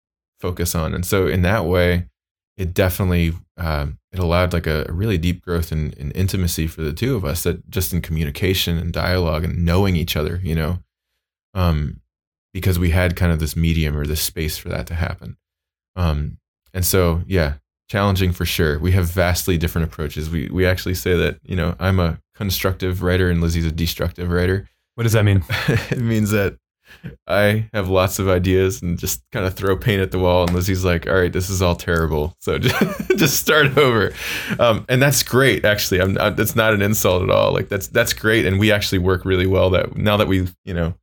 focus 0.40 0.74
on, 0.74 0.94
and 0.94 1.07
so 1.07 1.26
in 1.26 1.42
that 1.42 1.64
way, 1.64 2.09
it 2.57 2.74
definitely 2.74 3.33
um, 3.57 3.98
it 4.12 4.18
allowed 4.18 4.52
like 4.52 4.66
a, 4.66 4.85
a 4.88 4.92
really 4.92 5.18
deep 5.18 5.42
growth 5.42 5.72
in, 5.72 5.92
in 5.94 6.11
intimacy 6.12 6.66
for 6.66 6.83
the 6.83 6.92
two 6.92 7.16
of 7.16 7.24
us. 7.24 7.44
That 7.44 7.68
just 7.70 7.92
in 7.92 8.02
communication 8.02 8.76
and 8.76 8.92
dialogue 8.92 9.44
and 9.44 9.64
knowing 9.64 9.96
each 9.96 10.16
other. 10.16 10.40
You 10.42 10.54
know, 10.54 10.78
um, 11.54 12.00
because 12.52 12.78
we 12.78 12.90
had 12.90 13.16
kind 13.16 13.33
of 13.33 13.40
this 13.40 13.57
medium 13.57 13.96
or 13.96 14.07
this 14.07 14.20
space 14.20 14.59
for 14.59 14.68
that 14.68 14.87
to 14.88 14.94
happen. 14.94 15.37
Um, 15.96 16.38
and 16.74 16.85
so, 16.85 17.22
yeah, 17.26 17.54
challenging 17.88 18.33
for 18.33 18.44
sure. 18.44 18.78
We 18.78 18.92
have 18.92 19.07
vastly 19.07 19.57
different 19.59 19.88
approaches. 19.88 20.28
We 20.31 20.48
we 20.48 20.66
actually 20.66 20.94
say 20.94 21.16
that 21.16 21.38
you 21.42 21.57
know 21.57 21.74
I'm 21.81 21.98
a 21.98 22.20
constructive 22.38 23.03
writer 23.03 23.29
and 23.29 23.40
Lizzie's 23.40 23.66
a 23.66 23.72
destructive 23.72 24.31
writer. 24.31 24.68
What 24.94 25.03
does 25.03 25.12
that 25.12 25.24
mean? 25.24 25.44
it 25.68 25.98
means 25.98 26.31
that 26.31 26.57
I 27.27 27.68
have 27.74 27.88
lots 27.88 28.18
of 28.18 28.29
ideas 28.29 28.81
and 28.81 28.98
just 28.98 29.22
kind 29.33 29.44
of 29.44 29.55
throw 29.55 29.77
paint 29.77 30.01
at 30.01 30.11
the 30.11 30.18
wall, 30.18 30.44
and 30.44 30.55
Lizzie's 30.55 30.85
like, 30.85 31.07
"All 31.07 31.14
right, 31.14 31.33
this 31.33 31.51
is 31.51 31.61
all 31.61 31.77
terrible, 31.77 32.35
so 32.40 32.59
just, 32.59 33.11
just 33.16 33.40
start 33.40 33.77
over." 33.77 34.12
Um, 34.59 34.87
and 34.88 35.03
that's 35.03 35.22
great, 35.22 35.64
actually. 35.64 36.01
I'm 36.01 36.14
not, 36.14 36.37
that's 36.37 36.57
not 36.57 36.72
an 36.72 36.81
insult 36.81 37.22
at 37.22 37.31
all. 37.31 37.53
Like 37.53 37.68
that's 37.68 37.88
that's 37.88 38.12
great, 38.14 38.46
and 38.46 38.59
we 38.59 38.72
actually 38.72 38.98
work 38.98 39.24
really 39.24 39.46
well. 39.46 39.70
That 39.70 39.96
now 39.96 40.16
that 40.16 40.29
we 40.29 40.48
you 40.64 40.74
know 40.74 40.94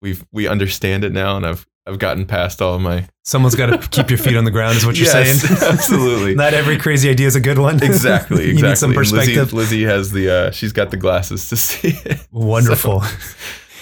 we've 0.00 0.24
we 0.32 0.48
understand 0.48 1.04
it 1.04 1.12
now, 1.12 1.36
and 1.36 1.44
I've 1.44 1.66
I've 1.86 1.98
gotten 1.98 2.24
past 2.26 2.62
all 2.62 2.74
of 2.76 2.80
my 2.80 3.06
Someone's 3.24 3.54
got 3.54 3.66
to 3.66 3.78
keep 3.88 4.10
your 4.10 4.18
feet 4.18 4.36
on 4.36 4.44
the 4.44 4.50
ground, 4.50 4.76
is 4.76 4.84
what 4.86 4.96
you're 4.96 5.06
Yes, 5.12 5.40
saying. 5.42 5.58
absolutely. 5.72 6.34
Not 6.44 6.52
every 6.54 6.76
crazy 6.78 7.08
idea 7.10 7.26
is 7.26 7.36
a 7.36 7.40
good 7.40 7.58
one. 7.58 7.76
exactly, 7.82 8.44
exactly. 8.44 8.46
you 8.48 8.62
need 8.62 8.76
some 8.78 8.90
And 8.90 8.98
Lizzie- 8.98 9.16
perspective. 9.16 9.52
Lizzie, 9.52 9.84
has 9.84 10.10
the 10.12 10.30
uh, 10.30 10.50
she's 10.50 10.72
got 10.72 10.90
the 10.90 10.96
glasses 10.96 11.48
to 11.48 11.56
see 11.56 11.94
it. 12.04 12.26
Wonderful. 12.30 13.02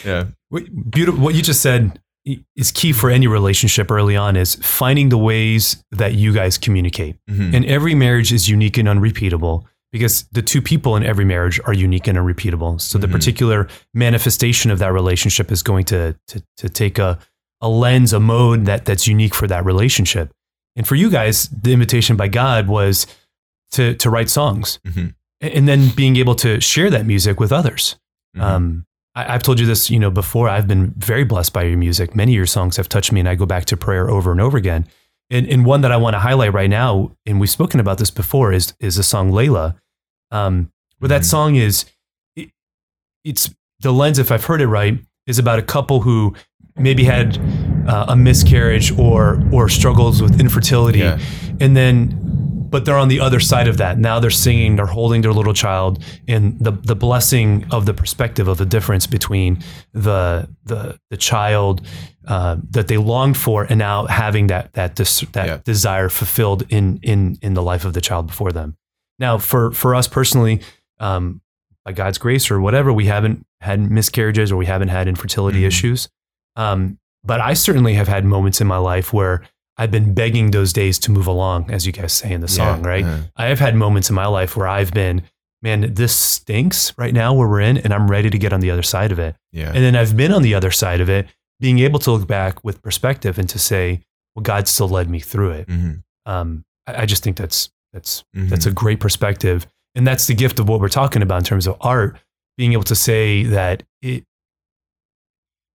Yeah, 0.05 0.27
What- 0.49 0.65
Beautiful. 0.91 1.21
What 1.21 1.35
you 1.35 1.43
just 1.43 1.61
said 1.63 1.99
is 2.57 2.71
key 2.73 2.93
for 2.93 3.11
any 3.11 3.27
relationship 3.27 3.91
early 3.91 4.15
on 4.17 4.37
is 4.37 4.55
finding 4.57 5.09
the 5.09 5.19
ways 5.19 5.83
that 5.91 6.15
you 6.15 6.33
guys 6.33 6.57
communicate. 6.59 7.17
Mhm. 7.29 7.53
And 7.55 7.65
every 7.67 7.95
marriage 7.97 8.33
is 8.33 8.49
unique 8.49 8.79
and 8.79 8.89
unrepeatable 8.89 9.67
because 9.91 10.25
the 10.31 10.41
two 10.43 10.63
people 10.63 10.95
in 10.97 11.03
every 11.05 11.25
marriage 11.25 11.61
are 11.65 11.73
unique 11.75 12.07
and 12.07 12.17
unrepeatable. 12.17 12.79
So 12.79 12.97
the 12.99 13.09
Mhm. 13.09 13.13
particular 13.13 13.69
manifestation 13.93 14.71
of 14.71 14.79
that 14.79 14.93
relationship 14.93 15.51
is 15.51 15.63
going 15.65 15.85
to 15.87 16.15
to, 16.29 16.43
to 16.59 16.69
take 16.69 16.99
a, 17.01 17.19
a 17.63 17.69
lens, 17.69 18.13
a 18.13 18.21
mode 18.21 18.67
that 18.67 18.85
that's 18.85 19.07
unique 19.07 19.35
for 19.35 19.47
that 19.47 19.65
relationship. 19.65 20.31
And 20.77 20.87
for 20.87 20.95
you 20.97 21.09
guys, 21.11 21.49
the 21.49 21.73
invitation 21.73 22.17
by 22.17 22.29
God 22.29 22.69
was 22.69 23.07
to 23.73 23.95
to 23.95 24.11
write 24.11 24.29
songs 24.29 24.79
Mhm. 24.87 25.15
And 25.41 25.67
then 25.67 25.89
being 25.97 26.15
able 26.17 26.37
to 26.37 26.61
share 26.61 26.89
that 26.91 27.05
music 27.07 27.41
with 27.41 27.51
others. 27.53 27.97
Mhm. 28.37 28.43
Um, 28.43 28.87
I, 29.17 29.35
I've 29.35 29.43
told 29.43 29.59
you 29.59 29.67
this, 29.67 29.91
you 29.91 29.99
know, 29.99 30.11
before. 30.11 30.49
I've 30.49 30.69
been 30.69 30.93
very 30.97 31.25
blessed 31.25 31.53
by 31.53 31.65
your 31.65 31.77
music. 31.79 32.15
Many 32.15 32.33
of 32.33 32.37
your 32.37 32.47
songs 32.47 32.77
have 32.77 32.89
touched 32.89 33.11
me, 33.13 33.19
and 33.21 33.29
I 33.29 33.35
go 33.35 33.45
back 33.47 33.65
to 33.67 33.77
prayer 33.77 34.09
over 34.09 34.31
and 34.31 34.41
over 34.41 34.57
again. 34.57 34.87
And, 35.31 35.47
and 35.49 35.65
one 35.67 35.81
that 35.81 35.91
I 35.91 35.97
want 35.97 36.15
to 36.15 36.21
highlight 36.21 36.53
right 36.53 36.71
now, 36.71 37.11
and 37.27 37.41
we've 37.41 37.51
spoken 37.51 37.81
about 37.81 37.99
this 37.99 38.11
before, 38.11 38.53
is 38.53 38.75
is 38.81 38.95
the 38.97 39.03
song 39.03 39.33
"Layla," 39.33 39.75
um, 40.31 40.71
where 40.99 41.09
that 41.09 41.23
Mhm. 41.23 41.31
song 41.31 41.57
is. 41.57 41.87
It, 42.37 42.51
it's 43.25 43.51
the 43.81 43.93
lens, 43.93 44.19
if 44.21 44.31
I've 44.31 44.45
heard 44.45 44.61
it 44.61 44.69
right, 44.69 45.05
is 45.27 45.39
about 45.41 45.59
a 45.59 45.63
couple 45.63 46.03
who 46.03 46.35
maybe 46.77 47.05
had 47.05 47.39
uh, 47.89 48.07
a 48.09 48.17
miscarriage 48.17 48.97
or 48.99 49.43
or 49.53 49.69
struggles 49.69 50.23
with 50.23 50.41
infertility, 50.41 51.01
Yeah. 51.01 51.19
and 51.61 51.77
then 51.77 52.19
but 52.71 52.87
they're 52.87 52.97
on 52.97 53.09
the 53.09 53.21
other 53.21 53.39
side 53.39 53.69
of 53.69 53.77
that. 53.77 53.99
Now 53.99 54.19
they're 54.19 54.31
singing, 54.31 54.77
they're 54.77 54.87
holding 54.87 55.21
their 55.21 55.33
little 55.35 55.53
child, 55.53 56.03
and 56.27 56.59
the 56.59 56.73
the 56.73 56.97
blessing 56.97 57.67
of 57.71 57.85
the 57.87 57.93
perspective 57.95 58.49
of 58.49 58.57
the 58.59 58.65
difference 58.67 59.07
between 59.07 59.63
the 59.93 60.49
the 60.65 60.99
the 61.11 61.17
child 61.19 61.83
uh, 62.27 62.57
that 62.71 62.89
they 62.89 62.97
longed 62.97 63.37
for, 63.37 63.65
and 63.65 63.79
now 63.79 64.07
having 64.07 64.47
that 64.47 64.73
that 64.73 64.97
that 64.97 65.47
Yeah. 65.47 65.59
desire 65.65 66.09
fulfilled 66.09 66.65
in 66.71 66.99
in 67.03 67.37
in 67.43 67.55
the 67.55 67.63
life 67.63 67.85
of 67.85 67.93
the 67.93 68.01
child 68.01 68.27
before 68.29 68.53
them. 68.53 68.77
Now, 69.19 69.37
for 69.39 69.73
for 69.73 69.95
us 69.95 70.09
personally, 70.09 70.61
um, 70.99 71.43
by 71.85 71.93
God's 71.93 72.17
grace 72.19 72.51
or 72.51 72.59
whatever, 72.61 72.91
we 72.93 73.07
haven't 73.07 73.45
had 73.61 73.81
miscarriages 73.91 74.51
or 74.51 74.57
we 74.57 74.67
haven't 74.67 74.89
had 74.89 75.09
infertility 75.09 75.61
Mhm. 75.63 75.67
issues. 75.67 76.09
Um, 76.57 76.99
but 77.25 77.41
I 77.41 77.55
certainly 77.55 77.95
have 77.95 78.09
had 78.09 78.25
moments 78.25 78.61
in 78.61 78.67
my 78.67 78.77
life 78.79 79.13
where 79.13 79.43
I've 79.77 79.91
been 79.91 80.13
begging 80.13 80.51
those 80.51 80.73
days 80.73 80.99
to 81.01 81.11
move 81.11 81.27
along, 81.27 81.71
as 81.71 81.87
you 81.87 81.93
guys 81.93 82.13
say 82.13 82.33
in 82.33 82.41
the 82.41 82.49
song, 82.49 82.83
Yeah, 82.83 82.89
right? 82.89 83.05
uh, 83.05 83.19
I 83.37 83.47
have 83.47 83.59
had 83.59 83.75
moments 83.75 84.11
in 84.11 84.15
my 84.15 84.27
life 84.27 84.57
where 84.57 84.69
I've 84.69 84.93
been, 84.93 85.23
man, 85.63 85.95
this 85.95 86.15
stinks 86.15 86.93
right 86.99 87.15
now 87.15 87.33
where 87.33 87.49
we're 87.49 87.61
in, 87.61 87.79
and 87.79 87.93
I'm 87.95 88.11
ready 88.11 88.29
to 88.29 88.39
get 88.39 88.53
on 88.53 88.61
the 88.61 88.71
other 88.71 88.83
side 88.83 89.13
of 89.13 89.19
it. 89.19 89.37
yeah. 89.53 89.69
And 89.69 89.77
then 89.77 89.97
I've 89.97 90.17
been 90.17 90.33
on 90.33 90.43
the 90.43 90.55
other 90.55 90.71
side 90.71 91.01
of 91.01 91.09
it, 91.09 91.27
being 91.61 91.79
able 91.79 91.99
to 92.01 92.11
look 92.13 92.27
back 92.27 92.63
with 92.65 92.83
perspective 92.83 93.39
and 93.39 93.49
to 93.49 93.59
say, 93.59 94.01
well, 94.35 94.43
God 94.43 94.67
still 94.69 94.89
led 94.89 95.09
me 95.09 95.21
through 95.21 95.53
it. 95.53 95.69
Mhm. 95.69 96.03
Um, 96.27 96.65
I, 96.87 97.03
I 97.03 97.07
just 97.07 97.23
think 97.23 97.37
that's 97.37 97.71
that's 97.93 98.25
Mhm. 98.37 98.49
that's 98.49 98.67
a 98.67 98.73
great 98.73 98.99
perspective, 99.01 99.67
and 99.95 100.07
that's 100.07 100.27
the 100.27 100.35
gift 100.35 100.59
of 100.59 100.69
what 100.69 100.81
we're 100.81 100.89
talking 100.89 101.23
about 101.23 101.39
in 101.39 101.45
terms 101.45 101.67
of 101.67 101.77
art. 101.81 102.19
Being 102.59 102.73
able 102.73 102.83
to 102.85 102.95
say 102.95 103.45
that 103.45 103.83
it, 104.03 104.25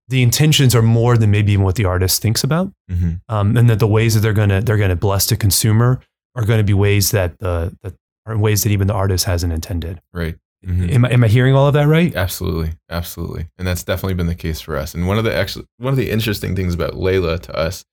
the 0.08 0.22
intentions 0.22 0.74
are 0.74 0.82
more 0.82 1.16
than 1.18 1.30
maybe 1.30 1.52
even 1.52 1.64
what 1.64 1.74
the 1.74 1.84
artist 1.84 2.22
thinks 2.22 2.44
about 2.44 2.72
Mhm. 2.90 3.20
um, 3.28 3.56
and 3.56 3.68
that 3.70 3.78
the 3.80 3.86
ways 3.88 4.14
that 4.14 4.20
they're 4.20 4.32
gonna 4.32 4.60
they're 4.60 4.76
gonna 4.78 4.96
bless 4.96 5.26
the 5.26 5.36
consumer 5.36 6.00
are 6.34 6.44
going 6.44 6.58
to 6.58 6.64
be 6.64 6.74
ways 6.74 7.10
that 7.12 7.38
the 7.38 7.76
that 7.82 7.94
are 8.26 8.36
ways 8.38 8.62
that 8.62 8.70
even 8.70 8.86
the 8.86 8.94
artist 8.94 9.24
hasn't 9.24 9.52
intended. 9.52 10.00
right. 10.12 10.36
Mhm. 10.66 10.90
Am 10.92 11.04
I 11.04 11.10
am 11.10 11.24
I 11.24 11.28
hearing 11.28 11.54
all 11.54 11.66
of 11.68 11.74
that 11.74 11.86
right? 11.86 12.14
Absolutely, 12.16 12.72
absolutely, 12.90 13.48
and 13.58 13.66
that's 13.66 13.84
definitely 13.84 14.14
been 14.14 14.26
the 14.26 14.34
case 14.34 14.60
for 14.60 14.76
us. 14.76 14.94
And 14.94 15.06
one 15.06 15.18
of 15.18 15.24
the 15.24 15.34
actually 15.34 15.66
one 15.78 15.92
of 15.92 15.96
the 15.96 16.10
interesting 16.10 16.56
things 16.56 16.74
about 16.74 16.92
Layla 16.94 17.40
to 17.42 17.56
us 17.56 17.84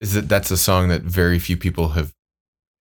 is 0.00 0.12
that 0.14 0.28
that's 0.28 0.50
a 0.50 0.56
song 0.56 0.88
that 0.88 1.02
very 1.02 1.38
few 1.38 1.56
people 1.56 1.90
have 1.90 2.12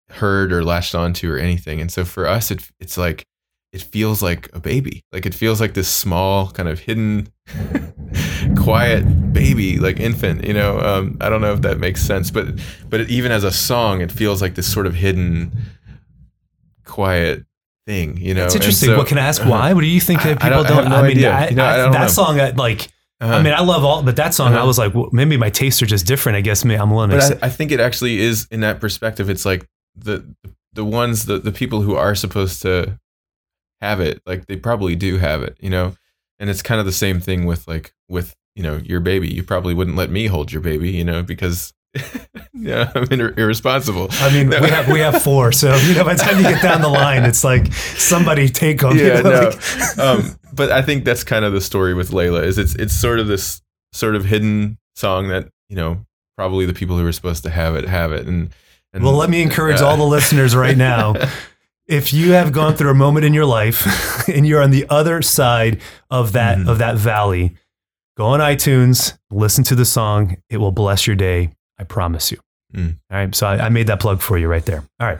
heard 0.09 0.51
or 0.51 0.63
latched 0.63 0.93
onto 0.93 1.31
or 1.31 1.37
anything. 1.37 1.79
And 1.79 1.91
so 1.91 2.03
for 2.05 2.27
us, 2.27 2.51
it 2.51 2.61
it's 2.79 2.97
like 2.97 3.25
it 3.73 3.81
feels 3.81 4.21
like 4.21 4.49
a 4.53 4.59
baby. 4.59 5.03
Like 5.11 5.25
it 5.25 5.33
feels 5.33 5.61
like 5.61 5.73
this 5.73 5.87
small 5.89 6.51
kind 6.51 6.67
of 6.69 6.79
hidden, 6.79 7.29
quiet 8.57 9.33
baby, 9.33 9.77
like 9.79 9.99
infant. 9.99 10.43
You 10.45 10.53
know, 10.53 10.79
um, 10.79 11.17
I 11.21 11.29
don't 11.29 11.41
know 11.41 11.53
if 11.53 11.61
that 11.61 11.79
makes 11.79 12.01
sense, 12.01 12.31
but 12.31 12.47
but 12.89 13.09
even 13.09 13.31
as 13.31 13.43
a 13.43 13.51
song, 13.51 14.01
it 14.01 14.11
feels 14.11 14.41
like 14.41 14.55
this 14.55 14.71
sort 14.71 14.85
of 14.87 14.95
hidden, 14.95 15.51
quiet 16.85 17.45
thing. 17.87 18.17
You 18.17 18.33
know, 18.33 18.45
It's 18.45 18.55
interesting. 18.55 18.89
so- 18.89 18.97
what 18.97 19.07
can 19.07 19.17
I 19.17 19.25
ask? 19.27 19.41
Why? 19.43 19.73
What 19.73 19.81
do 19.81 19.87
you 19.87 20.01
think 20.01 20.21
I- 20.25 20.33
that 20.33 20.43
I 20.43 20.49
people 20.49 20.63
don't- 20.63 20.65
I 20.65 20.69
don't? 20.69 20.77
have 20.83 20.89
no 20.91 20.95
I 20.97 21.07
mean. 21.07 21.25
I, 21.25 21.49
You 21.49 21.55
know, 21.55 21.65
I- 21.65 21.73
I 21.73 21.77
don't 21.77 21.91
that 21.93 22.01
know. 22.01 22.07
song, 22.07 22.39
I, 22.39 22.49
like, 22.51 22.89
Uh-huh. 23.21 23.35
I 23.35 23.41
mean, 23.43 23.53
I 23.53 23.61
love 23.61 23.83
all, 23.85 24.01
but 24.03 24.15
that 24.15 24.33
song, 24.33 24.53
I 24.53 24.57
Uh-huh. 24.57 24.65
was 24.67 24.77
like, 24.79 24.93
well, 24.95 25.09
maybe 25.11 25.37
my 25.37 25.49
tastes 25.51 25.81
are 25.81 25.85
just 25.85 26.05
different. 26.07 26.37
I 26.37 26.41
guess 26.41 26.65
maybe 26.65 26.79
I'm 26.79 26.89
willing 26.89 27.11
but 27.11 27.43
I, 27.43 27.47
I 27.47 27.49
think 27.49 27.71
it 27.71 27.79
actually 27.79 28.19
is 28.19 28.47
in 28.51 28.61
that 28.61 28.79
perspective. 28.79 29.29
It's 29.29 29.45
like 29.45 29.65
the 29.95 30.23
the 30.73 30.83
ones 30.85 31.25
the 31.25 31.37
the 31.37 31.51
people 31.51 31.81
who 31.81 31.95
are 31.95 32.15
supposed 32.15 32.61
to 32.63 32.97
have 33.81 33.99
it, 33.99 34.21
like 34.25 34.45
they 34.47 34.55
probably 34.55 34.95
do 34.95 35.17
have 35.17 35.41
it, 35.43 35.57
you 35.59 35.69
know. 35.69 35.95
And 36.39 36.49
it's 36.49 36.61
kind 36.61 36.79
of 36.79 36.85
the 36.85 36.91
same 36.91 37.19
thing 37.19 37.45
with 37.45 37.67
like 37.67 37.93
with 38.09 38.35
you 38.55 38.63
know 38.63 38.77
your 38.77 38.99
baby. 38.99 39.27
You 39.33 39.43
probably 39.43 39.73
wouldn't 39.73 39.97
let 39.97 40.09
me 40.09 40.27
hold 40.27 40.51
your 40.51 40.61
baby, 40.61 40.91
you 40.91 41.03
know, 41.03 41.21
because 41.23 41.73
yeah, 42.53 42.91
I'm 42.95 43.07
ir- 43.19 43.33
irresponsible. 43.37 44.07
I 44.13 44.31
mean, 44.33 44.49
we 44.49 44.55
have 44.69 44.87
we 44.87 44.99
have 44.99 45.21
four, 45.21 45.51
so 45.51 45.75
you 45.75 45.95
know, 45.95 46.03
by 46.03 46.13
the 46.15 46.23
time 46.23 46.37
you 46.37 46.43
get 46.43 46.61
down 46.61 46.81
the 46.81 46.89
line, 46.89 47.23
it's 47.23 47.43
like 47.43 47.71
somebody 47.73 48.49
take 48.49 48.79
them. 48.79 48.97
yeah, 48.97 49.17
you 49.17 49.23
know, 49.23 49.29
no. 49.29 49.49
like- 49.49 49.97
um, 49.99 50.35
but 50.53 50.71
I 50.71 50.81
think 50.81 51.05
that's 51.05 51.23
kind 51.23 51.45
of 51.45 51.53
the 51.53 51.61
story 51.61 51.93
with 51.93 52.11
Layla. 52.11 52.43
Is 52.43 52.57
it's 52.57 52.75
it's 52.75 52.93
sort 52.93 53.19
of 53.19 53.27
this 53.27 53.61
sort 53.93 54.15
of 54.15 54.25
hidden 54.25 54.77
song 54.95 55.27
that 55.29 55.49
you 55.69 55.75
know 55.75 56.05
probably 56.37 56.65
the 56.65 56.73
people 56.73 56.97
who 56.97 57.05
are 57.05 57.11
supposed 57.11 57.43
to 57.43 57.49
have 57.49 57.75
it 57.75 57.87
have 57.87 58.11
it. 58.11 58.25
And, 58.25 58.49
and 58.93 59.03
Well, 59.03 59.13
let 59.13 59.29
me 59.29 59.41
encourage 59.41 59.79
uh, 59.81 59.87
all 59.87 59.97
the 59.97 60.03
listeners 60.07 60.55
right 60.55 60.75
now. 60.77 61.13
If 61.91 62.13
you 62.13 62.31
have 62.31 62.51
gone 62.53 62.75
through 62.75 62.91
a 62.91 62.95
moment 62.95 63.25
in 63.25 63.33
your 63.33 63.45
life 63.45 63.85
and 64.29 64.47
you're 64.47 64.61
on 64.61 64.71
the 64.71 64.85
other 64.89 65.21
side 65.21 65.81
of 66.09 66.31
that 66.31 66.57
Mhm. 66.57 66.67
of 66.69 66.77
that 66.77 66.95
valley, 66.95 67.55
go 68.17 68.27
on 68.27 68.39
iTunes, 68.39 69.17
listen 69.29 69.63
to 69.65 69.75
the 69.75 69.85
song. 69.85 70.37
It 70.49 70.57
will 70.57 70.71
bless 70.71 71.05
your 71.05 71.15
day. 71.17 71.49
I 71.77 71.83
promise 71.83 72.31
you. 72.31 72.39
Mm. 72.73 72.97
All 73.11 73.17
right. 73.17 73.35
So 73.35 73.45
I, 73.47 73.65
I 73.65 73.69
made 73.69 73.87
that 73.87 73.99
plug 73.99 74.21
for 74.21 74.37
you 74.37 74.47
right 74.47 74.65
there. 74.65 74.83
All 74.99 75.07
right. 75.07 75.19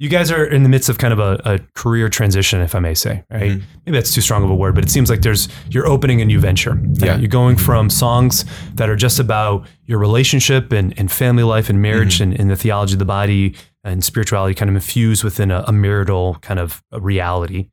You 0.00 0.08
guys 0.08 0.32
are 0.32 0.44
in 0.44 0.64
the 0.64 0.68
midst 0.68 0.88
of 0.88 0.98
kind 0.98 1.12
of 1.12 1.20
a, 1.20 1.40
a 1.44 1.58
career 1.74 2.08
transition, 2.08 2.60
if 2.60 2.74
I 2.74 2.80
may 2.80 2.94
say. 2.94 3.22
Right. 3.30 3.52
Mhm. 3.52 3.62
Maybe 3.86 3.96
that's 3.96 4.12
too 4.12 4.20
strong 4.20 4.42
of 4.42 4.50
a 4.50 4.54
word, 4.54 4.74
but 4.74 4.82
it 4.82 4.90
seems 4.90 5.08
like 5.08 5.22
there's 5.22 5.48
you're 5.70 5.86
opening 5.86 6.20
a 6.20 6.24
new 6.24 6.40
venture. 6.40 6.72
right? 6.72 6.96
Yeah. 7.04 7.16
You're 7.16 7.28
going 7.28 7.56
from 7.56 7.88
songs 7.88 8.44
that 8.74 8.90
are 8.90 8.96
just 8.96 9.20
about 9.20 9.66
your 9.86 9.98
relationship 10.00 10.72
and, 10.72 10.92
and 10.98 11.12
family 11.12 11.44
life 11.44 11.70
and 11.70 11.80
marriage 11.80 12.20
and, 12.20 12.38
and 12.38 12.50
the 12.50 12.56
theology 12.56 12.94
of 12.94 12.98
the 12.98 13.04
body 13.04 13.54
and 13.84 14.02
spirituality 14.02 14.54
kind 14.54 14.68
of 14.70 14.74
infused 14.74 15.22
within 15.22 15.50
a, 15.50 15.64
a 15.68 15.72
marital 15.72 16.36
kind 16.42 16.58
of 16.58 16.82
a 16.90 17.00
reality 17.00 17.68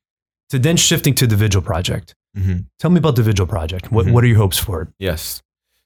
to 0.49 0.59
then 0.59 0.75
shifting 0.77 1.15
to 1.15 1.25
the 1.25 1.35
Vigil 1.37 1.61
Project. 1.61 2.13
Mm-hmm. 2.37 2.59
Tell 2.79 2.91
me 2.91 2.97
about 2.99 3.15
the 3.15 3.23
Vigil 3.23 3.47
Project. 3.47 3.91
What 3.91 4.05
Mhm. 4.05 4.11
what 4.13 4.23
are 4.23 4.27
your 4.27 4.37
hopes 4.37 4.59
for 4.59 4.81
it? 4.83 4.87
Yes. 4.99 5.41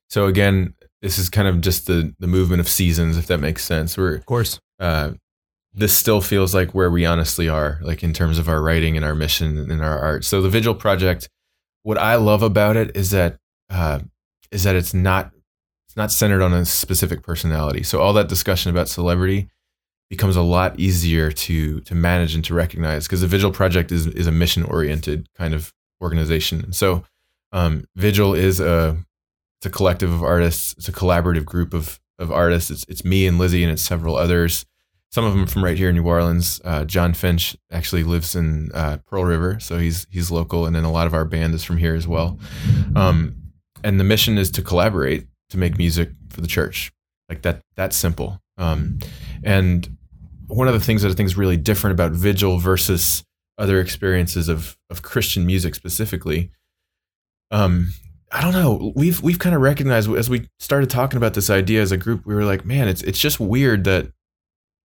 So 0.10 0.26
again, 0.28 0.74
this 1.02 1.18
is 1.18 1.30
kind 1.30 1.48
of 1.48 1.62
just 1.62 1.88
the 1.88 2.14
the 2.20 2.28
movement 2.28 2.60
of 2.60 2.68
seasons, 2.68 3.18
if 3.18 3.28
that 3.28 3.40
makes 3.40 3.64
sense. 3.64 3.98
We're 3.98 4.16
Of 4.16 4.26
course. 4.26 4.60
uh, 4.80 5.12
this 5.74 5.96
still 5.96 6.22
feels 6.22 6.56
like 6.56 6.74
where 6.74 6.90
we 6.90 7.06
honestly 7.06 7.50
are, 7.50 7.80
like 7.82 8.02
in 8.04 8.14
terms 8.14 8.40
of 8.40 8.48
our 8.48 8.62
writing 8.62 8.96
and 8.96 9.06
our 9.06 9.14
mission 9.16 9.70
and 9.72 9.82
our 9.82 10.00
art. 10.00 10.24
So 10.24 10.42
the 10.42 10.48
Vigil 10.50 10.74
Project, 10.74 11.28
what 11.84 11.98
I 11.98 12.16
love 12.16 12.42
about 12.44 12.78
it 12.78 12.96
is 12.96 13.12
that 13.12 13.38
uh, 13.70 14.00
is 14.52 14.64
that 14.64 14.76
it's 14.76 14.94
not 14.94 15.32
it's 15.88 15.98
not 15.98 16.12
centered 16.12 16.42
on 16.42 16.54
a 16.54 16.66
specific 16.66 17.24
personality. 17.24 17.84
So 17.84 18.00
all 18.00 18.14
that 18.14 18.30
discussion 18.30 18.70
about 18.72 18.88
celebrity 18.88 19.50
becomes 20.10 20.36
a 20.36 20.42
lot 20.42 20.80
easier 20.80 21.32
to 21.32 21.80
to 21.82 21.96
manage 21.96 22.36
and 22.36 22.44
to 22.46 22.54
recognize 22.54 23.06
because 23.06 23.22
the 23.22 23.28
Vigil 23.28 23.52
Project 23.52 23.92
is 23.92 24.08
is 24.08 24.28
a 24.28 24.32
mission 24.32 24.64
oriented 24.64 25.28
kind 25.36 25.54
of 25.54 25.74
organization. 26.02 26.64
And 26.64 26.76
so 26.76 27.04
um, 27.52 27.86
Vigil 27.96 28.34
is 28.34 28.60
a 28.60 28.98
it's 29.60 29.66
a 29.66 29.70
collective 29.70 30.12
of 30.12 30.24
artists. 30.24 30.74
It's 30.78 30.88
a 30.88 30.94
collaborative 30.94 31.46
group 31.46 31.74
of 31.74 32.00
of 32.20 32.32
artists. 32.32 32.70
It's 32.70 32.86
it's 32.88 33.06
me 33.06 33.28
and 33.28 33.38
Lizzie 33.38 33.64
and 33.64 33.72
it's 33.72 33.82
several 33.82 34.16
others. 34.16 34.66
Some 35.12 35.24
of 35.24 35.34
them 35.34 35.48
from 35.48 35.64
right 35.64 35.78
here 35.78 35.90
in 35.90 35.96
New 35.96 36.06
Orleans. 36.06 36.60
Uh, 36.66 36.84
John 36.84 37.14
Finch 37.14 37.56
actually 37.72 38.04
lives 38.04 38.36
in 38.36 38.70
uh, 38.74 38.98
Pearl 39.08 39.24
River, 39.24 39.60
so 39.62 39.78
he's 39.78 40.06
he's 40.10 40.30
local, 40.30 40.66
and 40.66 40.76
then 40.76 40.84
a 40.84 40.92
lot 40.92 41.08
of 41.08 41.14
our 41.14 41.24
band 41.24 41.54
is 41.54 41.64
from 41.64 41.78
here 41.78 41.96
as 41.96 42.08
well. 42.08 42.38
Um, 42.96 43.36
and 43.84 44.00
the 44.00 44.04
mission 44.04 44.38
is 44.38 44.52
to 44.52 44.62
collaborate 44.62 45.28
to 45.52 45.58
make 45.58 45.78
music 45.78 46.10
for 46.30 46.42
the 46.42 46.48
church, 46.48 46.92
like 47.30 47.44
that. 47.44 47.62
That's 47.76 47.96
simple. 47.96 48.42
Um, 48.58 49.00
and 49.44 49.98
one 50.48 50.68
of 50.68 50.74
the 50.74 50.80
things 50.80 51.02
that 51.02 51.10
I 51.10 51.14
think 51.14 51.28
is 51.28 51.38
really 51.38 51.58
different 51.58 51.94
about 51.94 52.12
Vigil 52.12 52.58
versus 52.60 53.24
other 53.58 53.80
experiences 53.80 54.50
of 54.50 54.78
of 54.90 55.02
Christian 55.02 55.46
music 55.46 55.76
specifically. 55.76 56.52
Um, 57.52 57.94
I 58.32 58.42
don't 58.42 58.54
know. 58.54 58.92
We've 58.96 59.22
we've 59.22 59.40
kind 59.40 59.56
of 59.56 59.62
recognized 59.62 60.12
as 60.14 60.30
we 60.30 60.50
started 60.60 60.90
talking 60.90 61.18
about 61.18 61.34
this 61.34 61.50
idea 61.50 61.82
as 61.82 61.92
a 61.92 61.98
group, 61.98 62.26
we 62.26 62.36
were 62.36 62.44
like, 62.44 62.66
man, 62.66 62.88
it's 62.88 63.02
it's 63.04 63.20
just 63.20 63.40
weird 63.40 63.84
that 63.86 64.08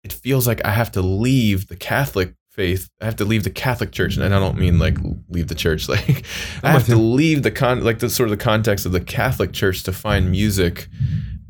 it 0.02 0.12
feels 0.12 0.46
like 0.46 0.64
I 0.64 0.70
have 0.70 0.92
to 0.92 1.02
leave 1.02 1.68
the 1.68 1.76
Catholic 1.76 2.34
faith. 2.50 2.88
I 3.00 3.04
have 3.06 3.16
to 3.16 3.24
leave 3.24 3.42
the 3.42 3.50
Catholic 3.50 3.90
Church, 3.90 4.16
and 4.16 4.24
I 4.24 4.38
don't 4.38 4.56
mean 4.56 4.78
like 4.78 4.96
leave 5.28 5.48
the 5.48 5.54
church. 5.54 5.88
Like 5.94 6.24
I 6.62 6.70
have 6.70 6.86
to 6.86 6.96
leave 6.96 7.42
the 7.42 7.50
con 7.50 7.82
like 7.82 7.98
the 7.98 8.08
sort 8.08 8.28
of 8.28 8.38
the 8.38 8.42
context 8.42 8.86
of 8.86 8.92
the 8.92 9.00
Catholic 9.00 9.52
Church 9.52 9.82
to 9.84 9.92
find 9.92 10.30
music 10.30 10.88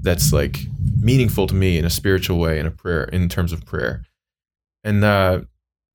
that's 0.05 0.33
like 0.33 0.59
meaningful 1.01 1.47
to 1.49 1.55
me 1.55 1.77
in 1.79 1.85
a 1.85 1.91
spiritual 1.91 2.39
way 2.39 2.59
in 2.59 2.67
a 2.67 2.71
prayer 2.71 3.05
in 3.05 3.29
terms 3.29 3.53
of 3.53 3.65
prayer. 3.67 4.03
And 4.85 5.03
uh 5.03 5.41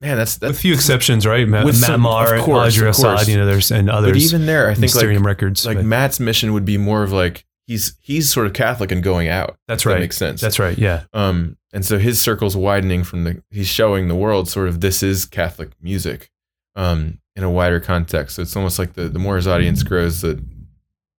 man, 0.02 0.18
that's 0.18 0.38
With 0.38 0.52
a 0.52 0.54
few 0.54 0.74
exceptions, 0.74 1.26
right? 1.26 1.48
Matt, 1.48 1.66
With 1.66 1.80
Matt 1.82 2.00
Maher, 2.00 2.36
of 2.36 2.44
course, 2.44 2.76
Audrey. 2.78 2.90
Assad, 2.90 3.28
you 3.28 3.38
know, 3.38 3.46
there's 3.46 3.72
and 3.72 3.90
others. 3.90 4.12
but 4.12 4.18
even 4.22 4.46
there, 4.46 4.70
I 4.70 4.74
think 4.74 4.94
like 4.96 5.26
Records. 5.26 5.66
like 5.66 5.78
but 5.78 5.86
Matt's 5.86 6.20
mission 6.20 6.54
would 6.54 6.66
be 6.66 6.78
more 6.78 7.04
of 7.04 7.12
like 7.12 7.46
he's 7.68 7.94
he's 8.02 8.30
sort 8.32 8.48
of 8.48 8.54
Catholic 8.54 8.92
and 8.92 9.04
going 9.04 9.28
out. 9.30 9.58
that's 9.68 9.84
if 9.84 9.86
That 9.86 9.94
right. 9.94 10.00
makes 10.02 10.18
sense. 10.18 10.42
That's 10.42 10.60
right. 10.60 10.78
Yeah. 10.78 11.04
um, 11.14 11.56
and 11.72 11.86
so 11.86 12.00
his 12.00 12.20
circle's 12.20 12.58
widening 12.58 13.04
from 13.04 13.24
the 13.26 13.44
he's 13.52 13.68
showing 13.68 14.08
the 14.08 14.16
world 14.16 14.50
sort 14.50 14.68
of 14.68 14.82
this 14.82 15.04
is 15.04 15.26
Catholic 15.26 15.70
music, 15.82 16.32
um, 16.76 17.20
in 17.36 17.44
a 17.44 17.50
wider 17.52 17.80
context. 17.80 18.38
So 18.38 18.42
it's 18.42 18.56
almost 18.56 18.80
like 18.80 18.94
the 18.94 19.08
the 19.08 19.20
more 19.20 19.36
his 19.36 19.48
audience 19.48 19.84
grows, 19.84 20.22
the 20.22 20.44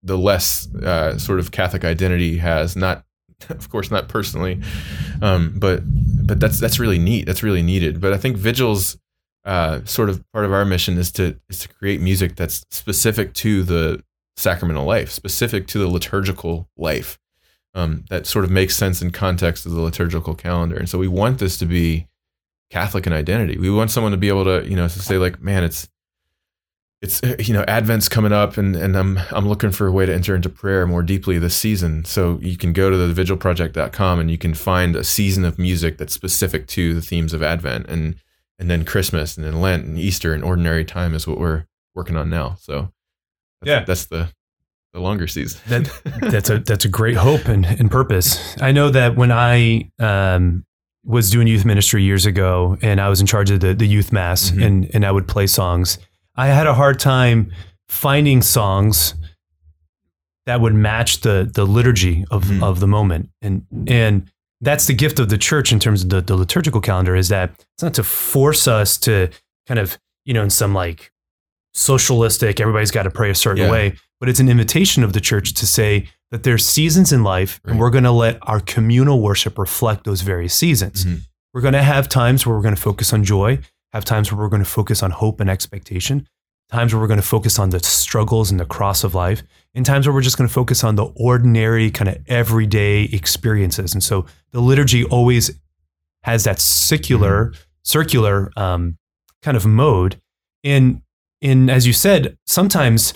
the 0.04 0.18
less 0.18 0.74
uh, 0.76 1.18
sort 1.18 1.40
of 1.40 1.52
Catholic 1.52 1.84
identity 1.84 2.38
has. 2.38 2.76
Not, 2.76 3.06
of 3.50 3.70
course, 3.70 3.92
not 3.92 4.08
personally, 4.08 4.62
um, 5.22 5.54
but 5.58 5.82
but 6.26 6.40
that's 6.40 6.60
that's 6.60 6.80
really 6.80 7.00
neat. 7.00 7.26
That's 7.26 7.44
really 7.44 7.64
needed. 7.64 8.02
But 8.02 8.14
I 8.14 8.18
think 8.18 8.38
Vigil's 8.38 8.98
uh, 9.46 9.84
sort 9.86 10.10
of 10.10 10.24
part 10.32 10.46
of 10.46 10.54
our 10.54 10.66
mission 10.66 10.98
is 10.98 11.12
to 11.14 11.40
is 11.50 11.60
to 11.60 11.70
create 11.70 12.02
music 12.02 12.36
that's 12.36 12.66
specific 12.70 13.34
to 13.36 13.64
the 13.64 14.04
sacramental 14.38 14.86
life, 14.86 15.12
specific 15.12 15.68
to 15.68 15.80
the 15.80 15.88
liturgical 15.88 16.70
life 16.78 17.20
um, 17.74 18.06
that 18.10 18.26
sort 18.26 18.46
of 18.46 18.52
makes 18.52 18.76
sense 18.76 19.02
in 19.02 19.12
context 19.12 19.66
of 19.66 19.74
the 19.74 19.82
liturgical 19.82 20.36
calendar. 20.36 20.78
And 20.78 20.90
so 20.90 20.98
we 20.98 21.08
want 21.08 21.40
this 21.40 21.58
to 21.58 21.66
be 21.66 22.08
Catholic 22.70 23.08
in 23.08 23.14
identity. 23.14 23.58
We 23.58 23.70
want 23.70 23.92
someone 23.92 24.12
to 24.12 24.18
be 24.18 24.30
able 24.30 24.46
to, 24.46 24.68
you 24.68 24.76
know, 24.76 24.88
to 24.88 25.00
say 25.00 25.18
like, 25.18 25.42
man, 25.42 25.64
it's 25.64 25.90
it's 27.02 27.22
you 27.40 27.54
know 27.54 27.64
Advent's 27.68 28.10
coming 28.10 28.32
up, 28.34 28.58
and 28.58 28.76
and 28.76 28.96
I'm 28.98 29.20
I'm 29.32 29.48
looking 29.48 29.72
for 29.72 29.88
a 29.88 29.92
way 29.92 30.06
to 30.06 30.14
enter 30.14 30.36
into 30.36 30.50
prayer 30.50 30.86
more 30.86 31.02
deeply 31.04 31.40
this 31.40 31.56
season. 31.56 32.04
So 32.06 32.40
you 32.42 32.58
can 32.58 32.74
go 32.74 32.90
to 32.90 32.98
the 32.98 33.24
vigilproject.com 33.24 34.20
and 34.20 34.30
you 34.30 34.38
can 34.38 34.54
find 34.54 34.96
a 34.96 35.04
season 35.04 35.46
of 35.46 35.58
music 35.58 35.98
that's 35.98 36.14
specific 36.14 36.68
to 36.68 36.94
the 36.94 37.02
themes 37.02 37.34
of 37.34 37.42
Advent 37.42 37.88
and 37.88 38.16
and 38.58 38.70
then 38.70 38.84
Christmas 38.84 39.38
and 39.38 39.46
then 39.46 39.62
Lent 39.62 39.86
and 39.86 39.98
Easter 39.98 40.34
and 40.34 40.44
ordinary 40.44 40.84
time 40.84 41.14
is 41.14 41.26
what 41.26 41.40
we're 41.40 41.66
working 41.96 42.18
on 42.18 42.30
now. 42.30 42.56
So 42.60 42.92
that's, 43.62 43.70
Yeah. 43.70 43.84
that's 43.86 44.06
the 44.08 44.30
the 44.92 45.00
longer 45.00 45.28
season. 45.28 45.62
That- 45.68 46.02
that's 46.32 46.50
a 46.50 46.60
that's 46.60 46.84
a 46.84 46.90
great 46.90 47.16
hope 47.16 47.46
and, 47.48 47.66
and 47.66 47.90
purpose. 47.90 48.58
I 48.62 48.74
know 48.74 48.90
that 48.90 49.16
when 49.16 49.32
I 49.32 49.90
um, 50.00 50.66
was 51.06 51.30
doing 51.32 51.48
youth 51.48 51.64
ministry 51.64 52.04
years 52.04 52.26
ago, 52.26 52.78
and 52.82 53.00
I 53.00 53.08
was 53.08 53.22
in 53.22 53.28
charge 53.28 53.50
of 53.52 53.62
the, 53.62 53.74
the 53.74 53.88
youth 53.88 54.12
mass, 54.12 54.52
Mhm. 54.52 54.66
and 54.66 54.92
and 54.94 55.06
I 55.06 55.12
would 55.14 55.28
play 55.30 55.48
songs. 55.48 55.98
I 56.40 56.48
had 56.48 56.68
a 56.68 56.74
hard 56.74 57.00
time 57.00 57.52
finding 57.88 58.42
songs 58.42 59.14
that 60.46 60.62
would 60.62 60.74
match 60.74 61.22
the 61.22 61.50
the 61.54 61.66
liturgy 61.66 62.26
of 62.32 62.46
Mhm. 62.46 62.64
of 62.64 62.80
the 62.80 62.88
moment, 62.88 63.30
and 63.42 63.64
and 63.88 64.32
that's 64.62 64.88
the 64.88 64.94
gift 64.94 65.20
of 65.20 65.30
the 65.30 65.38
church 65.38 65.72
in 65.72 65.80
terms 65.80 66.04
of 66.04 66.10
the, 66.10 66.22
the 66.22 66.36
liturgical 66.36 66.82
calendar 66.82 67.16
is 67.16 67.28
that 67.30 67.52
it's 67.76 67.84
not 67.84 67.94
to 67.96 68.04
force 68.04 68.68
us 68.68 68.98
to 69.00 69.30
kind 69.68 69.80
of 69.80 69.98
you 70.26 70.34
know 70.34 70.44
in 70.44 70.50
some 70.50 70.74
like 70.74 71.12
socialistic 71.74 72.60
everybody's 72.60 72.92
got 72.92 73.04
to 73.04 73.12
pray 73.12 73.30
a 73.30 73.36
certain 73.36 73.66
Yeah. 73.66 73.72
way 73.72 73.94
but 74.20 74.28
it's 74.28 74.40
an 74.40 74.50
invitation 74.50 75.04
of 75.04 75.14
the 75.14 75.22
church 75.22 75.54
to 75.54 75.66
say 75.68 76.10
that 76.32 76.44
there's 76.44 76.68
seasons 76.68 77.14
in 77.14 77.24
life 77.24 77.62
and 77.64 77.80
we're 77.80 77.92
going 77.92 78.04
to 78.04 78.12
let 78.12 78.38
our 78.42 78.60
communal 78.60 79.22
worship 79.22 79.58
reflect 79.58 80.04
those 80.04 80.22
various 80.22 80.54
seasons 80.54 81.06
Mhm. 81.06 81.22
we're 81.54 81.62
going 81.62 81.74
to 81.76 81.84
have 81.84 82.10
times 82.10 82.46
where 82.46 82.56
we're 82.56 82.64
going 82.64 82.76
to 82.76 82.82
focus 82.82 83.14
on 83.14 83.24
joy 83.24 83.60
have 83.94 84.06
times 84.06 84.32
where 84.32 84.40
we're 84.40 84.50
going 84.50 84.64
to 84.64 84.70
focus 84.70 85.04
on 85.04 85.12
hope 85.12 85.40
and 85.40 85.50
expectation 85.50 86.28
times 86.72 86.94
where 86.94 87.02
we're 87.02 87.08
going 87.08 87.20
to 87.20 87.26
focus 87.26 87.58
on 87.58 87.72
the 87.72 87.80
struggles 87.80 88.52
and 88.52 88.60
the 88.60 88.66
cross 88.66 89.04
of 89.04 89.16
life 89.16 89.42
and 89.74 89.88
times 89.88 90.06
where 90.06 90.14
we're 90.14 90.22
just 90.22 90.38
going 90.38 90.48
to 90.48 90.54
focus 90.54 90.84
on 90.84 90.96
the 90.96 91.06
ordinary 91.16 91.90
kind 91.90 92.08
of 92.08 92.18
everyday 92.28 93.06
experiences. 93.06 93.94
And 93.94 94.04
so 94.04 94.28
the 94.52 94.60
liturgy 94.60 95.04
always 95.04 95.52
has 96.22 96.44
that 96.44 96.60
secular 96.60 97.54
circular 97.82 98.52
um, 98.56 98.98
kind 99.42 99.58
of 99.58 99.66
mode. 99.66 100.22
And 100.64 101.02
in 101.42 101.70
as 101.70 101.88
you 101.88 101.94
said 101.94 102.38
sometimes 102.46 103.14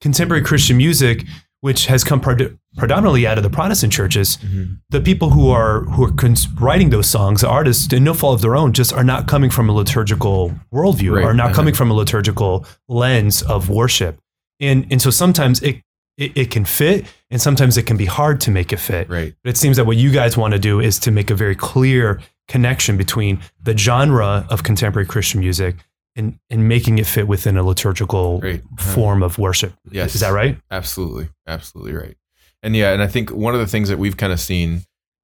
contemporary 0.00 0.42
christian 0.42 0.76
music 0.76 1.24
which 1.64 1.86
has 1.86 2.04
come 2.04 2.20
pred- 2.20 2.58
predominantly 2.76 3.26
out 3.26 3.38
of 3.38 3.42
the 3.42 3.48
protestant 3.48 3.90
churches 3.90 4.36
Mhm. 4.36 4.78
the 4.90 5.00
people 5.00 5.30
who 5.30 5.48
are 5.48 5.76
who 5.92 6.04
are 6.04 6.12
cons- 6.12 6.46
writing 6.60 6.90
those 6.90 7.08
songs, 7.08 7.40
the 7.40 7.48
artists, 7.48 7.90
in 7.92 8.04
no 8.04 8.12
fault 8.12 8.34
of 8.36 8.42
their 8.42 8.54
own, 8.54 8.72
just 8.74 8.92
are 8.92 9.02
not 9.12 9.26
coming 9.26 9.48
from 9.50 9.70
a 9.70 9.72
liturgical 9.72 10.52
worldview, 10.74 11.12
Right. 11.16 11.24
are 11.24 11.32
not 11.32 11.46
Uh-huh. 11.46 11.54
coming 11.54 11.74
from 11.74 11.90
a 11.90 11.94
liturgical 11.94 12.66
lens 12.88 13.40
of 13.54 13.70
worship, 13.70 14.18
and 14.60 14.86
and 14.90 15.00
so 15.00 15.08
sometimes 15.10 15.56
it, 15.62 15.76
it 16.18 16.32
it 16.42 16.50
can 16.50 16.64
fit, 16.66 17.06
and 17.30 17.40
sometimes 17.40 17.78
it 17.78 17.86
can 17.86 17.96
be 17.96 18.08
hard 18.18 18.36
to 18.42 18.50
make 18.50 18.70
it 18.74 18.80
fit. 18.90 19.08
Right. 19.08 19.32
But 19.42 19.50
it 19.52 19.56
seems 19.56 19.76
that 19.78 19.86
what 19.86 19.96
you 19.96 20.10
guys 20.10 20.36
want 20.36 20.52
to 20.52 20.60
do 20.70 20.80
is 20.80 20.98
to 21.00 21.10
make 21.10 21.30
a 21.30 21.34
very 21.44 21.54
clear 21.70 22.20
connection 22.46 22.98
between 22.98 23.38
the 23.62 23.74
genre 23.86 24.44
of 24.50 24.62
contemporary 24.62 25.06
Christian 25.06 25.40
music 25.40 25.76
and 26.16 26.38
and 26.50 26.68
making 26.68 26.98
it 26.98 27.06
fit 27.06 27.26
within 27.28 27.56
a 27.56 27.62
liturgical 27.62 28.40
Right. 28.40 28.60
Uh-huh. 28.62 28.94
form 28.94 29.22
of 29.22 29.38
worship. 29.38 29.74
Yes. 29.90 30.14
Is 30.14 30.20
that 30.20 30.30
right? 30.30 30.58
Absolutely. 30.70 31.28
Absolutely 31.46 31.92
right. 31.94 32.16
And 32.62 32.74
yeah, 32.74 32.92
and 32.92 33.02
I 33.02 33.06
think 33.08 33.30
one 33.30 33.54
of 33.54 33.60
the 33.60 33.66
things 33.66 33.88
that 33.88 33.98
we've 33.98 34.16
kind 34.16 34.32
of 34.32 34.40
seen 34.40 34.82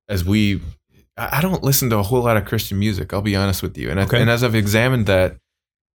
as 0.08 0.24
we, 0.24 0.60
I 1.16 1.40
don't 1.40 1.62
listen 1.62 1.88
to 1.90 1.96
a 1.98 2.02
whole 2.02 2.20
lot 2.22 2.36
of 2.36 2.44
Christian 2.44 2.78
music. 2.78 3.12
I'll 3.14 3.22
be 3.22 3.36
honest 3.36 3.62
with 3.62 3.78
you. 3.78 3.90
And 3.90 3.98
I, 4.00 4.04
and 4.12 4.28
as 4.28 4.42
I've 4.44 4.54
examined 4.54 5.06
that, 5.06 5.36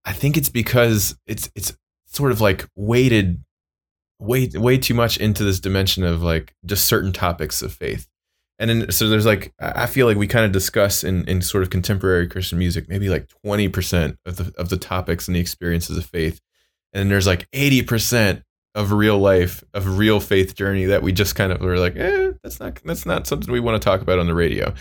I 0.05 0.13
think 0.13 0.37
it's 0.37 0.49
because 0.49 1.15
it's 1.27 1.49
it's 1.55 1.75
sort 2.05 2.31
of 2.31 2.39
like 2.41 2.67
weighted 2.75 3.43
way 4.19 4.49
way 4.53 4.77
too 4.77 4.93
much 4.93 5.17
into 5.17 5.43
this 5.43 5.59
dimension 5.59 6.03
of 6.03 6.21
like 6.23 6.53
just 6.65 6.85
certain 6.85 7.11
topics 7.11 7.61
of 7.61 7.73
faith. 7.73 8.07
And 8.57 8.69
then 8.69 8.91
so 8.91 9.09
there's 9.09 9.25
like 9.25 9.53
I 9.59 9.85
feel 9.85 10.07
like 10.07 10.17
we 10.17 10.27
kind 10.27 10.45
of 10.45 10.51
discuss 10.51 11.03
in, 11.03 11.27
in 11.27 11.41
sort 11.41 11.63
of 11.63 11.69
contemporary 11.69 12.27
Christian 12.27 12.57
music 12.57 12.87
maybe 12.87 13.09
like 13.09 13.27
20% 13.45 14.17
of 14.25 14.37
the 14.37 14.53
of 14.57 14.69
the 14.69 14.77
topics 14.77 15.27
and 15.27 15.35
the 15.35 15.41
experiences 15.41 15.97
of 15.97 16.05
faith. 16.05 16.39
And 16.93 17.01
then 17.01 17.09
there's 17.09 17.27
like 17.27 17.49
80% 17.51 18.43
of 18.73 18.91
real 18.91 19.17
life, 19.17 19.63
of 19.73 19.97
real 19.97 20.19
faith 20.19 20.55
journey 20.55 20.85
that 20.85 21.01
we 21.01 21.11
just 21.11 21.35
kind 21.35 21.51
of 21.51 21.61
were 21.61 21.77
like, 21.77 21.95
eh, 21.97 22.31
that's 22.43 22.59
not 22.59 22.79
that's 22.85 23.05
not 23.05 23.27
something 23.27 23.51
we 23.51 23.59
want 23.59 23.81
to 23.81 23.85
talk 23.85 24.01
about 24.01 24.19
on 24.19 24.27
the 24.27 24.35
radio. 24.35 24.73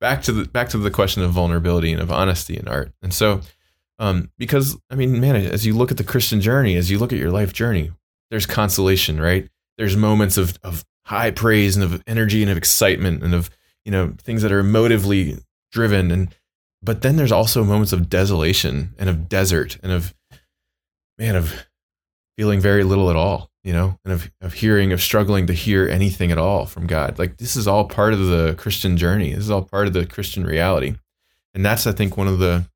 Back 0.00 0.22
to 0.22 0.32
the 0.32 0.44
back 0.46 0.70
to 0.70 0.78
the 0.78 0.90
question 0.90 1.22
of 1.22 1.30
vulnerability 1.30 1.92
and 1.92 2.00
of 2.00 2.10
honesty 2.10 2.56
in 2.56 2.66
art. 2.66 2.92
And 3.02 3.12
so 3.14 3.42
um, 4.00 4.30
because 4.38 4.78
I 4.90 4.94
mean, 4.94 5.20
man, 5.20 5.36
as 5.36 5.66
you 5.66 5.76
look 5.76 5.90
at 5.90 5.98
the 5.98 6.04
Christian 6.04 6.40
journey, 6.40 6.74
as 6.76 6.90
you 6.90 6.98
look 6.98 7.12
at 7.12 7.18
your 7.18 7.30
life 7.30 7.52
journey, 7.52 7.92
there's 8.30 8.46
consolation, 8.46 9.20
right? 9.20 9.48
There's 9.76 9.96
moments 9.96 10.38
of 10.38 10.58
of 10.62 10.84
high 11.10 11.30
praise 11.30 11.76
and 11.76 11.84
of 11.84 12.02
energy 12.06 12.42
and 12.42 12.50
of 12.50 12.56
excitement 12.56 13.22
and 13.22 13.34
of 13.34 13.50
you 13.84 13.92
know 13.92 14.14
things 14.18 14.42
that 14.42 14.52
are 14.52 14.62
emotively 14.62 15.42
driven 15.72 16.10
and 16.10 16.34
but 16.82 17.02
then 17.02 17.16
there's 17.16 17.32
also 17.32 17.62
moments 17.62 17.92
of 17.92 18.08
desolation 18.08 18.94
and 18.98 19.08
of 19.08 19.28
desert 19.28 19.78
and 19.82 19.92
of 19.92 20.14
man, 21.20 21.36
of 21.36 21.66
feeling 22.38 22.60
very 22.60 22.82
little 22.82 23.10
at 23.10 23.16
all, 23.16 23.50
you 23.62 23.72
know, 23.72 23.98
and 24.04 24.14
of, 24.14 24.30
of 24.40 24.54
hearing, 24.54 24.92
of 24.92 25.02
struggling 25.02 25.46
to 25.46 25.52
hear 25.52 25.86
anything 25.86 26.32
at 26.32 26.38
all 26.38 26.64
from 26.64 26.86
God. 26.86 27.18
Like 27.18 27.36
this 27.36 27.54
is 27.54 27.68
all 27.68 27.84
part 27.84 28.14
of 28.14 28.26
the 28.26 28.54
Christian 28.56 28.96
journey. 28.96 29.34
This 29.34 29.44
is 29.44 29.50
all 29.50 29.62
part 29.62 29.86
of 29.86 29.92
the 29.92 30.06
Christian 30.06 30.44
reality. 30.44 30.94
And 31.52 31.64
that's, 31.64 31.86
I 31.86 31.92
think, 31.92 32.16
one 32.16 32.28
of 32.28 32.38
the, 32.38 32.66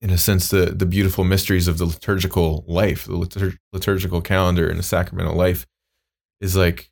in 0.00 0.10
a 0.10 0.16
sense, 0.16 0.48
the, 0.48 0.66
the 0.66 0.86
beautiful 0.86 1.24
mysteries 1.24 1.68
of 1.68 1.76
the 1.76 1.84
liturgical 1.84 2.64
life, 2.66 3.04
the 3.04 3.12
litur- 3.12 3.58
liturgical 3.72 4.22
calendar 4.22 4.68
and 4.68 4.78
the 4.78 4.84
sacramental 4.84 5.34
life 5.34 5.66
is 6.40 6.56
like, 6.56 6.90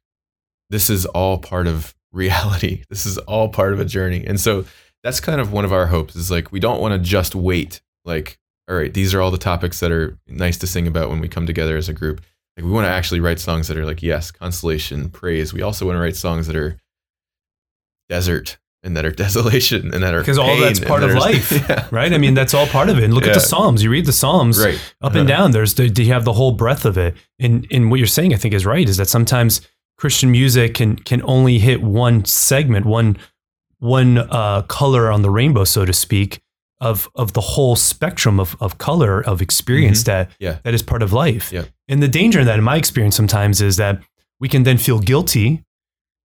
this 0.70 0.90
is 0.90 1.06
all 1.06 1.38
part 1.38 1.66
of 1.66 1.94
reality. 2.12 2.84
This 2.88 3.06
is 3.06 3.18
all 3.18 3.48
part 3.48 3.72
of 3.72 3.80
a 3.80 3.84
journey. 3.84 4.24
And 4.26 4.40
so 4.40 4.64
that's 5.02 5.20
kind 5.20 5.40
of 5.40 5.52
one 5.52 5.64
of 5.64 5.72
our 5.72 5.86
hopes 5.86 6.16
is 6.16 6.30
like, 6.30 6.52
we 6.52 6.60
don't 6.60 6.80
want 6.80 6.92
to 6.92 6.98
just 6.98 7.34
wait, 7.34 7.80
like, 8.04 8.38
all 8.68 8.76
right, 8.76 8.92
these 8.92 9.14
are 9.14 9.20
all 9.20 9.30
the 9.30 9.38
topics 9.38 9.80
that 9.80 9.92
are 9.92 10.18
nice 10.26 10.58
to 10.58 10.66
sing 10.66 10.86
about 10.86 11.08
when 11.08 11.20
we 11.20 11.28
come 11.28 11.46
together 11.46 11.76
as 11.76 11.88
a 11.88 11.92
group. 11.92 12.20
Like, 12.56 12.64
we 12.64 12.72
want 12.72 12.86
to 12.86 12.90
actually 12.90 13.20
write 13.20 13.38
songs 13.38 13.68
that 13.68 13.76
are 13.76 13.84
like, 13.84 14.02
yes, 14.02 14.30
consolation, 14.30 15.08
praise. 15.10 15.52
We 15.52 15.62
also 15.62 15.86
want 15.86 15.96
to 15.96 16.00
write 16.00 16.16
songs 16.16 16.46
that 16.46 16.56
are 16.56 16.78
desert 18.08 18.58
and 18.82 18.96
that 18.96 19.04
are 19.04 19.10
desolation 19.12 19.92
and 19.92 20.02
that 20.02 20.14
are 20.14 20.20
because 20.20 20.38
all 20.38 20.56
that's 20.58 20.80
part 20.80 21.02
of 21.02 21.10
life, 21.14 21.52
yeah. 21.52 21.86
right? 21.90 22.12
I 22.12 22.18
mean, 22.18 22.34
that's 22.34 22.54
all 22.54 22.66
part 22.66 22.88
of 22.88 22.98
it. 22.98 23.04
And 23.04 23.12
look 23.12 23.24
yeah. 23.24 23.30
at 23.30 23.34
the 23.34 23.40
Psalms. 23.40 23.82
You 23.82 23.90
read 23.90 24.06
the 24.06 24.12
Psalms 24.12 24.58
right. 24.58 24.80
up 25.02 25.12
and 25.14 25.30
uh-huh. 25.30 25.42
down. 25.42 25.50
There's 25.50 25.74
the, 25.74 25.88
do 25.88 26.02
you 26.02 26.12
have 26.12 26.24
the 26.24 26.32
whole 26.32 26.52
breadth 26.52 26.84
of 26.84 26.96
it. 26.96 27.14
And 27.38 27.66
and 27.70 27.90
what 27.90 27.98
you're 27.98 28.06
saying, 28.06 28.32
I 28.32 28.36
think, 28.36 28.54
is 28.54 28.64
right. 28.64 28.88
Is 28.88 28.96
that 28.96 29.08
sometimes 29.08 29.60
Christian 29.98 30.30
music 30.30 30.74
can 30.74 30.96
can 30.96 31.22
only 31.24 31.58
hit 31.58 31.82
one 31.82 32.24
segment, 32.24 32.86
one 32.86 33.16
one 33.78 34.18
uh, 34.18 34.62
color 34.62 35.10
on 35.10 35.22
the 35.22 35.30
rainbow, 35.30 35.64
so 35.64 35.84
to 35.84 35.92
speak, 35.92 36.40
of 36.80 37.08
of 37.14 37.32
the 37.32 37.40
whole 37.40 37.76
spectrum 37.76 38.38
of, 38.38 38.56
of 38.60 38.78
color 38.78 39.24
of 39.24 39.40
experience 39.40 40.00
mm-hmm. 40.00 40.28
that 40.28 40.30
yeah. 40.38 40.58
that 40.64 40.74
is 40.74 40.82
part 40.82 41.02
of 41.02 41.12
life. 41.12 41.52
Yeah. 41.52 41.64
And 41.88 42.02
the 42.02 42.08
danger 42.08 42.40
in 42.40 42.46
that, 42.46 42.58
in 42.58 42.64
my 42.64 42.76
experience, 42.76 43.16
sometimes 43.16 43.60
is 43.60 43.76
that 43.76 44.02
we 44.40 44.48
can 44.48 44.64
then 44.64 44.76
feel 44.76 44.98
guilty 44.98 45.64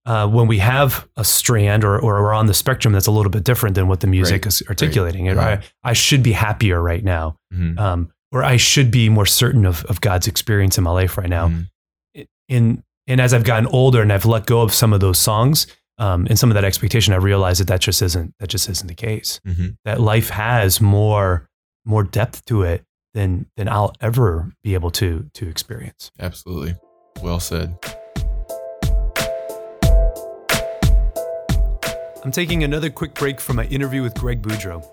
uh, 0.05 0.27
when 0.27 0.47
we 0.47 0.57
have 0.57 1.07
a 1.15 1.23
strand 1.23 1.83
or 1.83 1.97
or 1.99 2.21
we're 2.21 2.33
on 2.33 2.47
the 2.47 2.53
spectrum 2.53 2.93
that's 2.93 3.07
a 3.07 3.11
little 3.11 3.31
bit 3.31 3.43
different 3.43 3.75
than 3.75 3.87
what 3.87 4.01
the 4.01 4.07
music 4.07 4.45
right. 4.45 4.47
is 4.47 4.63
articulating. 4.67 5.27
Right. 5.27 5.37
Right. 5.37 5.59
I, 5.83 5.91
I 5.91 5.93
should 5.93 6.23
be 6.23 6.33
happier 6.33 6.81
right 6.81 7.03
now, 7.03 7.37
mm-hmm. 7.53 7.79
um, 7.79 8.11
or 8.31 8.43
I 8.43 8.57
should 8.57 8.91
be 8.91 9.07
more 9.09 9.25
certain 9.25 9.65
of 9.65 9.85
of 9.85 10.01
God's 10.01 10.27
experience 10.27 10.77
in 10.77 10.83
my 10.83 10.91
life 10.91 11.17
right 11.17 11.29
now. 11.29 11.47
Mm-hmm. 11.47 12.21
In 12.49 12.83
and 13.11 13.19
as 13.19 13.33
I've 13.33 13.43
gotten 13.43 13.67
older 13.67 14.01
and 14.01 14.11
I've 14.11 14.25
let 14.25 14.45
go 14.45 14.61
of 14.61 14.73
some 14.73 14.93
of 14.93 15.01
those 15.01 15.19
songs 15.19 15.67
um, 15.97 16.27
and 16.29 16.39
some 16.39 16.49
of 16.49 16.55
that 16.55 16.63
expectation, 16.63 17.13
I 17.13 17.17
realized 17.17 17.59
that 17.59 17.67
that 17.67 17.81
just 17.81 18.01
isn't 18.01 18.33
that 18.39 18.47
just 18.47 18.69
isn't 18.69 18.87
the 18.87 18.95
case. 18.95 19.41
Mm-hmm. 19.45 19.71
That 19.83 19.99
life 19.99 20.29
has 20.29 20.79
more 20.79 21.49
more 21.83 22.05
depth 22.05 22.45
to 22.45 22.63
it 22.63 22.85
than 23.13 23.47
than 23.57 23.67
I'll 23.67 23.93
ever 23.99 24.53
be 24.63 24.75
able 24.75 24.91
to 24.91 25.29
to 25.33 25.49
experience. 25.49 26.09
Absolutely, 26.21 26.75
well 27.21 27.41
said. 27.41 27.77
I'm 32.23 32.31
taking 32.31 32.63
another 32.63 32.89
quick 32.89 33.13
break 33.15 33.41
from 33.41 33.57
my 33.57 33.65
interview 33.65 34.03
with 34.03 34.13
Greg 34.13 34.41
Boudreaux. 34.41 34.85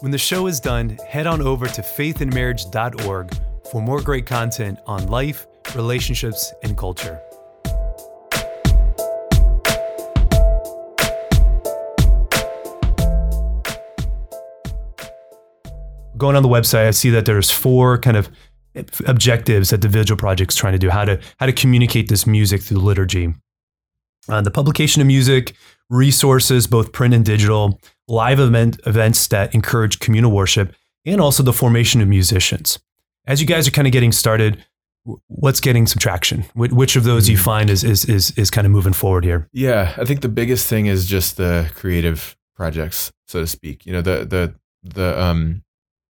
When 0.00 0.12
the 0.12 0.18
show 0.18 0.46
is 0.46 0.60
done, 0.60 0.96
head 1.06 1.26
on 1.26 1.42
over 1.42 1.66
to 1.66 1.82
faithandmarriage.org 1.82 3.36
for 3.70 3.82
more 3.82 4.00
great 4.00 4.24
content 4.24 4.78
on 4.86 5.08
life, 5.08 5.46
relationships, 5.74 6.54
and 6.62 6.78
culture. 6.78 7.20
Going 16.20 16.36
on 16.36 16.42
the 16.42 16.48
website, 16.48 16.86
I 16.86 16.90
see 16.92 17.10
that 17.10 17.26
there's 17.26 17.50
four 17.50 17.98
kind 17.98 18.16
of 18.16 18.30
objectives 19.06 19.70
that 19.70 19.82
the 19.82 19.88
Vigil 19.88 20.16
Project's 20.16 20.54
trying 20.54 20.74
to 20.74 20.78
do. 20.78 20.90
How 20.90 21.04
to 21.04 21.20
how 21.38 21.46
to 21.46 21.52
communicate 21.52 22.08
this 22.08 22.26
music 22.26 22.62
through 22.62 22.78
liturgy. 22.78 23.34
Uh, 24.28 24.40
the 24.40 24.50
publication 24.50 25.00
of 25.00 25.08
music, 25.08 25.54
resources, 25.88 26.66
both 26.66 26.92
print 26.92 27.14
and 27.14 27.24
digital, 27.24 27.80
live 28.06 28.38
event, 28.38 28.78
events 28.86 29.26
that 29.28 29.54
encourage 29.54 29.98
communal 29.98 30.30
worship, 30.30 30.74
and 31.04 31.20
also 31.20 31.42
the 31.42 31.52
formation 31.52 32.00
of 32.00 32.06
musicians. 32.06 32.78
As 33.26 33.40
you 33.40 33.46
guys 33.46 33.66
are 33.66 33.72
kind 33.72 33.88
of 33.88 33.92
getting 33.92 34.12
started, 34.12 34.64
what's 35.26 35.60
getting 35.60 35.86
some 35.86 35.98
traction? 35.98 36.44
Which 36.54 36.96
of 36.96 37.04
those 37.04 37.28
you 37.28 37.36
hmm. 37.36 37.42
find 37.42 37.70
is 37.70 37.82
is 37.82 38.04
is 38.04 38.30
is 38.32 38.50
kind 38.50 38.66
of 38.66 38.70
moving 38.70 38.92
forward 38.92 39.24
here? 39.24 39.48
Yeah, 39.52 39.94
I 39.96 40.04
think 40.04 40.20
the 40.20 40.28
biggest 40.28 40.68
thing 40.68 40.86
is 40.86 41.06
just 41.06 41.36
the 41.36 41.70
creative 41.74 42.36
projects, 42.54 43.10
so 43.26 43.40
to 43.40 43.46
speak. 43.46 43.86
You 43.86 43.94
know, 43.94 44.02
the 44.02 44.24
the 44.24 44.54
the 44.82 45.20
um 45.20 45.62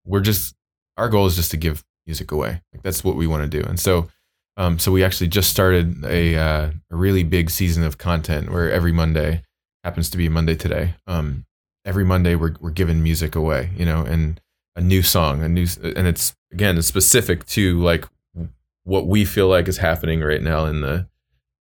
we're 0.05 0.21
just 0.21 0.55
our 0.97 1.09
goal 1.09 1.27
is 1.27 1.37
just 1.37 1.51
to 1.53 1.57
give 1.57 1.85
music 2.07 2.33
away. 2.33 2.63
Like 2.73 2.83
that's 2.83 3.05
what 3.05 3.17
we 3.17 3.27
want 3.27 3.51
to 3.51 3.61
do. 3.61 3.67
And 3.67 3.79
so 3.79 4.09
um, 4.57 4.79
so 4.79 4.93
we 4.93 5.05
actually 5.05 5.29
just 5.29 5.51
started 5.51 6.05
a 6.05 6.37
uh, 6.37 6.71
a 6.91 6.97
really 6.97 7.23
big 7.23 7.51
season 7.51 7.85
of 7.85 7.99
content 7.99 8.51
where 8.51 8.71
every 8.71 8.93
Monday 8.93 9.43
happens 9.85 10.11
to 10.11 10.19
be 10.19 10.29
Monday 10.29 10.55
today. 10.55 10.97
Um, 11.07 11.47
every 11.85 12.05
Monday 12.05 12.35
we're 12.35 12.57
we're 12.61 12.71
giving 12.71 13.03
music 13.03 13.35
away, 13.35 13.71
you 13.77 13.85
know, 13.85 14.03
and 14.03 14.41
a 14.77 14.81
new 14.81 15.03
song, 15.03 15.43
a 15.43 15.49
new 15.49 15.67
and 15.83 16.07
it's 16.07 16.35
again 16.53 16.77
it's 16.77 16.87
specific 16.87 17.47
to 17.47 17.81
like 17.81 18.07
what 18.85 19.07
we 19.07 19.25
feel 19.25 19.49
like 19.49 19.69
is 19.69 19.79
happening 19.79 20.21
right 20.21 20.43
now 20.43 20.65
in 20.67 20.81
the 20.81 21.07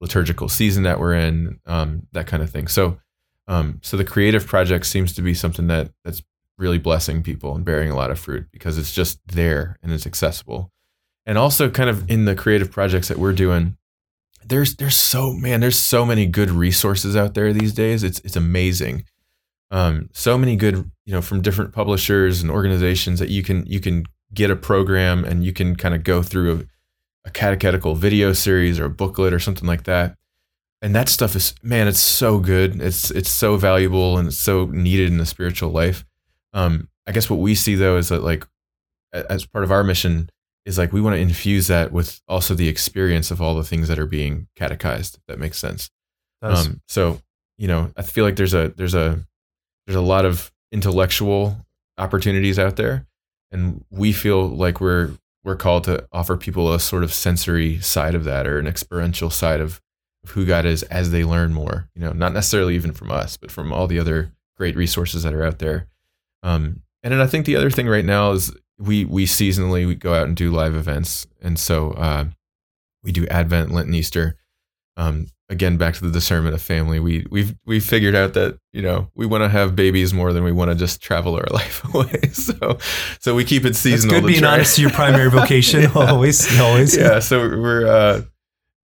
liturgical 0.01 0.49
season 0.49 0.83
that 0.83 0.99
we're 0.99 1.13
in, 1.13 1.59
um, 1.65 2.07
that 2.13 2.27
kind 2.27 2.41
of 2.41 2.49
thing. 2.49 2.67
So 2.67 2.99
um, 3.47 3.79
so 3.81 3.97
the 3.97 4.03
creative 4.03 4.45
project 4.45 4.85
seems 4.85 5.13
to 5.13 5.21
be 5.21 5.33
something 5.33 5.67
that 5.67 5.91
that's 6.03 6.21
really 6.59 6.77
blessing 6.77 7.23
people 7.23 7.55
and 7.55 7.65
bearing 7.65 7.89
a 7.89 7.95
lot 7.95 8.11
of 8.11 8.19
fruit 8.19 8.47
because 8.51 8.77
it's 8.77 8.93
just 8.93 9.19
there 9.27 9.77
and 9.81 9.91
it's 9.91 10.05
accessible. 10.05 10.71
And 11.25 11.37
also 11.37 11.69
kind 11.69 11.89
of 11.89 12.09
in 12.09 12.25
the 12.25 12.35
creative 12.35 12.71
projects 12.71 13.07
that 13.07 13.17
we're 13.17 13.33
doing, 13.33 13.77
there's 14.45 14.75
there's 14.75 14.95
so 14.95 15.33
man, 15.33 15.61
there's 15.61 15.77
so 15.77 16.05
many 16.05 16.25
good 16.25 16.51
resources 16.51 17.15
out 17.15 17.33
there 17.33 17.53
these 17.53 17.73
days. 17.73 18.03
It's 18.03 18.19
it's 18.19 18.35
amazing. 18.35 19.05
Um, 19.71 20.09
so 20.13 20.37
many 20.37 20.55
good, 20.55 20.89
you 21.05 21.13
know, 21.13 21.21
from 21.21 21.41
different 21.41 21.73
publishers 21.73 22.41
and 22.41 22.49
organizations 22.49 23.19
that 23.19 23.29
you 23.29 23.43
can 23.43 23.65
you 23.65 23.79
can 23.79 24.05
get 24.33 24.51
a 24.51 24.55
program 24.55 25.23
and 25.23 25.43
you 25.43 25.53
can 25.53 25.75
kind 25.75 25.95
of 25.95 26.03
go 26.03 26.21
through 26.21 26.59
a, 27.25 27.27
a 27.27 27.31
catechetical 27.31 27.95
video 27.95 28.33
series 28.33 28.79
or 28.79 28.85
a 28.85 28.89
booklet 28.89 29.33
or 29.33 29.39
something 29.39 29.67
like 29.67 29.83
that 29.83 30.15
and 30.81 30.95
that 30.95 31.09
stuff 31.09 31.35
is 31.35 31.53
man 31.61 31.87
it's 31.87 31.99
so 31.99 32.39
good 32.39 32.81
it's 32.81 33.11
it's 33.11 33.29
so 33.29 33.57
valuable 33.57 34.17
and 34.17 34.27
it's 34.27 34.37
so 34.37 34.65
needed 34.67 35.07
in 35.07 35.17
the 35.17 35.25
spiritual 35.25 35.69
life 35.69 36.05
um, 36.53 36.89
I 37.07 37.11
guess 37.11 37.29
what 37.29 37.39
we 37.39 37.55
see 37.55 37.75
though 37.75 37.97
is 37.97 38.09
that 38.09 38.23
like 38.23 38.45
as 39.13 39.45
part 39.45 39.63
of 39.63 39.71
our 39.71 39.83
mission 39.83 40.29
is 40.65 40.77
like 40.77 40.93
we 40.93 41.01
want 41.01 41.15
to 41.15 41.21
infuse 41.21 41.67
that 41.67 41.91
with 41.91 42.21
also 42.27 42.53
the 42.53 42.67
experience 42.67 43.31
of 43.31 43.41
all 43.41 43.55
the 43.55 43.63
things 43.63 43.87
that 43.87 43.97
are 43.97 44.05
being 44.05 44.47
catechized. 44.55 45.19
that 45.27 45.39
makes 45.39 45.57
sense. 45.57 45.89
Um, 46.41 46.81
so 46.87 47.21
you 47.57 47.67
know, 47.67 47.91
I 47.97 48.03
feel 48.03 48.23
like 48.23 48.35
there's 48.35 48.53
a 48.53 48.69
there's 48.77 48.93
a 48.93 49.25
there's 49.85 49.95
a 49.97 50.01
lot 50.01 50.25
of 50.25 50.51
intellectual 50.71 51.65
opportunities 51.97 52.57
out 52.59 52.75
there, 52.75 53.05
and 53.51 53.83
we 53.89 54.13
feel 54.13 54.47
like 54.47 54.79
we're 54.79 55.11
we're 55.43 55.55
called 55.55 55.85
to 55.85 56.05
offer 56.11 56.37
people 56.37 56.73
a 56.73 56.79
sort 56.79 57.03
of 57.03 57.13
sensory 57.13 57.79
side 57.79 58.15
of 58.15 58.23
that 58.25 58.45
or 58.45 58.59
an 58.59 58.67
experiential 58.67 59.29
side 59.29 59.59
of, 59.61 59.81
of 60.23 60.31
who 60.31 60.45
God 60.45 60.65
is 60.65 60.83
as 60.83 61.11
they 61.11 61.23
learn 61.23 61.53
more. 61.53 61.89
You 61.95 62.01
know, 62.01 62.11
not 62.11 62.33
necessarily 62.33 62.75
even 62.75 62.91
from 62.93 63.11
us, 63.11 63.37
but 63.37 63.51
from 63.51 63.73
all 63.73 63.87
the 63.87 63.99
other 63.99 64.33
great 64.57 64.75
resources 64.75 65.23
that 65.23 65.33
are 65.33 65.43
out 65.43 65.59
there. 65.59 65.87
Um, 66.43 66.81
and 67.03 67.13
then 67.13 67.21
I 67.21 67.27
think 67.27 67.45
the 67.45 67.55
other 67.55 67.69
thing 67.69 67.87
right 67.87 68.05
now 68.05 68.31
is 68.31 68.53
we 68.77 69.05
we 69.05 69.25
seasonally 69.25 69.85
we 69.85 69.95
go 69.95 70.13
out 70.13 70.27
and 70.27 70.35
do 70.35 70.51
live 70.51 70.75
events, 70.75 71.27
and 71.41 71.59
so 71.59 71.91
uh, 71.91 72.25
we 73.03 73.11
do 73.11 73.27
Advent, 73.27 73.71
Lent, 73.71 73.87
and 73.87 73.95
Easter. 73.95 74.35
Um, 74.97 75.27
again, 75.49 75.77
back 75.77 75.95
to 75.95 76.05
the 76.05 76.11
discernment 76.11 76.55
of 76.55 76.61
family. 76.61 76.99
We 76.99 77.25
we've 77.29 77.55
we 77.65 77.79
figured 77.79 78.15
out 78.15 78.33
that 78.33 78.59
you 78.71 78.81
know 78.81 79.09
we 79.15 79.25
want 79.25 79.43
to 79.43 79.49
have 79.49 79.75
babies 79.75 80.13
more 80.13 80.31
than 80.33 80.43
we 80.43 80.51
want 80.51 80.71
to 80.71 80.75
just 80.75 81.01
travel 81.01 81.35
our 81.35 81.47
life 81.51 81.83
away. 81.93 82.21
So 82.33 82.77
so 83.19 83.35
we 83.35 83.43
keep 83.43 83.65
it 83.65 83.75
seasonal. 83.75 84.13
That's 84.13 84.21
good 84.21 84.27
being 84.27 84.39
try. 84.41 84.53
honest 84.53 84.75
to 84.75 84.81
your 84.81 84.91
primary 84.91 85.29
vocation. 85.31 85.81
yeah. 85.81 85.91
Always, 85.95 86.59
always. 86.59 86.95
Yeah. 86.95 87.19
So 87.19 87.39
we're 87.39 87.87
uh, 87.87 88.21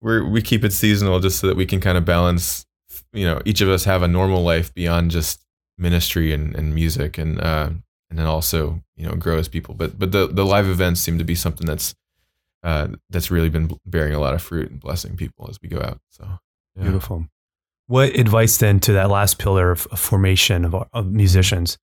we're 0.01 0.28
we 0.28 0.41
keep 0.41 0.64
it 0.64 0.74
seasonal 0.74 1.20
just 1.20 1.39
so 1.39 1.47
that 1.47 1.58
we 1.58 1.66
can 1.66 1.80
kind 1.80 1.97
of 1.97 2.06
balance. 2.06 2.66
You 3.14 3.26
know, 3.26 3.41
each 3.45 3.62
of 3.62 3.70
us 3.70 3.86
have 3.86 4.01
a 4.01 4.10
normal 4.10 4.43
life 4.43 4.74
beyond 4.74 5.12
just 5.12 5.45
ministry 5.78 6.34
and, 6.34 6.55
and 6.55 6.73
music 6.73 7.17
and 7.17 7.39
uh, 7.41 7.69
and 8.09 8.19
then 8.19 8.26
also 8.26 8.82
you 8.95 9.07
know 9.07 9.15
grow 9.15 9.38
as 9.38 9.47
people. 9.47 9.73
But 9.73 9.97
but 9.97 10.11
the 10.11 10.28
the 10.28 10.45
live 10.45 10.67
events 10.67 11.01
seem 11.01 11.17
to 11.17 11.23
be 11.23 11.36
something 11.36 11.67
that's 11.67 11.95
uh, 12.63 12.88
that's 13.09 13.32
really 13.32 13.49
been 13.49 13.69
bearing 13.86 14.13
a 14.13 14.19
lot 14.19 14.34
of 14.34 14.41
fruit 14.41 14.71
and 14.71 14.80
blessing 14.80 15.15
people 15.15 15.47
as 15.49 15.59
we 15.61 15.69
go 15.69 15.80
out. 15.80 15.99
So 16.09 16.28
yeah. 16.76 16.84
beautiful. 16.84 17.26
What 17.88 18.15
advice 18.15 18.57
then 18.57 18.80
to 18.82 18.93
that 18.93 19.11
last 19.11 19.38
pillar 19.38 19.69
of, 19.69 19.86
of 19.91 19.99
formation 19.99 20.65
of, 20.65 20.76
of 20.91 21.11
musicians? 21.11 21.78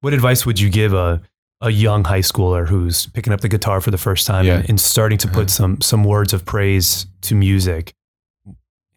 What 0.00 0.14
advice 0.14 0.46
would 0.46 0.60
you 0.60 0.70
give 0.70 0.92
a 0.92 1.22
a 1.62 1.70
young 1.70 2.04
high 2.04 2.20
schooler 2.20 2.66
who's 2.66 3.06
picking 3.08 3.32
up 3.32 3.42
the 3.42 3.48
guitar 3.48 3.82
for 3.82 3.90
the 3.90 3.98
first 3.98 4.26
time 4.26 4.46
yeah. 4.46 4.56
and, 4.56 4.70
and, 4.70 4.80
starting 4.80 5.18
to 5.18 5.28
put 5.28 5.40
uh-huh. 5.40 5.48
some 5.48 5.80
some 5.80 6.04
words 6.04 6.32
of 6.32 6.44
praise 6.44 7.06
to 7.22 7.34
music? 7.34 7.94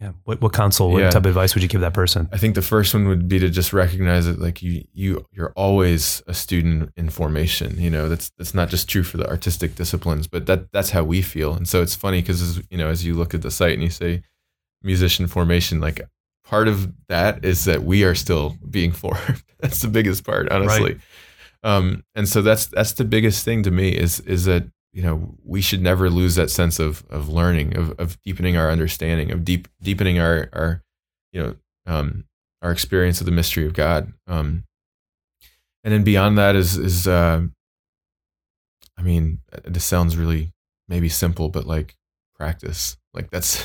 Yeah. 0.03 0.11
What, 0.25 0.41
what 0.41 0.51
counsel, 0.53 0.91
what 0.91 1.01
Yeah. 1.01 1.09
type 1.11 1.21
of 1.23 1.27
advice 1.27 1.55
would 1.55 1.63
you 1.63 1.69
give 1.69 1.79
that 1.81 1.93
person? 1.93 2.27
I 2.33 2.37
think 2.37 2.55
the 2.55 2.61
first 2.61 2.93
one 2.93 3.07
would 3.07 3.27
be 3.29 3.39
to 3.39 3.49
just 3.49 3.71
recognize 3.71 4.25
that 4.25 4.37
like 4.39 4.61
you 4.61 4.83
you 4.93 5.25
you're 5.31 5.53
always 5.55 6.21
a 6.27 6.33
student 6.33 6.91
in 6.97 7.09
formation. 7.09 7.79
You 7.79 7.89
know, 7.89 8.09
that's 8.09 8.29
that's 8.37 8.53
not 8.53 8.69
just 8.69 8.89
true 8.89 9.03
for 9.03 9.17
the 9.17 9.27
artistic 9.29 9.75
disciplines, 9.75 10.27
but 10.27 10.45
that 10.47 10.71
that's 10.73 10.89
how 10.89 11.03
we 11.05 11.21
feel. 11.21 11.53
And 11.53 11.67
so 11.67 11.81
it's 11.81 11.95
funny 11.95 12.21
because 12.21 12.61
you 12.69 12.77
know, 12.77 12.89
as 12.89 13.05
you 13.05 13.13
look 13.15 13.33
at 13.33 13.41
the 13.43 13.51
site 13.51 13.73
and 13.73 13.81
you 13.83 13.89
say 13.89 14.23
musician 14.81 15.27
formation, 15.27 15.79
like 15.79 16.01
part 16.43 16.67
of 16.67 16.91
that 17.07 17.45
is 17.45 17.63
that 17.65 17.83
we 17.83 18.03
are 18.03 18.15
still 18.15 18.57
being 18.69 18.91
formed. 19.03 19.41
that's 19.59 19.81
the 19.81 19.87
biggest 19.87 20.25
part, 20.25 20.49
honestly. 20.51 20.99
Um, 21.63 22.03
and 22.13 22.27
so 22.27 22.41
that's 22.41 22.65
that's 22.65 22.91
the 22.93 23.05
biggest 23.05 23.45
thing 23.45 23.63
to 23.63 23.71
me 23.71 23.89
is 23.89 24.19
is 24.21 24.43
that 24.45 24.63
you 24.93 25.01
know 25.01 25.35
we 25.43 25.61
should 25.61 25.81
never 25.81 26.09
lose 26.09 26.35
that 26.35 26.49
sense 26.49 26.79
of 26.79 27.03
of 27.09 27.27
learning 27.27 27.75
of 27.75 27.99
of 27.99 28.21
deepening 28.21 28.55
our 28.55 28.69
understanding 28.69 29.31
of 29.31 29.43
deep 29.43 29.67
deepening 29.81 30.19
our 30.19 30.49
our 30.53 30.83
you 31.31 31.41
know 31.41 31.55
um, 31.85 32.25
our 32.61 32.71
experience 32.71 33.19
of 33.19 33.25
the 33.25 33.31
mystery 33.31 33.65
of 33.65 33.73
God. 33.73 34.13
Um, 34.27 34.63
and 35.83 35.93
then 35.93 36.03
beyond 36.03 36.37
that 36.37 36.55
is 36.55 36.77
is 36.77 37.07
uh, 37.07 37.41
I 38.97 39.01
mean, 39.01 39.39
this 39.65 39.83
sounds 39.83 40.15
really 40.15 40.53
maybe 40.87 41.09
simple, 41.09 41.49
but 41.49 41.65
like 41.65 41.97
practice. 42.35 42.97
Like 43.13 43.29
that's 43.29 43.63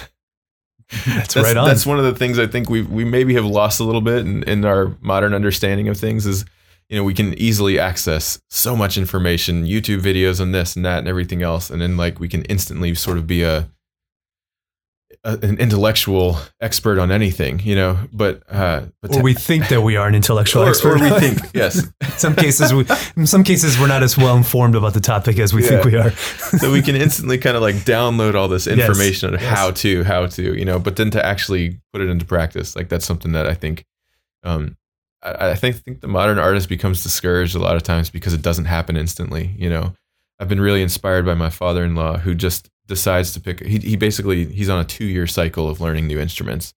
That's, 1.07 1.37
right 1.37 1.57
on. 1.57 1.69
That's 1.69 1.85
one 1.85 1.99
of 1.99 2.07
the 2.07 2.15
things 2.15 2.39
I 2.39 2.47
think 2.47 2.71
we 2.71 2.81
we 2.81 3.05
maybe 3.05 3.35
have 3.35 3.45
lost 3.45 3.79
a 3.79 3.85
little 3.85 4.01
bit 4.01 4.21
in, 4.21 4.43
in 4.45 4.65
our 4.65 4.97
modern 5.01 5.35
understanding 5.35 5.89
of 5.89 5.99
things 5.99 6.25
is 6.25 6.47
you 6.89 6.97
know 6.97 7.05
we 7.05 7.15
can 7.15 7.35
easily 7.39 7.79
access 7.79 8.41
so 8.49 8.75
much 8.77 8.97
information, 8.97 9.65
YouTube 9.65 10.01
videos 10.01 10.41
and 10.41 10.55
this 10.55 10.75
and 10.77 10.85
that 10.85 10.99
and 10.99 11.09
everything 11.09 11.43
else, 11.43 11.71
and 11.71 11.81
then 11.83 11.97
like 11.97 12.19
we 12.21 12.29
can 12.29 12.43
instantly 12.45 12.95
sort 12.95 13.19
of 13.19 13.27
be 13.27 13.43
a, 13.43 13.69
a 15.25 15.33
an 15.43 15.59
intellectual 15.59 16.39
expert 16.61 16.99
on 16.99 17.11
anything, 17.11 17.61
you 17.61 17.75
know. 17.75 17.99
But 18.13 18.43
uh, 18.51 18.83
but 19.03 19.17
or 19.17 19.23
we 19.23 19.35
think 19.35 19.69
that 19.69 19.83
we 19.83 19.97
are 19.97 20.07
an 20.09 20.15
intellectual 20.15 20.63
or, 20.65 20.69
expert. 20.69 21.01
or 21.01 21.03
we 21.03 21.11
think 21.21 21.39
yes, 21.55 21.77
in 22.01 22.11
some 22.17 22.35
cases, 22.35 22.73
we, 22.73 22.87
in 23.17 23.27
some 23.27 23.45
cases, 23.45 23.79
we're 23.79 23.87
not 23.89 24.03
as 24.03 24.17
well 24.17 24.37
informed 24.37 24.75
about 24.75 24.95
the 24.95 25.01
topic 25.01 25.39
as 25.39 25.53
we 25.53 25.63
think 25.63 25.85
we 25.85 25.97
are. 25.97 26.11
so 26.13 26.73
we 26.73 26.81
can 26.81 26.97
instantly 27.07 27.37
kind 27.37 27.57
of 27.57 27.63
like 27.63 27.75
download 27.85 28.35
all 28.35 28.49
this 28.49 28.67
Yes, 28.67 28.79
information 28.79 29.35
on 29.35 29.41
yes. 29.41 29.43
how 29.59 29.71
to 29.73 30.05
how 30.05 30.27
to 30.27 30.55
you 30.59 30.65
know 30.65 30.79
but 30.79 30.97
then 30.97 31.11
to 31.11 31.25
actually 31.25 31.81
put 31.93 32.01
it 32.01 32.09
into 32.09 32.25
practice 32.25 32.75
like 32.77 32.89
that's 32.89 33.05
something 33.07 33.33
that 33.33 33.47
i 33.47 33.55
think 33.55 33.85
um 34.45 34.77
i, 35.23 35.51
I 35.51 35.55
think 35.55 35.77
think 35.77 36.01
the 36.01 36.09
modern 36.09 36.39
artist 36.39 36.69
becomes 36.69 37.03
discouraged 37.03 37.55
a 37.55 37.61
lot 37.61 37.77
of 37.77 37.83
times 37.83 38.11
because 38.11 38.35
it 38.35 38.43
doesn't 38.43 38.67
happen 38.67 38.97
instantly 38.97 39.55
you 39.57 39.71
know? 39.71 39.95
I've 40.39 40.49
been 40.49 40.61
really 40.61 40.83
inspired 40.83 41.27
by 41.27 41.35
my 41.35 41.51
father-in-law 41.51 42.19
who 42.19 42.35
just 42.35 42.71
decides 42.87 43.33
to 43.33 43.41
pick 43.41 43.65
he, 43.65 43.79
he 43.79 43.97
basically 43.97 44.47
he's 44.47 44.69
on 44.69 44.81
a 44.81 44.85
two-year 44.85 45.27
cycle 45.27 45.69
of 45.69 45.81
learning 45.81 46.07
new 46.07 46.19
instruments. 46.19 46.75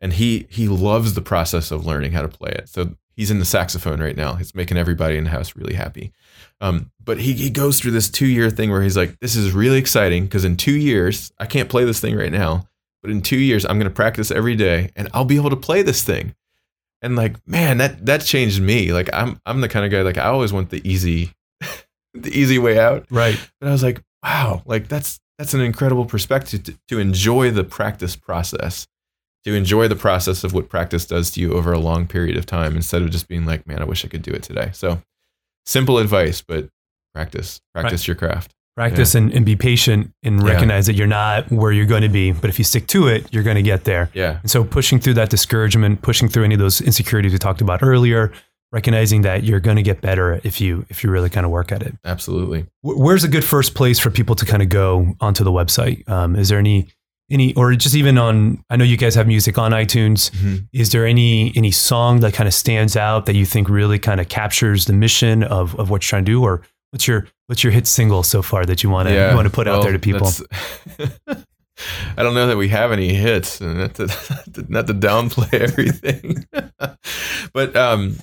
And 0.00 0.14
he 0.14 0.46
he 0.48 0.68
loves 0.68 1.14
the 1.14 1.20
process 1.20 1.70
of 1.70 1.84
learning 1.84 2.12
how 2.12 2.22
to 2.22 2.28
play 2.28 2.52
it. 2.52 2.68
So 2.68 2.96
he's 3.16 3.30
in 3.30 3.38
the 3.38 3.44
saxophone 3.44 4.00
right 4.00 4.16
now. 4.16 4.38
It's 4.40 4.54
making 4.54 4.78
everybody 4.78 5.16
in 5.16 5.24
the 5.24 5.30
house 5.30 5.54
really 5.54 5.74
happy. 5.74 6.12
Um, 6.60 6.90
but 7.04 7.18
he, 7.18 7.34
he 7.34 7.50
goes 7.50 7.78
through 7.78 7.90
this 7.90 8.08
two 8.08 8.26
year 8.26 8.48
thing 8.48 8.70
where 8.70 8.82
he's 8.82 8.96
like, 8.96 9.18
this 9.20 9.36
is 9.36 9.52
really 9.52 9.78
exciting 9.78 10.24
because 10.24 10.44
in 10.44 10.56
two 10.56 10.76
years, 10.76 11.32
I 11.38 11.46
can't 11.46 11.68
play 11.68 11.84
this 11.84 12.00
thing 12.00 12.16
right 12.16 12.32
now, 12.32 12.66
but 13.02 13.10
in 13.10 13.20
two 13.20 13.36
years, 13.36 13.66
I'm 13.66 13.78
going 13.78 13.90
to 13.90 13.94
practice 13.94 14.30
every 14.30 14.56
day 14.56 14.90
and 14.96 15.08
I'll 15.12 15.26
be 15.26 15.36
able 15.36 15.50
to 15.50 15.56
play 15.56 15.82
this 15.82 16.02
thing. 16.02 16.34
And 17.02 17.16
like, 17.16 17.36
man, 17.46 17.78
that, 17.78 18.04
that 18.06 18.22
changed 18.22 18.60
me. 18.60 18.92
Like 18.92 19.08
I'm, 19.12 19.40
I'm 19.46 19.60
the 19.60 19.68
kind 19.68 19.84
of 19.84 19.90
guy, 19.90 20.02
like 20.02 20.18
I 20.18 20.26
always 20.26 20.52
want 20.52 20.70
the 20.70 20.86
easy, 20.88 21.32
the 22.14 22.30
easy 22.30 22.58
way 22.58 22.78
out. 22.78 23.06
Right. 23.10 23.38
But 23.60 23.68
I 23.68 23.72
was 23.72 23.82
like, 23.82 24.02
wow, 24.22 24.62
like 24.66 24.88
that's, 24.88 25.18
that's 25.38 25.54
an 25.54 25.62
incredible 25.62 26.04
perspective 26.04 26.62
to, 26.64 26.78
to 26.88 26.98
enjoy 26.98 27.50
the 27.50 27.64
practice 27.64 28.16
process, 28.16 28.86
to 29.44 29.54
enjoy 29.54 29.88
the 29.88 29.96
process 29.96 30.44
of 30.44 30.52
what 30.52 30.68
practice 30.68 31.06
does 31.06 31.30
to 31.32 31.40
you 31.40 31.54
over 31.54 31.72
a 31.72 31.78
long 31.78 32.06
period 32.06 32.36
of 32.36 32.44
time 32.44 32.76
instead 32.76 33.00
of 33.00 33.10
just 33.10 33.28
being 33.28 33.46
like, 33.46 33.66
man, 33.66 33.80
I 33.80 33.84
wish 33.84 34.04
I 34.04 34.08
could 34.08 34.22
do 34.22 34.32
it 34.32 34.42
today. 34.42 34.70
So 34.74 35.00
simple 35.64 35.98
advice, 35.98 36.42
but 36.42 36.68
practice, 37.14 37.60
practice 37.74 38.06
your 38.06 38.16
craft. 38.16 38.54
Practice 38.76 39.14
and, 39.14 39.32
and 39.32 39.44
be 39.44 39.56
patient 39.56 40.12
and 40.22 40.40
Yeah. 40.40 40.52
recognize 40.52 40.86
that 40.86 40.94
you're 40.94 41.06
not 41.06 41.50
where 41.50 41.72
you're 41.72 41.86
going 41.86 42.02
to 42.02 42.08
be. 42.08 42.32
But 42.32 42.48
if 42.50 42.58
you 42.58 42.64
stick 42.64 42.86
to 42.88 43.08
it, 43.08 43.26
you're 43.32 43.42
going 43.42 43.56
to 43.56 43.62
get 43.62 43.84
there. 43.84 44.10
Yeah. 44.14 44.38
And 44.40 44.50
so 44.50 44.64
pushing 44.64 44.98
through 45.00 45.14
that 45.14 45.28
discouragement, 45.28 46.02
pushing 46.02 46.28
through 46.28 46.44
any 46.44 46.54
of 46.54 46.60
those 46.60 46.80
insecurities 46.80 47.32
we 47.32 47.38
talked 47.38 47.60
about 47.60 47.82
earlier, 47.82 48.32
recognizing 48.72 49.22
that 49.22 49.42
you're 49.42 49.60
going 49.60 49.76
to 49.76 49.82
get 49.82 50.00
better 50.00 50.40
if 50.44 50.60
you 50.60 50.86
if 50.88 51.02
you 51.02 51.10
really 51.10 51.28
kind 51.28 51.44
of 51.44 51.50
work 51.50 51.72
at 51.72 51.82
it. 51.82 51.96
Absolutely. 52.04 52.66
Where's 52.82 53.24
a 53.24 53.28
good 53.28 53.44
first 53.44 53.74
place 53.74 53.98
for 53.98 54.10
people 54.10 54.34
to 54.36 54.46
kind 54.46 54.62
of 54.62 54.68
go 54.68 55.14
onto 55.20 55.42
the 55.44 55.50
website? 55.52 56.08
Um, 56.08 56.36
is 56.36 56.48
there 56.48 56.58
any 56.58 56.86
any 57.30 57.52
or 57.54 57.74
just 57.74 57.94
even 57.96 58.16
on? 58.18 58.64
I 58.70 58.76
know 58.76 58.84
you 58.84 58.96
guys 58.96 59.14
have 59.16 59.26
music 59.26 59.58
on 59.58 59.72
iTunes. 59.72 60.30
Is 60.72 60.92
there 60.92 61.04
any 61.04 61.52
any 61.56 61.70
song 61.72 62.20
that 62.20 62.32
kind 62.32 62.46
of 62.46 62.54
stands 62.54 62.96
out 62.96 63.26
that 63.26 63.34
you 63.34 63.44
think 63.44 63.68
really 63.68 63.98
kind 63.98 64.20
of 64.20 64.28
captures 64.28 64.84
the 64.86 64.92
mission 64.92 65.42
of 65.42 65.74
of 65.78 65.90
what 65.90 66.02
you're 66.04 66.08
trying 66.10 66.24
to 66.24 66.30
do, 66.32 66.42
or 66.42 66.62
what's 66.90 67.06
your 67.06 67.26
what's 67.46 67.64
your 67.64 67.72
hit 67.72 67.86
single 67.86 68.22
so 68.22 68.42
far 68.42 68.64
that 68.66 68.82
you 68.82 68.90
want 68.90 69.08
to 69.08 69.14
you 69.14 69.34
want 69.34 69.46
to 69.46 69.52
put 69.52 69.68
out 69.68 69.82
there 69.82 69.92
to 69.92 69.98
people? 69.98 70.28
I 72.16 72.22
don't 72.22 72.34
know 72.34 72.46
that 72.46 72.56
we 72.56 72.68
have 72.68 72.92
any 72.92 73.14
hits, 73.14 73.60
and 73.60 73.78
not 73.78 73.94
to, 73.94 74.06
not 74.68 74.86
to 74.86 74.94
downplay 74.94 75.54
everything, 75.60 76.44
but 77.52 77.76
um, 77.76 78.16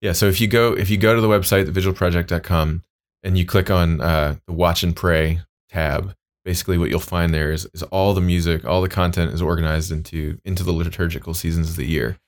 yeah. 0.00 0.12
So 0.12 0.26
if 0.26 0.40
you 0.40 0.48
go 0.48 0.72
if 0.72 0.90
you 0.90 0.96
go 0.96 1.14
to 1.14 1.20
the 1.20 1.28
website 1.28 1.66
thevigilproject.com 1.66 2.82
and 3.22 3.38
you 3.38 3.44
click 3.44 3.70
on 3.70 4.00
uh, 4.00 4.36
the 4.46 4.52
Watch 4.52 4.82
and 4.82 4.94
Pray 4.94 5.40
tab, 5.68 6.14
basically 6.44 6.78
what 6.78 6.90
you'll 6.90 7.00
find 7.00 7.34
there 7.34 7.52
is, 7.52 7.68
is 7.74 7.82
all 7.84 8.14
the 8.14 8.20
music, 8.20 8.64
all 8.64 8.80
the 8.80 8.88
content 8.88 9.32
is 9.32 9.42
organized 9.42 9.92
into 9.92 10.38
into 10.44 10.62
the 10.62 10.72
liturgical 10.72 11.34
seasons 11.34 11.70
of 11.70 11.76
the 11.76 11.86
year. 11.86 12.18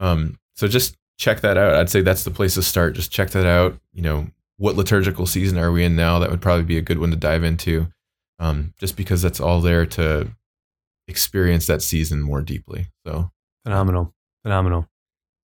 Um, 0.00 0.38
so 0.54 0.68
just 0.68 0.96
check 1.18 1.40
that 1.40 1.56
out. 1.56 1.74
I'd 1.74 1.90
say 1.90 2.02
that's 2.02 2.24
the 2.24 2.30
place 2.30 2.54
to 2.54 2.62
start. 2.62 2.94
Just 2.94 3.10
check 3.10 3.30
that 3.30 3.46
out. 3.46 3.78
You 3.92 4.02
know, 4.02 4.26
what 4.56 4.76
liturgical 4.76 5.26
season 5.26 5.58
are 5.58 5.72
we 5.72 5.84
in 5.84 5.96
now? 5.96 6.18
That 6.18 6.30
would 6.30 6.40
probably 6.40 6.64
be 6.64 6.78
a 6.78 6.82
good 6.82 6.98
one 6.98 7.10
to 7.10 7.16
dive 7.16 7.44
into, 7.44 7.88
um, 8.38 8.74
just 8.78 8.96
because 8.96 9.22
that's 9.22 9.40
all 9.40 9.60
there 9.60 9.86
to 9.86 10.28
experience 11.08 11.66
that 11.66 11.82
season 11.82 12.20
more 12.20 12.42
deeply. 12.42 12.86
So 13.06 13.30
Phenomenal, 13.64 14.14
phenomenal. 14.42 14.88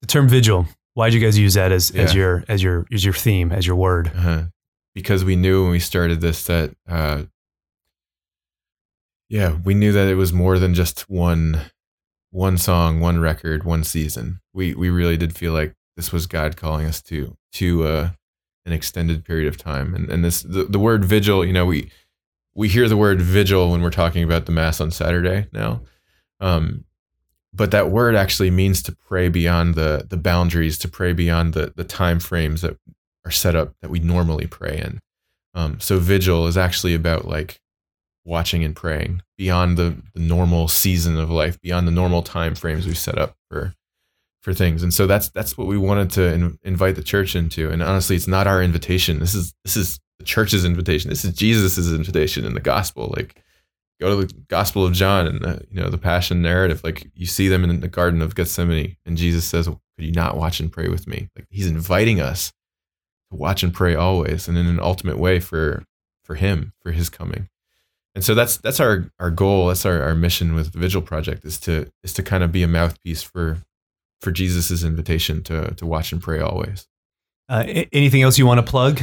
The 0.00 0.06
term 0.06 0.28
vigil. 0.28 0.66
Why'd 0.94 1.14
you 1.14 1.20
guys 1.20 1.38
use 1.38 1.54
that 1.54 1.70
as 1.70 1.90
as 1.92 2.14
your 2.14 2.44
as 2.48 2.62
your 2.62 2.86
as 2.92 3.04
your 3.04 3.14
theme 3.14 3.52
as 3.52 3.66
your 3.66 3.76
word? 3.76 4.10
uh 4.16 4.44
because 4.94 5.24
we 5.24 5.36
knew 5.36 5.62
when 5.62 5.70
we 5.70 5.78
started 5.78 6.20
this 6.20 6.42
that 6.44 6.74
uh, 6.88 7.22
yeah, 9.28 9.56
we 9.64 9.74
knew 9.74 9.92
that 9.92 10.08
it 10.08 10.14
was 10.16 10.32
more 10.32 10.58
than 10.58 10.74
just 10.74 11.08
one 11.08 11.60
one 12.30 12.58
song, 12.58 13.00
one 13.00 13.20
record, 13.20 13.64
one 13.64 13.84
season. 13.84 14.40
We 14.52 14.74
we 14.74 14.90
really 14.90 15.16
did 15.16 15.36
feel 15.36 15.52
like 15.52 15.74
this 15.96 16.12
was 16.12 16.26
God 16.26 16.56
calling 16.56 16.86
us 16.86 17.00
to 17.02 17.36
to 17.54 17.84
uh, 17.84 18.10
an 18.68 18.74
extended 18.74 19.24
period 19.24 19.48
of 19.48 19.56
time. 19.56 19.94
And 19.94 20.08
and 20.10 20.24
this 20.24 20.42
the, 20.42 20.64
the 20.64 20.78
word 20.78 21.04
vigil, 21.04 21.44
you 21.44 21.52
know, 21.52 21.66
we 21.66 21.90
we 22.54 22.68
hear 22.68 22.88
the 22.88 22.96
word 22.96 23.20
vigil 23.20 23.70
when 23.70 23.82
we're 23.82 23.90
talking 23.90 24.22
about 24.22 24.46
the 24.46 24.52
mass 24.52 24.80
on 24.80 24.90
Saturday 24.90 25.48
now. 25.52 25.80
Um, 26.40 26.84
but 27.52 27.70
that 27.70 27.90
word 27.90 28.14
actually 28.14 28.50
means 28.50 28.82
to 28.82 28.94
pray 28.94 29.28
beyond 29.28 29.74
the 29.74 30.06
the 30.08 30.16
boundaries, 30.16 30.78
to 30.78 30.88
pray 30.88 31.12
beyond 31.12 31.54
the 31.54 31.72
the 31.74 31.84
time 31.84 32.20
frames 32.20 32.60
that 32.60 32.76
are 33.24 33.30
set 33.30 33.56
up 33.56 33.74
that 33.80 33.90
we 33.90 33.98
normally 33.98 34.46
pray 34.46 34.78
in. 34.78 35.00
Um, 35.54 35.80
so 35.80 35.98
vigil 35.98 36.46
is 36.46 36.56
actually 36.56 36.94
about 36.94 37.26
like 37.26 37.60
watching 38.24 38.62
and 38.62 38.76
praying 38.76 39.22
beyond 39.38 39.78
the, 39.78 39.96
the 40.14 40.20
normal 40.20 40.68
season 40.68 41.18
of 41.18 41.30
life, 41.30 41.60
beyond 41.60 41.86
the 41.86 41.92
normal 41.92 42.22
time 42.22 42.54
frames 42.54 42.86
we've 42.86 42.98
set 42.98 43.18
up 43.18 43.34
for 43.50 43.74
for 44.42 44.54
things. 44.54 44.82
And 44.82 44.92
so 44.92 45.06
that's 45.06 45.28
that's 45.30 45.58
what 45.58 45.66
we 45.66 45.76
wanted 45.76 46.10
to 46.12 46.32
in, 46.32 46.58
invite 46.62 46.96
the 46.96 47.02
church 47.02 47.34
into. 47.34 47.70
And 47.70 47.82
honestly, 47.82 48.16
it's 48.16 48.28
not 48.28 48.46
our 48.46 48.62
invitation. 48.62 49.18
This 49.18 49.34
is 49.34 49.54
this 49.64 49.76
is 49.76 49.98
the 50.18 50.24
church's 50.24 50.64
invitation. 50.64 51.10
This 51.10 51.24
is 51.24 51.34
Jesus's 51.34 51.92
invitation 51.92 52.44
in 52.44 52.54
the 52.54 52.60
gospel. 52.60 53.12
Like 53.16 53.42
go 54.00 54.20
to 54.20 54.26
the 54.26 54.32
Gospel 54.48 54.86
of 54.86 54.92
John 54.92 55.26
and 55.26 55.40
the, 55.40 55.62
you 55.70 55.80
know 55.80 55.90
the 55.90 55.98
Passion 55.98 56.42
narrative. 56.42 56.82
Like 56.84 57.10
you 57.14 57.26
see 57.26 57.48
them 57.48 57.64
in 57.64 57.80
the 57.80 57.88
Garden 57.88 58.22
of 58.22 58.34
Gethsemane, 58.34 58.96
and 59.04 59.16
Jesus 59.16 59.44
says, 59.44 59.66
"Could 59.66 59.78
you 59.98 60.12
not 60.12 60.36
watch 60.36 60.60
and 60.60 60.72
pray 60.72 60.88
with 60.88 61.06
me?" 61.06 61.28
Like 61.36 61.46
He's 61.50 61.66
inviting 61.66 62.20
us 62.20 62.52
to 63.30 63.36
watch 63.36 63.62
and 63.62 63.74
pray 63.74 63.94
always, 63.94 64.48
and 64.48 64.56
in 64.56 64.66
an 64.66 64.80
ultimate 64.80 65.18
way 65.18 65.40
for 65.40 65.84
for 66.24 66.36
Him, 66.36 66.72
for 66.80 66.92
His 66.92 67.08
coming. 67.08 67.48
And 68.14 68.24
so 68.24 68.34
that's 68.34 68.56
that's 68.56 68.80
our 68.80 69.10
our 69.18 69.30
goal. 69.30 69.68
That's 69.68 69.86
our, 69.86 70.02
our 70.02 70.14
mission 70.14 70.54
with 70.54 70.72
the 70.72 70.78
Vigil 70.78 71.02
Project 71.02 71.44
is 71.44 71.58
to 71.60 71.90
is 72.02 72.12
to 72.14 72.22
kind 72.22 72.42
of 72.42 72.52
be 72.52 72.62
a 72.62 72.68
mouthpiece 72.68 73.22
for 73.22 73.58
for 74.20 74.30
Jesus's 74.30 74.84
invitation 74.84 75.42
to 75.44 75.74
to 75.74 75.86
watch 75.86 76.12
and 76.12 76.20
pray 76.22 76.40
always. 76.40 76.86
Uh, 77.48 77.64
anything 77.92 78.22
else 78.22 78.38
you 78.38 78.46
want 78.46 78.64
to 78.64 78.70
plug? 78.70 79.00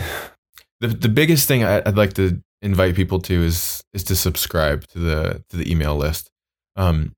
the 0.82 0.88
the 0.88 1.10
biggest 1.10 1.48
thing 1.48 1.64
I- 1.64 1.82
I'd 1.86 1.98
like 1.98 2.14
to 2.14 2.42
invite 2.62 2.96
people 2.96 3.20
to 3.22 3.44
is 3.44 3.84
is 3.94 4.04
to 4.06 4.16
subscribe 4.16 4.88
to 4.90 5.00
the 5.00 5.44
to 5.50 5.58
the 5.58 5.72
email 5.72 5.96
list, 5.96 6.30
um, 6.76 7.14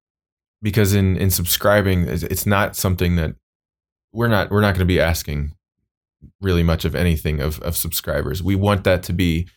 because 0.61 0.93
in 0.93 1.17
in 1.17 1.29
subscribing, 1.31 2.07
it's 2.07 2.23
it's 2.23 2.45
not 2.45 2.75
something 2.75 3.15
that 3.17 3.35
we're 4.13 4.27
not 4.27 4.51
we're 4.51 4.61
not 4.61 4.73
going 4.73 4.79
to 4.87 4.93
be 4.93 4.99
asking 4.99 5.53
really 6.41 6.63
much 6.63 6.85
of 6.85 6.95
anything 6.95 7.39
of 7.41 7.59
of 7.61 7.75
subscribers. 7.75 8.41
We 8.41 8.55
want 8.55 8.83
that 8.85 9.03
to 9.03 9.13
be 9.13 9.47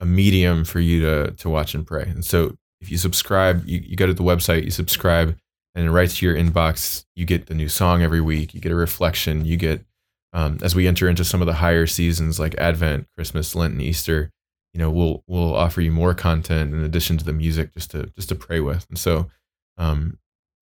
a 0.00 0.06
medium 0.06 0.64
for 0.64 0.80
you 0.80 1.00
to 1.02 1.30
to 1.32 1.48
watch 1.48 1.74
and 1.74 1.86
pray. 1.86 2.04
And 2.04 2.24
so 2.24 2.56
if 2.80 2.90
you 2.90 2.98
subscribe, 2.98 3.64
you, 3.64 3.78
you 3.84 3.96
go 3.96 4.06
to 4.06 4.14
the 4.14 4.24
website, 4.24 4.64
you 4.64 4.72
subscribe, 4.72 5.36
and 5.74 5.92
right 5.92 6.08
to 6.08 6.26
your 6.26 6.36
inbox, 6.36 7.04
you 7.16 7.24
get 7.24 7.46
the 7.46 7.54
new 7.54 7.68
song 7.68 8.02
every 8.02 8.20
week. 8.20 8.54
You 8.54 8.60
get 8.60 8.72
a 8.72 8.76
reflection. 8.76 9.44
You 9.44 9.56
get 9.56 9.84
um, 10.32 10.58
as 10.62 10.74
we 10.74 10.86
enter 10.86 11.08
into 11.08 11.24
some 11.24 11.40
of 11.40 11.46
the 11.46 11.54
higher 11.54 11.86
seasons 11.86 12.38
like 12.38 12.54
Advent, 12.56 13.06
Christmas, 13.14 13.54
Lent, 13.54 13.72
and 13.72 13.82
Easter. 13.82 14.30
You 14.74 14.78
know, 14.78 14.90
we'll 14.90 15.22
we'll 15.26 15.54
offer 15.54 15.80
you 15.80 15.92
more 15.92 16.14
content 16.14 16.74
in 16.74 16.82
addition 16.82 17.18
to 17.18 17.24
the 17.24 17.32
music, 17.32 17.74
just 17.74 17.90
to 17.90 18.06
just 18.16 18.28
to 18.30 18.34
pray 18.34 18.60
with. 18.60 18.86
And 18.88 18.98
so, 18.98 19.30
um, 19.76 20.18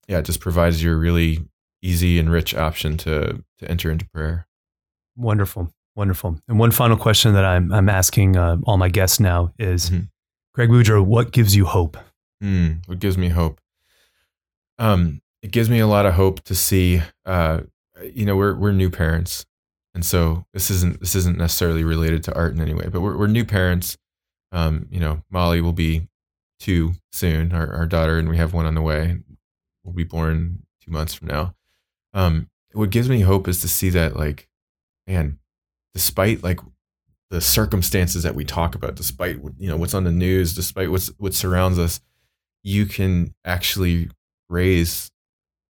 yeah, 0.08 0.18
it 0.18 0.24
just 0.24 0.40
provides 0.40 0.82
you 0.82 0.92
a 0.92 0.96
really 0.96 1.46
easy 1.82 2.18
and 2.18 2.30
rich 2.30 2.54
option 2.54 2.96
to 2.98 3.44
to 3.58 3.70
enter 3.70 3.90
into 3.90 4.08
prayer. 4.08 4.48
Wonderful, 5.16 5.72
wonderful. 5.94 6.40
And 6.48 6.58
one 6.58 6.72
final 6.72 6.96
question 6.96 7.34
that 7.34 7.44
I'm 7.44 7.72
I'm 7.72 7.88
asking 7.88 8.36
uh, 8.36 8.56
all 8.64 8.78
my 8.78 8.88
guests 8.88 9.20
now 9.20 9.52
is, 9.58 9.90
mm-hmm. 9.90 10.04
Greg 10.54 10.70
Boudreaux, 10.70 11.04
what 11.04 11.30
gives 11.30 11.54
you 11.54 11.66
hope? 11.66 11.96
Mm, 12.42 12.88
what 12.88 12.98
gives 12.98 13.16
me 13.16 13.28
hope? 13.28 13.59
Um, 14.81 15.20
it 15.43 15.53
gives 15.53 15.70
me 15.70 15.78
a 15.78 15.87
lot 15.87 16.07
of 16.07 16.14
hope 16.14 16.43
to 16.45 16.55
see. 16.55 17.03
Uh, 17.24 17.61
you 18.03 18.24
know, 18.24 18.35
we're 18.35 18.55
we're 18.55 18.72
new 18.72 18.91
parents, 18.91 19.45
and 19.95 20.05
so 20.05 20.47
this 20.55 20.70
isn't 20.70 21.01
this 21.01 21.14
isn't 21.14 21.39
necessarily 21.39 21.85
related 21.85 22.24
to 22.24 22.35
art 22.35 22.55
in 22.55 22.61
any 22.61 22.74
way, 22.74 22.89
but 22.91 23.03
we're 23.03 23.16
we're 23.16 23.26
new 23.28 23.45
parents. 23.45 23.97
Um, 24.53 24.89
you 24.91 24.99
know, 24.99 25.22
Molly 25.31 25.61
will 25.61 25.74
be 25.74 26.09
two 26.59 26.95
soon, 27.12 27.53
our 27.53 27.72
our 27.72 27.87
daughter, 27.87 28.18
and 28.18 28.28
we 28.28 28.39
have 28.39 28.55
one 28.55 28.66
on 28.66 28.74
the 28.74 28.83
way. 28.83 29.18
Will 29.85 29.93
be 29.93 30.05
born 30.05 30.62
two 30.83 30.91
months 30.91 31.14
from 31.14 31.28
now. 31.28 31.55
Um, 32.14 32.49
what 32.72 32.91
gives 32.91 33.09
me 33.09 33.20
hope 33.20 33.49
is 33.49 33.61
to 33.61 33.68
see 33.68 33.91
that, 33.91 34.16
like, 34.16 34.49
man, 35.07 35.39
despite 35.95 36.43
like 36.43 36.61
the 37.28 37.41
circumstances 37.41 38.22
that 38.22 38.35
we 38.35 38.45
talk 38.45 38.74
about, 38.74 38.95
despite 38.95 39.37
you 39.59 39.68
know 39.68 39.76
what's 39.76 39.95
on 39.95 40.05
the 40.05 40.11
news, 40.11 40.55
despite 40.55 40.91
what's 40.91 41.09
what 41.18 41.35
surrounds 41.35 41.78
us, 41.78 42.01
you 42.62 42.87
can 42.87 43.35
actually 43.45 44.09
raise 44.51 45.11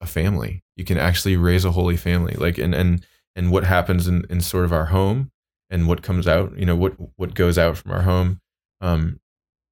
a 0.00 0.06
family. 0.06 0.62
You 0.76 0.84
can 0.84 0.98
actually 0.98 1.36
raise 1.36 1.64
a 1.64 1.72
holy 1.72 1.96
family. 1.96 2.34
Like 2.34 2.58
and 2.58 2.74
and 2.74 3.06
and 3.36 3.50
what 3.52 3.64
happens 3.64 4.08
in, 4.08 4.24
in 4.28 4.40
sort 4.40 4.64
of 4.64 4.72
our 4.72 4.86
home 4.86 5.30
and 5.68 5.86
what 5.86 6.02
comes 6.02 6.26
out, 6.26 6.58
you 6.58 6.66
know, 6.66 6.76
what 6.76 6.94
what 7.16 7.34
goes 7.34 7.58
out 7.58 7.76
from 7.76 7.92
our 7.92 8.02
home. 8.02 8.40
Um 8.80 9.20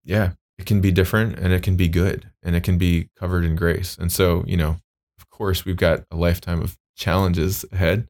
yeah, 0.05 0.33
it 0.59 0.67
can 0.67 0.81
be 0.81 0.93
different 0.93 1.39
and 1.39 1.53
it 1.53 1.63
can 1.63 1.77
be 1.77 1.89
good 1.89 2.31
and 2.43 2.55
it 2.55 2.63
can 2.63 2.79
be 2.79 3.09
covered 3.17 3.45
in 3.45 3.57
grace. 3.57 3.97
And 3.99 4.13
so, 4.13 4.45
you 4.47 4.57
know, 4.57 4.77
of 5.19 5.31
course 5.31 5.65
we've 5.65 5.77
got 5.77 6.05
a 6.11 6.17
lifetime 6.17 6.63
of 6.63 6.77
challenges 6.97 7.65
ahead. 7.73 8.09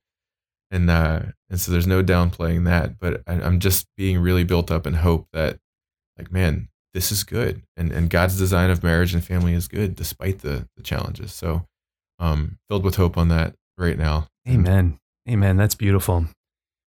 And 0.70 0.90
uh 0.90 1.22
and 1.49 1.61
so 1.61 1.72
there's 1.72 1.86
no 1.86 2.03
downplaying 2.03 2.64
that, 2.64 2.99
but 2.99 3.22
I, 3.26 3.34
I'm 3.34 3.61
just 3.61 3.86
being 3.96 4.18
really 4.18 4.44
built 4.44 4.70
up 4.70 4.86
in 4.86 4.94
hope 4.94 5.28
that 5.32 5.59
like 6.18 6.32
man, 6.32 6.68
this 6.95 7.12
is 7.12 7.24
good. 7.24 7.62
And, 7.76 7.93
and 7.93 8.11
god's 8.11 8.39
design 8.39 8.70
of 8.70 8.82
marriage 8.82 9.14
and 9.14 9.22
family 9.22 9.55
is 9.55 9.68
good 9.68 9.95
despite 9.95 10.41
the, 10.41 10.68
the 10.76 10.82
challenges. 10.82 11.32
So 11.32 11.66
um, 12.18 12.59
filled 12.68 12.84
with 12.84 12.97
hope 12.97 13.16
on 13.16 13.28
that 13.28 13.55
right 13.76 13.99
now. 13.99 14.26
Amen. 14.49 14.99
Amen. 15.28 15.57
That's 15.57 15.74
beautiful. 15.74 16.26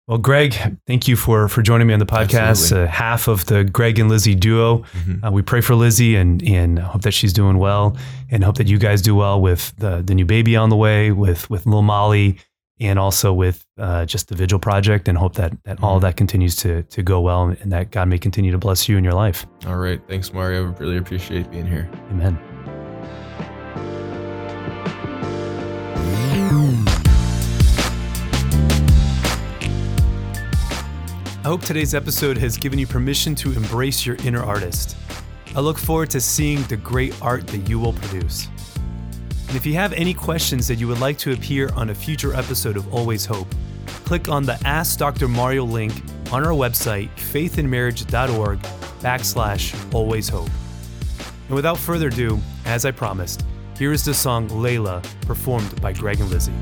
Well 0.08 0.18
greg 0.18 0.56
thank 0.88 1.08
you 1.08 1.16
for 1.16 1.48
for 1.48 1.62
joining 1.62 1.88
me 1.88 1.94
on 1.94 2.00
the 2.00 2.06
podcast. 2.06 2.76
Uh, 2.76 2.88
half 2.88 3.28
of 3.28 3.46
the 3.46 3.64
greg 3.64 4.00
and 4.00 4.10
lizzie 4.10 4.36
duo. 4.36 4.80
Mm-hmm. 4.80 5.24
uh, 5.24 5.32
we 5.32 5.42
pray 5.42 5.62
for 5.62 5.76
lizzie 5.76 6.16
and 6.16 6.44
and 6.44 6.80
hope 6.80 7.04
that 7.04 7.14
she's 7.14 7.32
doing 7.32 7.60
well 7.60 7.96
and 8.30 8.44
hope 8.44 8.58
that 8.58 8.68
you 8.68 8.78
guys 8.78 9.02
do 9.02 9.16
well 9.16 9.40
with 9.40 9.74
the 9.78 10.02
the 10.02 10.14
new 10.16 10.26
baby 10.26 10.56
on 10.56 10.70
the 10.70 10.76
way 10.76 11.12
with 11.12 11.50
with 11.50 11.66
little 11.66 11.82
molly 11.84 12.40
and 12.82 12.98
also 12.98 13.32
with 13.32 13.66
uh, 13.78 14.06
just 14.06 14.28
the 14.28 14.36
Vigil 14.36 14.60
Project, 14.60 15.08
and 15.08 15.18
hope 15.18 15.36
that 15.36 15.54
that 15.64 15.82
all 15.82 15.98
mm-hmm. 15.98 16.06
that 16.08 16.18
continues 16.18 16.56
to 16.58 16.84
to 16.84 17.04
go 17.04 17.22
well, 17.22 17.44
and 17.62 17.72
that 17.72 17.92
God 17.92 18.08
may 18.10 18.18
continue 18.18 18.52
to 18.52 18.58
bless 18.58 18.90
you 18.90 18.98
in 18.98 19.04
your 19.04 19.14
life. 19.14 19.46
All 19.68 19.78
right, 19.78 20.02
thanks, 20.08 20.34
Mario. 20.34 20.64
Really 20.80 20.98
appreciate 20.98 21.50
being 21.52 21.68
here. 21.68 21.90
Amen. 22.10 22.38
I 31.44 31.48
hope 31.48 31.62
today's 31.62 31.96
episode 31.96 32.38
has 32.38 32.56
given 32.56 32.78
you 32.78 32.86
permission 32.86 33.34
to 33.36 33.52
embrace 33.54 34.06
your 34.06 34.16
inner 34.18 34.44
artist. 34.44 34.96
I 35.56 35.60
look 35.60 35.78
forward 35.78 36.10
to 36.12 36.22
seeing 36.22 36.62
the 36.64 36.78
great 36.78 37.20
art 37.22 37.48
that 37.48 37.68
you 37.68 37.80
will 37.80 37.94
produce. 37.94 38.48
And 39.52 39.58
if 39.58 39.66
you 39.66 39.74
have 39.74 39.92
any 39.92 40.14
questions 40.14 40.66
that 40.70 40.76
you 40.76 40.88
would 40.88 41.02
like 41.02 41.18
to 41.18 41.34
appear 41.34 41.70
on 41.76 41.90
a 41.90 41.94
future 41.94 42.34
episode 42.34 42.78
of 42.78 42.94
Always 42.94 43.26
Hope, 43.26 43.54
click 44.06 44.30
on 44.30 44.44
the 44.44 44.58
Ask 44.66 44.98
Dr. 44.98 45.28
Mario 45.28 45.66
link 45.66 45.92
on 46.32 46.46
our 46.46 46.54
website, 46.54 47.10
faithandmarriage.org 47.18 48.60
backslash 49.02 49.94
always 49.94 50.30
hope. 50.30 50.50
And 51.48 51.56
without 51.56 51.78
further 51.78 52.08
ado, 52.08 52.40
as 52.64 52.86
I 52.86 52.92
promised, 52.92 53.44
here 53.78 53.92
is 53.92 54.06
the 54.06 54.14
song 54.14 54.48
Layla, 54.48 55.04
performed 55.24 55.82
by 55.82 55.92
Greg 55.92 56.22
and 56.22 56.30
Lizzie. 56.30 56.54